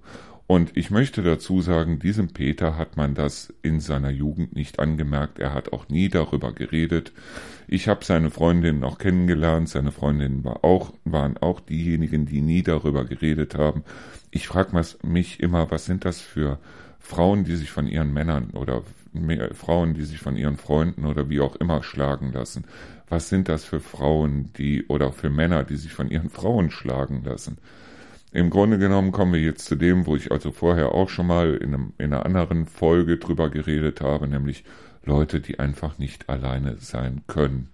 Und 0.52 0.76
ich 0.76 0.92
möchte 0.92 1.22
dazu 1.24 1.62
sagen, 1.62 2.00
diesem 2.00 2.34
Peter 2.34 2.78
hat 2.78 2.98
man 2.98 3.16
das 3.16 3.54
in 3.62 3.80
seiner 3.80 4.10
Jugend 4.10 4.54
nicht 4.54 4.80
angemerkt. 4.80 5.40
Er 5.40 5.54
hat 5.54 5.72
auch 5.72 5.88
nie 5.88 6.10
darüber 6.10 6.52
geredet. 6.52 7.14
Ich 7.70 7.88
habe 7.88 8.04
seine 8.04 8.30
Freundinnen 8.30 8.84
auch 8.84 8.98
kennengelernt. 8.98 9.70
Seine 9.70 9.94
Freundinnen 9.94 10.44
war 10.44 10.66
auch, 10.66 10.92
waren 11.06 11.38
auch 11.38 11.62
diejenigen, 11.62 12.26
die 12.26 12.42
nie 12.42 12.64
darüber 12.64 13.06
geredet 13.06 13.56
haben. 13.56 13.86
Ich 14.30 14.50
frage 14.50 14.78
mich 15.04 15.40
immer, 15.40 15.72
was 15.72 15.86
sind 15.86 16.04
das 16.04 16.20
für 16.20 16.60
Frauen, 17.00 17.46
die 17.46 17.56
sich 17.56 17.72
von 17.72 17.88
ihren 17.88 18.12
Männern 18.12 18.50
oder 18.50 18.84
Frauen, 19.54 19.94
die 19.94 20.04
sich 20.04 20.20
von 20.20 20.36
ihren 20.36 20.58
Freunden 20.58 21.06
oder 21.06 21.30
wie 21.30 21.42
auch 21.42 21.56
immer 21.56 21.84
schlagen 21.84 22.32
lassen. 22.32 22.66
Was 23.10 23.30
sind 23.30 23.50
das 23.50 23.66
für 23.66 23.80
Frauen, 23.80 24.52
die 24.54 24.86
oder 24.88 25.12
für 25.12 25.30
Männer, 25.30 25.64
die 25.64 25.76
sich 25.76 25.94
von 25.94 26.10
ihren 26.10 26.30
Frauen 26.30 26.72
schlagen 26.72 27.24
lassen? 27.24 27.58
Im 28.32 28.50
Grunde 28.50 28.78
genommen 28.78 29.12
kommen 29.12 29.34
wir 29.34 29.42
jetzt 29.42 29.66
zu 29.66 29.76
dem, 29.76 30.06
wo 30.06 30.16
ich 30.16 30.32
also 30.32 30.52
vorher 30.52 30.94
auch 30.94 31.10
schon 31.10 31.28
mal 31.28 31.56
in, 31.56 31.74
einem, 31.74 31.94
in 31.98 32.14
einer 32.14 32.26
anderen 32.26 32.66
Folge 32.66 33.18
drüber 33.18 33.50
geredet 33.50 34.00
habe, 34.00 34.28
nämlich 34.28 34.64
Leute, 35.04 35.42
die 35.42 35.60
einfach 35.60 35.98
nicht 35.98 36.30
alleine 36.30 36.78
sein 36.78 37.24
können. 37.28 37.70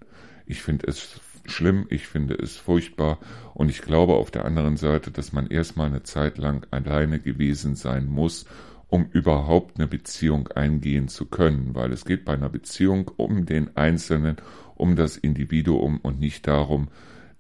Ich 0.47 0.63
finde 0.63 0.88
es 0.88 1.19
schlimm, 1.45 1.86
ich 1.89 2.08
finde 2.08 2.34
es 2.34 2.58
furchtbar 2.58 3.19
und 3.54 3.69
ich 3.69 3.82
glaube 3.82 4.13
auf 4.13 4.32
der 4.32 4.45
anderen 4.45 4.78
Seite, 4.78 5.12
dass 5.12 5.32
man 5.32 5.47
erstmal 5.47 5.88
eine 5.88 6.04
Zeit 6.04 6.38
lang 6.38 6.65
alleine 6.71 7.19
gewesen 7.19 7.76
sein 7.76 8.08
muss, 8.08 8.45
um 8.89 9.08
überhaupt 9.12 9.78
eine 9.78 9.88
Beziehung 9.88 10.47
eingehen 10.50 11.08
zu 11.08 11.26
können, 11.26 11.76
weil 11.76 11.91
es 11.91 12.06
geht 12.06 12.26
bei 12.26 12.34
einer 12.34 12.50
Beziehung 12.50 13.12
um 13.17 13.45
den 13.45 13.76
Einzelnen, 13.76 14.38
um 14.76 14.95
das 14.95 15.17
Individuum 15.17 15.97
und 15.97 16.19
nicht 16.19 16.47
darum, 16.47 16.89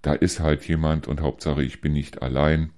da 0.01 0.13
ist 0.13 0.39
halt 0.39 0.67
jemand 0.67 1.07
und 1.07 1.21
Hauptsache 1.21 1.63
ich 1.63 1.81
bin 1.81 1.93
nicht 1.93 2.21
allein, 2.21 2.71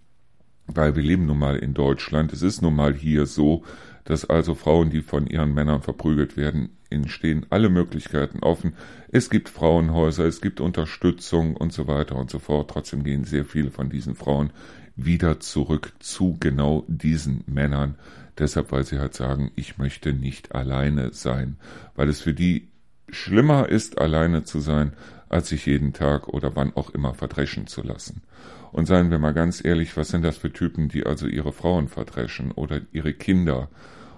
weil 0.68 0.96
wir 0.96 1.04
leben 1.04 1.26
nun 1.26 1.40
mal 1.40 1.58
in 1.58 1.74
Deutschland. 1.74 2.34
Es 2.34 2.42
ist 2.42 2.62
nun 2.62 2.76
mal 2.76 2.94
hier 2.94 3.26
so, 3.26 3.64
dass 4.04 4.26
also 4.26 4.56
Frauen, 4.56 4.90
die 4.90 5.02
von 5.02 5.28
ihren 5.28 5.54
Männern 5.54 5.82
verprügelt 5.82 6.38
werden, 6.38 6.70
ihnen 6.90 7.08
stehen 7.08 7.46
alle 7.50 7.70
Möglichkeiten 7.70 8.40
offen. 8.40 8.74
Es 9.12 9.30
gibt 9.30 9.50
Frauenhäuser, 9.50 10.26
es 10.26 10.42
gibt 10.42 10.62
Unterstützung 10.62 11.56
und 11.56 11.74
so 11.74 11.88
weiter 11.88 12.16
und 12.16 12.30
so 12.30 12.40
fort. 12.40 12.70
Trotzdem 12.72 13.04
gehen 13.04 13.24
sehr 13.24 13.46
viele 13.46 13.72
von 13.72 13.90
diesen 13.90 14.16
Frauen 14.16 14.52
wieder 14.96 15.40
zurück 15.40 15.94
zu 16.00 16.38
genau 16.40 16.86
diesen 16.88 17.44
Männern. 17.46 17.96
Deshalb, 18.40 18.72
weil 18.72 18.86
sie 18.86 19.00
halt 19.00 19.14
sagen, 19.14 19.52
ich 19.56 19.78
möchte 19.78 20.14
nicht 20.14 20.56
alleine 20.56 21.14
sein, 21.14 21.58
weil 21.96 22.10
es 22.10 22.22
für 22.22 22.34
die 22.34 22.70
schlimmer 23.10 23.70
ist, 23.70 24.00
alleine 24.00 24.44
zu 24.44 24.60
sein, 24.60 24.94
als 25.28 25.50
sich 25.50 25.66
jeden 25.66 25.94
Tag 25.94 26.28
oder 26.28 26.56
wann 26.56 26.74
auch 26.76 26.90
immer 26.90 27.14
verdreschen 27.14 27.68
zu 27.68 27.82
lassen. 27.82 28.24
Und 28.72 28.86
seien 28.86 29.12
wir 29.12 29.20
mal 29.20 29.34
ganz 29.34 29.64
ehrlich, 29.64 29.98
was 29.98 30.10
sind 30.10 30.24
das 30.24 30.38
für 30.38 30.54
Typen, 30.54 30.90
die 30.90 31.06
also 31.06 31.28
ihre 31.28 31.52
Frauen 31.52 31.88
verdreschen 31.88 32.52
oder 32.52 32.82
ihre 32.92 33.14
Kinder 33.14 33.70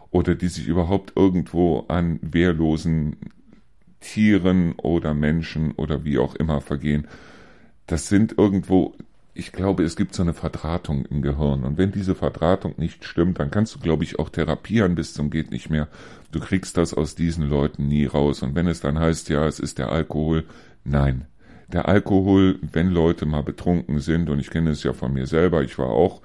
oder 0.10 0.36
die 0.36 0.50
sich 0.50 0.68
überhaupt 0.68 1.14
irgendwo 1.16 1.86
an 1.88 2.20
wehrlosen 2.22 3.18
Tieren 4.02 4.74
oder 4.74 5.14
Menschen 5.14 5.72
oder 5.72 6.04
wie 6.04 6.18
auch 6.18 6.36
immer 6.36 6.60
vergehen, 6.60 7.08
das 7.88 8.10
sind 8.10 8.38
irgendwo, 8.38 8.96
ich 9.34 9.52
glaube, 9.52 9.84
es 9.84 9.96
gibt 9.96 10.14
so 10.14 10.24
eine 10.24 10.34
Verdrahtung 10.34 11.06
im 11.06 11.22
Gehirn. 11.22 11.64
Und 11.64 11.78
wenn 11.78 11.92
diese 11.92 12.16
Verdrahtung 12.16 12.74
nicht 12.78 13.06
stimmt, 13.06 13.40
dann 13.40 13.50
kannst 13.50 13.76
du, 13.76 13.80
glaube 13.80 14.04
ich, 14.04 14.20
auch 14.20 14.30
therapieren 14.30 14.96
bis 14.96 15.14
zum 15.14 15.30
geht 15.30 15.52
nicht 15.52 15.70
mehr. 15.70 15.88
Du 16.32 16.40
kriegst 16.40 16.78
das 16.78 16.94
aus 16.94 17.16
diesen 17.16 17.48
Leuten 17.50 17.88
nie 17.88 18.06
raus. 18.06 18.42
Und 18.44 18.56
wenn 18.56 18.68
es 18.68 18.82
dann 18.82 19.00
heißt, 19.00 19.30
ja, 19.30 19.46
es 19.48 19.60
ist 19.60 19.78
der 19.78 19.92
Alkohol, 19.92 20.44
nein. 20.84 21.26
Der 21.72 21.88
Alkohol, 21.88 22.60
wenn 22.62 22.90
Leute 22.90 23.26
mal 23.26 23.44
betrunken 23.44 24.00
sind, 24.00 24.30
und 24.30 24.40
ich 24.40 24.50
kenne 24.50 24.72
es 24.72 24.84
ja 24.84 24.92
von 24.92 25.14
mir 25.14 25.28
selber, 25.28 25.64
ich 25.64 25.78
war 25.78 25.90
auch 25.90 26.22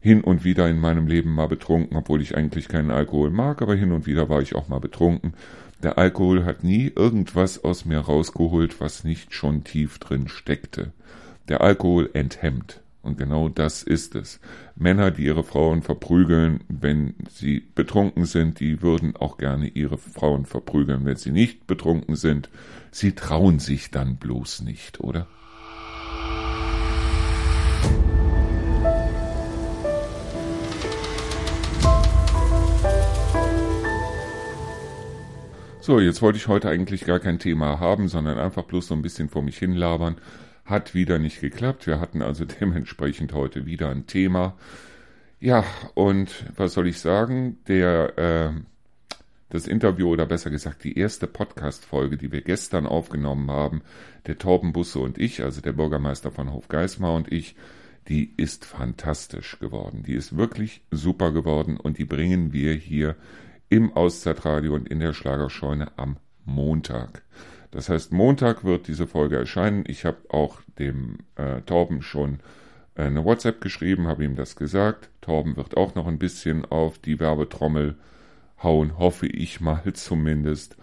hin 0.00 0.22
und 0.22 0.44
wieder 0.44 0.68
in 0.68 0.80
meinem 0.80 1.06
Leben 1.06 1.34
mal 1.34 1.48
betrunken, 1.48 1.96
obwohl 1.98 2.22
ich 2.22 2.34
eigentlich 2.34 2.68
keinen 2.68 2.90
Alkohol 2.90 3.30
mag, 3.30 3.60
aber 3.60 3.74
hin 3.74 3.92
und 3.92 4.06
wieder 4.06 4.30
war 4.30 4.40
ich 4.40 4.54
auch 4.54 4.68
mal 4.68 4.78
betrunken. 4.78 5.34
Der 5.82 5.98
Alkohol 5.98 6.44
hat 6.44 6.64
nie 6.64 6.90
irgendwas 6.94 7.62
aus 7.62 7.84
mir 7.84 7.98
rausgeholt, 7.98 8.80
was 8.80 9.04
nicht 9.04 9.34
schon 9.34 9.64
tief 9.64 9.98
drin 9.98 10.28
steckte. 10.28 10.92
Der 11.48 11.62
Alkohol 11.62 12.10
enthemmt. 12.12 12.82
Und 13.00 13.16
genau 13.16 13.48
das 13.48 13.82
ist 13.82 14.14
es. 14.14 14.38
Männer, 14.76 15.10
die 15.10 15.24
ihre 15.24 15.44
Frauen 15.44 15.80
verprügeln, 15.80 16.60
wenn 16.68 17.14
sie 17.30 17.60
betrunken 17.74 18.26
sind, 18.26 18.60
die 18.60 18.82
würden 18.82 19.16
auch 19.16 19.38
gerne 19.38 19.68
ihre 19.68 19.96
Frauen 19.96 20.44
verprügeln, 20.44 21.06
wenn 21.06 21.16
sie 21.16 21.30
nicht 21.30 21.66
betrunken 21.66 22.16
sind. 22.16 22.50
Sie 22.90 23.14
trauen 23.14 23.60
sich 23.60 23.90
dann 23.90 24.16
bloß 24.16 24.60
nicht, 24.60 25.00
oder? 25.00 25.26
So, 35.80 36.00
jetzt 36.00 36.20
wollte 36.20 36.36
ich 36.36 36.48
heute 36.48 36.68
eigentlich 36.68 37.06
gar 37.06 37.20
kein 37.20 37.38
Thema 37.38 37.80
haben, 37.80 38.08
sondern 38.08 38.36
einfach 38.38 38.64
bloß 38.64 38.88
so 38.88 38.94
ein 38.94 39.00
bisschen 39.00 39.30
vor 39.30 39.40
mich 39.40 39.56
hinlabern. 39.56 40.16
Hat 40.68 40.94
wieder 40.94 41.18
nicht 41.18 41.40
geklappt. 41.40 41.86
Wir 41.86 41.98
hatten 41.98 42.20
also 42.20 42.44
dementsprechend 42.60 43.32
heute 43.32 43.64
wieder 43.64 43.88
ein 43.88 44.06
Thema. 44.06 44.54
Ja, 45.40 45.64
und 45.94 46.44
was 46.56 46.74
soll 46.74 46.88
ich 46.88 47.00
sagen? 47.00 47.56
Der, 47.68 48.18
äh, 48.18 48.50
das 49.48 49.66
Interview 49.66 50.10
oder 50.10 50.26
besser 50.26 50.50
gesagt 50.50 50.84
die 50.84 50.98
erste 50.98 51.26
Podcast-Folge, 51.26 52.18
die 52.18 52.32
wir 52.32 52.42
gestern 52.42 52.86
aufgenommen 52.86 53.50
haben, 53.50 53.80
der 54.26 54.36
Torben 54.36 54.74
Busse 54.74 54.98
und 54.98 55.16
ich, 55.16 55.42
also 55.42 55.62
der 55.62 55.72
Bürgermeister 55.72 56.30
von 56.30 56.52
Hofgeismar 56.52 57.14
und 57.14 57.32
ich, 57.32 57.56
die 58.08 58.34
ist 58.36 58.66
fantastisch 58.66 59.58
geworden. 59.60 60.02
Die 60.02 60.14
ist 60.14 60.36
wirklich 60.36 60.82
super 60.90 61.32
geworden 61.32 61.78
und 61.78 61.96
die 61.96 62.04
bringen 62.04 62.52
wir 62.52 62.74
hier 62.74 63.16
im 63.70 63.94
Auszeitradio 63.94 64.74
und 64.74 64.86
in 64.86 65.00
der 65.00 65.14
Schlagerscheune 65.14 65.96
am 65.96 66.18
Montag. 66.44 67.22
Das 67.70 67.88
heißt, 67.88 68.12
Montag 68.12 68.64
wird 68.64 68.88
diese 68.88 69.06
Folge 69.06 69.36
erscheinen. 69.36 69.84
Ich 69.86 70.04
habe 70.04 70.18
auch 70.28 70.60
dem 70.78 71.18
äh, 71.36 71.60
Torben 71.62 72.02
schon 72.02 72.40
äh, 72.94 73.02
eine 73.02 73.24
WhatsApp 73.24 73.60
geschrieben, 73.60 74.06
habe 74.06 74.24
ihm 74.24 74.36
das 74.36 74.56
gesagt. 74.56 75.10
Torben 75.20 75.56
wird 75.56 75.76
auch 75.76 75.94
noch 75.94 76.06
ein 76.06 76.18
bisschen 76.18 76.64
auf 76.64 76.98
die 76.98 77.20
Werbetrommel 77.20 77.96
hauen, 78.62 78.98
hoffe 78.98 79.26
ich 79.26 79.60
mal 79.60 79.82
zumindest. 79.92 80.76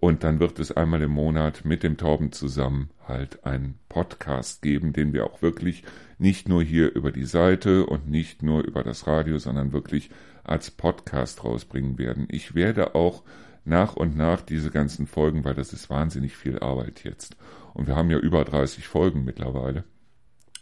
Und 0.00 0.24
dann 0.24 0.40
wird 0.40 0.58
es 0.58 0.72
einmal 0.72 1.02
im 1.02 1.10
Monat 1.10 1.66
mit 1.66 1.82
dem 1.82 1.98
Torben 1.98 2.32
zusammen 2.32 2.88
halt 3.06 3.44
einen 3.44 3.74
Podcast 3.90 4.62
geben, 4.62 4.94
den 4.94 5.12
wir 5.12 5.26
auch 5.26 5.42
wirklich 5.42 5.84
nicht 6.18 6.48
nur 6.48 6.62
hier 6.62 6.94
über 6.94 7.12
die 7.12 7.26
Seite 7.26 7.84
und 7.84 8.08
nicht 8.08 8.42
nur 8.42 8.64
über 8.64 8.82
das 8.82 9.06
Radio, 9.06 9.38
sondern 9.38 9.72
wirklich 9.72 10.08
als 10.42 10.70
Podcast 10.70 11.44
rausbringen 11.44 11.98
werden. 11.98 12.26
Ich 12.30 12.54
werde 12.54 12.94
auch 12.94 13.22
nach 13.70 13.96
und 13.96 14.16
nach 14.16 14.42
diese 14.42 14.70
ganzen 14.70 15.06
Folgen, 15.06 15.44
weil 15.44 15.54
das 15.54 15.72
ist 15.72 15.88
wahnsinnig 15.88 16.36
viel 16.36 16.58
Arbeit 16.58 17.04
jetzt. 17.04 17.36
Und 17.72 17.86
wir 17.86 17.96
haben 17.96 18.10
ja 18.10 18.18
über 18.18 18.44
30 18.44 18.86
Folgen 18.86 19.24
mittlerweile. 19.24 19.84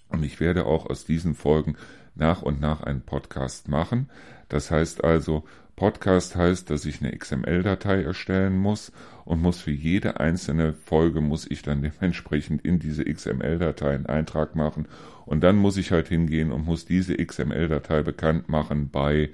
Und 0.08 0.22
ich 0.22 0.38
werde 0.38 0.66
auch 0.66 0.86
aus 0.86 1.04
diesen 1.04 1.34
Folgen 1.34 1.76
nach 2.14 2.42
und 2.42 2.60
nach 2.60 2.82
einen 2.82 3.02
Podcast 3.02 3.68
machen. 3.68 4.08
Das 4.48 4.70
heißt 4.70 5.02
also, 5.02 5.44
Podcast 5.74 6.34
heißt, 6.34 6.70
dass 6.70 6.84
ich 6.84 7.00
eine 7.00 7.16
XML-Datei 7.16 8.02
erstellen 8.02 8.58
muss 8.58 8.90
und 9.24 9.40
muss 9.40 9.60
für 9.60 9.70
jede 9.70 10.18
einzelne 10.18 10.72
Folge 10.72 11.20
muss 11.20 11.46
ich 11.48 11.62
dann 11.62 11.82
dementsprechend 11.82 12.62
in 12.62 12.80
diese 12.80 13.04
XML-Datei 13.04 13.94
einen 13.94 14.06
Eintrag 14.06 14.56
machen 14.56 14.88
und 15.24 15.44
dann 15.44 15.56
muss 15.56 15.76
ich 15.76 15.92
halt 15.92 16.08
hingehen 16.08 16.50
und 16.50 16.64
muss 16.64 16.84
diese 16.84 17.16
XML-Datei 17.16 18.02
bekannt 18.02 18.48
machen 18.48 18.90
bei 18.90 19.30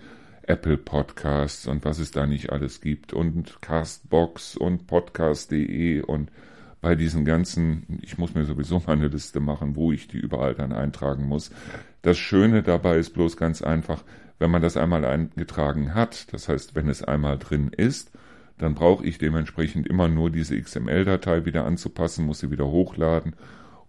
Apple 0.48 0.76
Podcasts 0.76 1.66
und 1.66 1.84
was 1.84 1.98
es 1.98 2.10
da 2.10 2.26
nicht 2.26 2.50
alles 2.50 2.80
gibt 2.80 3.12
und 3.12 3.60
Castbox 3.60 4.56
und 4.56 4.86
Podcast.de 4.86 6.02
und 6.02 6.30
bei 6.80 6.94
diesen 6.94 7.24
ganzen, 7.24 8.00
ich 8.02 8.18
muss 8.18 8.34
mir 8.34 8.44
sowieso 8.44 8.78
mal 8.80 8.92
eine 8.92 9.08
Liste 9.08 9.40
machen, 9.40 9.74
wo 9.74 9.90
ich 9.90 10.06
die 10.06 10.18
überall 10.18 10.54
dann 10.54 10.72
eintragen 10.72 11.24
muss. 11.24 11.50
Das 12.02 12.18
Schöne 12.18 12.62
dabei 12.62 12.98
ist 12.98 13.14
bloß 13.14 13.38
ganz 13.38 13.62
einfach, 13.62 14.04
wenn 14.38 14.50
man 14.50 14.60
das 14.60 14.76
einmal 14.76 15.04
eingetragen 15.04 15.94
hat, 15.94 16.32
das 16.32 16.48
heißt, 16.48 16.74
wenn 16.74 16.88
es 16.88 17.02
einmal 17.02 17.38
drin 17.38 17.68
ist, 17.74 18.12
dann 18.58 18.74
brauche 18.74 19.04
ich 19.06 19.18
dementsprechend 19.18 19.86
immer 19.86 20.08
nur 20.08 20.30
diese 20.30 20.60
XML-Datei 20.60 21.44
wieder 21.46 21.64
anzupassen, 21.64 22.26
muss 22.26 22.40
sie 22.40 22.50
wieder 22.50 22.66
hochladen 22.66 23.34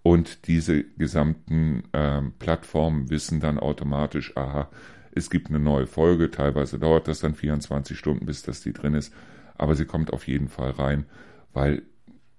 und 0.02 0.48
diese 0.48 0.84
gesamten 0.84 1.84
äh, 1.92 2.22
Plattformen 2.40 3.10
wissen 3.10 3.40
dann 3.40 3.60
automatisch, 3.60 4.38
aha, 4.38 4.70
es 5.16 5.30
gibt 5.30 5.50
eine 5.50 5.60
neue 5.60 5.88
Folge, 5.88 6.30
teilweise 6.30 6.78
dauert 6.78 7.08
das 7.08 7.20
dann 7.20 7.34
24 7.34 7.98
Stunden, 7.98 8.26
bis 8.26 8.44
das 8.44 8.62
die 8.62 8.74
drin 8.74 8.94
ist, 8.94 9.14
aber 9.58 9.76
sie 9.76 9.86
kommt 9.86 10.14
auf 10.14 10.28
jeden 10.28 10.50
Fall 10.50 10.72
rein, 10.72 11.06
weil 11.54 11.84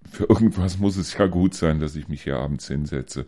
für 0.04 0.24
irgendwas 0.28 0.78
muss 0.78 0.96
es 0.96 1.16
ja 1.16 1.26
gut 1.26 1.54
sein, 1.54 1.80
dass 1.80 1.96
ich 1.96 2.08
mich 2.08 2.22
hier 2.22 2.38
abends 2.38 2.68
hinsetze 2.68 3.26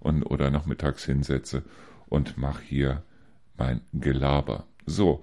und 0.00 0.24
oder 0.24 0.50
nachmittags 0.50 1.04
hinsetze 1.04 1.62
und 2.08 2.36
mache 2.36 2.62
hier 2.62 3.02
mein 3.56 3.80
Gelaber. 3.92 4.66
So, 4.86 5.22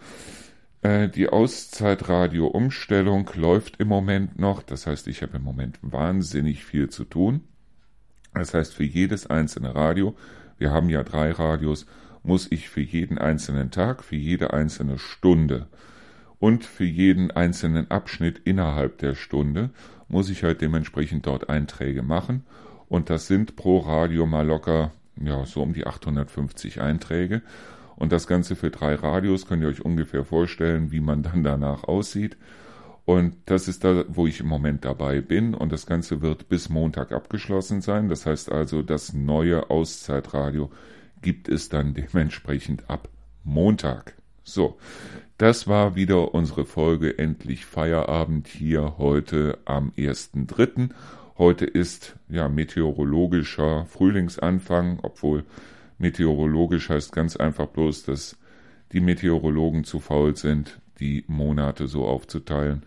äh, 0.82 1.09
die 1.09 1.30
Auszeitradio-Umstellung 1.30 3.30
läuft 3.36 3.80
im 3.80 3.88
Moment 3.88 4.39
noch. 4.39 4.61
Das 4.61 4.88
heißt, 4.88 5.07
ich 5.07 5.21
habe 5.21 5.38
im 5.38 5.43
Moment 5.43 5.80
wahnsinnig 5.82 6.63
viel 6.63 6.89
zu 6.89 7.05
tun. 7.05 7.41
Das 8.34 8.53
heißt, 8.53 8.73
für 8.73 8.84
jedes 8.84 9.28
einzelne 9.28 9.73
Radio, 9.73 10.15
wir 10.57 10.71
haben 10.71 10.89
ja 10.89 11.03
drei 11.03 11.32
Radios, 11.32 11.86
muss 12.26 12.51
ich 12.51 12.69
für 12.69 12.82
jeden 12.82 13.17
einzelnen 13.17 13.71
Tag, 13.71 14.03
für 14.03 14.15
jede 14.15 14.53
einzelne 14.53 14.97
Stunde 14.97 15.67
und 16.39 16.65
für 16.65 16.86
jeden 16.86 17.32
einzelnen 17.32 17.89
Abschnitt 17.91 18.41
innerhalb 18.43 18.97
der 18.97 19.15
Stunde 19.15 19.69
muss 20.07 20.30
ich 20.30 20.43
halt 20.43 20.61
dementsprechend 20.61 21.26
dort 21.26 21.49
Einträge 21.49 22.03
machen. 22.03 22.43
Und 22.88 23.09
das 23.09 23.28
sind 23.28 23.55
pro 23.55 23.80
Radio 23.80 24.26
mal 24.26 24.45
locker, 24.45 24.91
ja, 25.19 25.45
so 25.45 25.61
um 25.63 25.73
die 25.73 25.88
850 25.88 26.82
Einträge. 26.82 27.41
Und 27.95 28.11
das 28.11 28.28
Ganze 28.28 28.55
für 28.55 28.69
drei 28.69 28.95
Radios 28.95 29.47
könnt 29.47 29.63
ihr 29.63 29.69
euch 29.69 29.84
ungefähr 29.84 30.26
vorstellen, 30.26 30.91
wie 30.91 30.99
man 30.99 31.23
dann 31.23 31.43
danach 31.43 31.86
aussieht. 31.86 32.38
Und 33.05 33.36
das 33.45 33.67
ist 33.67 33.84
da, 33.84 34.03
wo 34.07 34.28
ich 34.28 34.39
im 34.39 34.47
Moment 34.47 34.84
dabei 34.84 35.21
bin. 35.21 35.53
Und 35.53 35.71
das 35.71 35.86
Ganze 35.86 36.21
wird 36.21 36.49
bis 36.49 36.69
Montag 36.69 37.11
abgeschlossen 37.11 37.82
sein. 37.82 38.09
Das 38.09 38.26
heißt 38.26 38.51
also, 38.51 38.82
das 38.82 39.13
neue 39.13 39.69
Auszeitradio 39.69 40.71
gibt 41.26 41.49
es 41.49 41.69
dann 41.69 41.95
dementsprechend 41.95 42.88
ab 42.88 43.09
Montag. 43.43 44.13
So, 44.43 44.78
das 45.39 45.67
war 45.67 45.95
wieder 45.95 46.36
unsere 46.36 46.65
Folge 46.65 47.17
Endlich 47.17 47.65
Feierabend 47.65 48.47
hier 48.47 48.99
heute 48.99 49.57
am 49.65 49.91
1.3. 49.97 50.91
Heute 51.39 51.65
ist 51.65 52.15
ja 52.30 52.47
meteorologischer 52.47 53.88
Frühlingsanfang, 53.88 54.99
obwohl 55.01 55.45
meteorologisch 55.97 56.89
heißt 56.89 57.11
ganz 57.11 57.36
einfach 57.36 57.69
bloß, 57.69 58.03
dass 58.03 58.38
die 58.91 58.99
Meteorologen 58.99 59.84
zu 59.84 59.99
faul 59.99 60.36
sind, 60.36 60.80
die 60.99 61.23
Monate 61.26 61.88
so 61.88 62.05
aufzuteilen. 62.05 62.84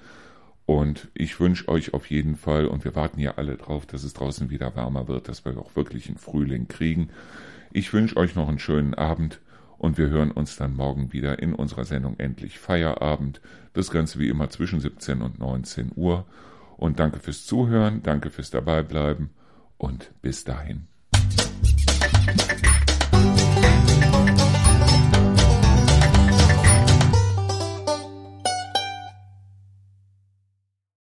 Und 0.64 1.09
ich 1.12 1.41
wünsche 1.41 1.66
euch 1.66 1.93
auf 1.93 2.09
jeden 2.09 2.36
Fall, 2.36 2.66
und 2.66 2.84
wir 2.84 2.95
warten 2.95 3.18
ja 3.18 3.32
alle 3.34 3.57
drauf, 3.57 3.84
dass 3.84 4.05
es 4.05 4.14
draußen 4.14 4.49
wieder 4.49 4.76
wärmer 4.76 5.09
wird, 5.09 5.28
dass 5.28 5.45
wir 5.45 5.59
auch 5.59 5.74
wirklich 5.74 6.07
einen 6.07 6.18
Frühling 6.18 6.68
kriegen. 6.68 7.09
Ich 7.71 7.93
wünsche 7.93 8.16
euch 8.16 8.35
noch 8.35 8.49
einen 8.49 8.59
schönen 8.59 8.95
Abend 8.95 9.41
und 9.77 9.99
wir 9.99 10.09
hören 10.09 10.31
uns 10.31 10.57
dann 10.57 10.75
morgen 10.75 11.12
wieder 11.12 11.39
in 11.39 11.55
unserer 11.55 11.85
Sendung 11.85 12.19
Endlich 12.19 12.59
Feierabend. 12.59 13.41
Das 13.73 13.91
Ganze 13.91 14.19
wie 14.19 14.29
immer 14.29 14.51
zwischen 14.51 14.81
17 14.81 15.23
und 15.23 15.39
19 15.39 15.93
Uhr. 15.95 16.27
Und 16.77 16.99
danke 17.01 17.19
fürs 17.19 17.45
Zuhören, 17.45 18.03
danke 18.03 18.31
fürs 18.31 18.51
Dabeibleiben 18.51 19.31
und 19.77 20.12
bis 20.23 20.45
dahin. 20.45 20.87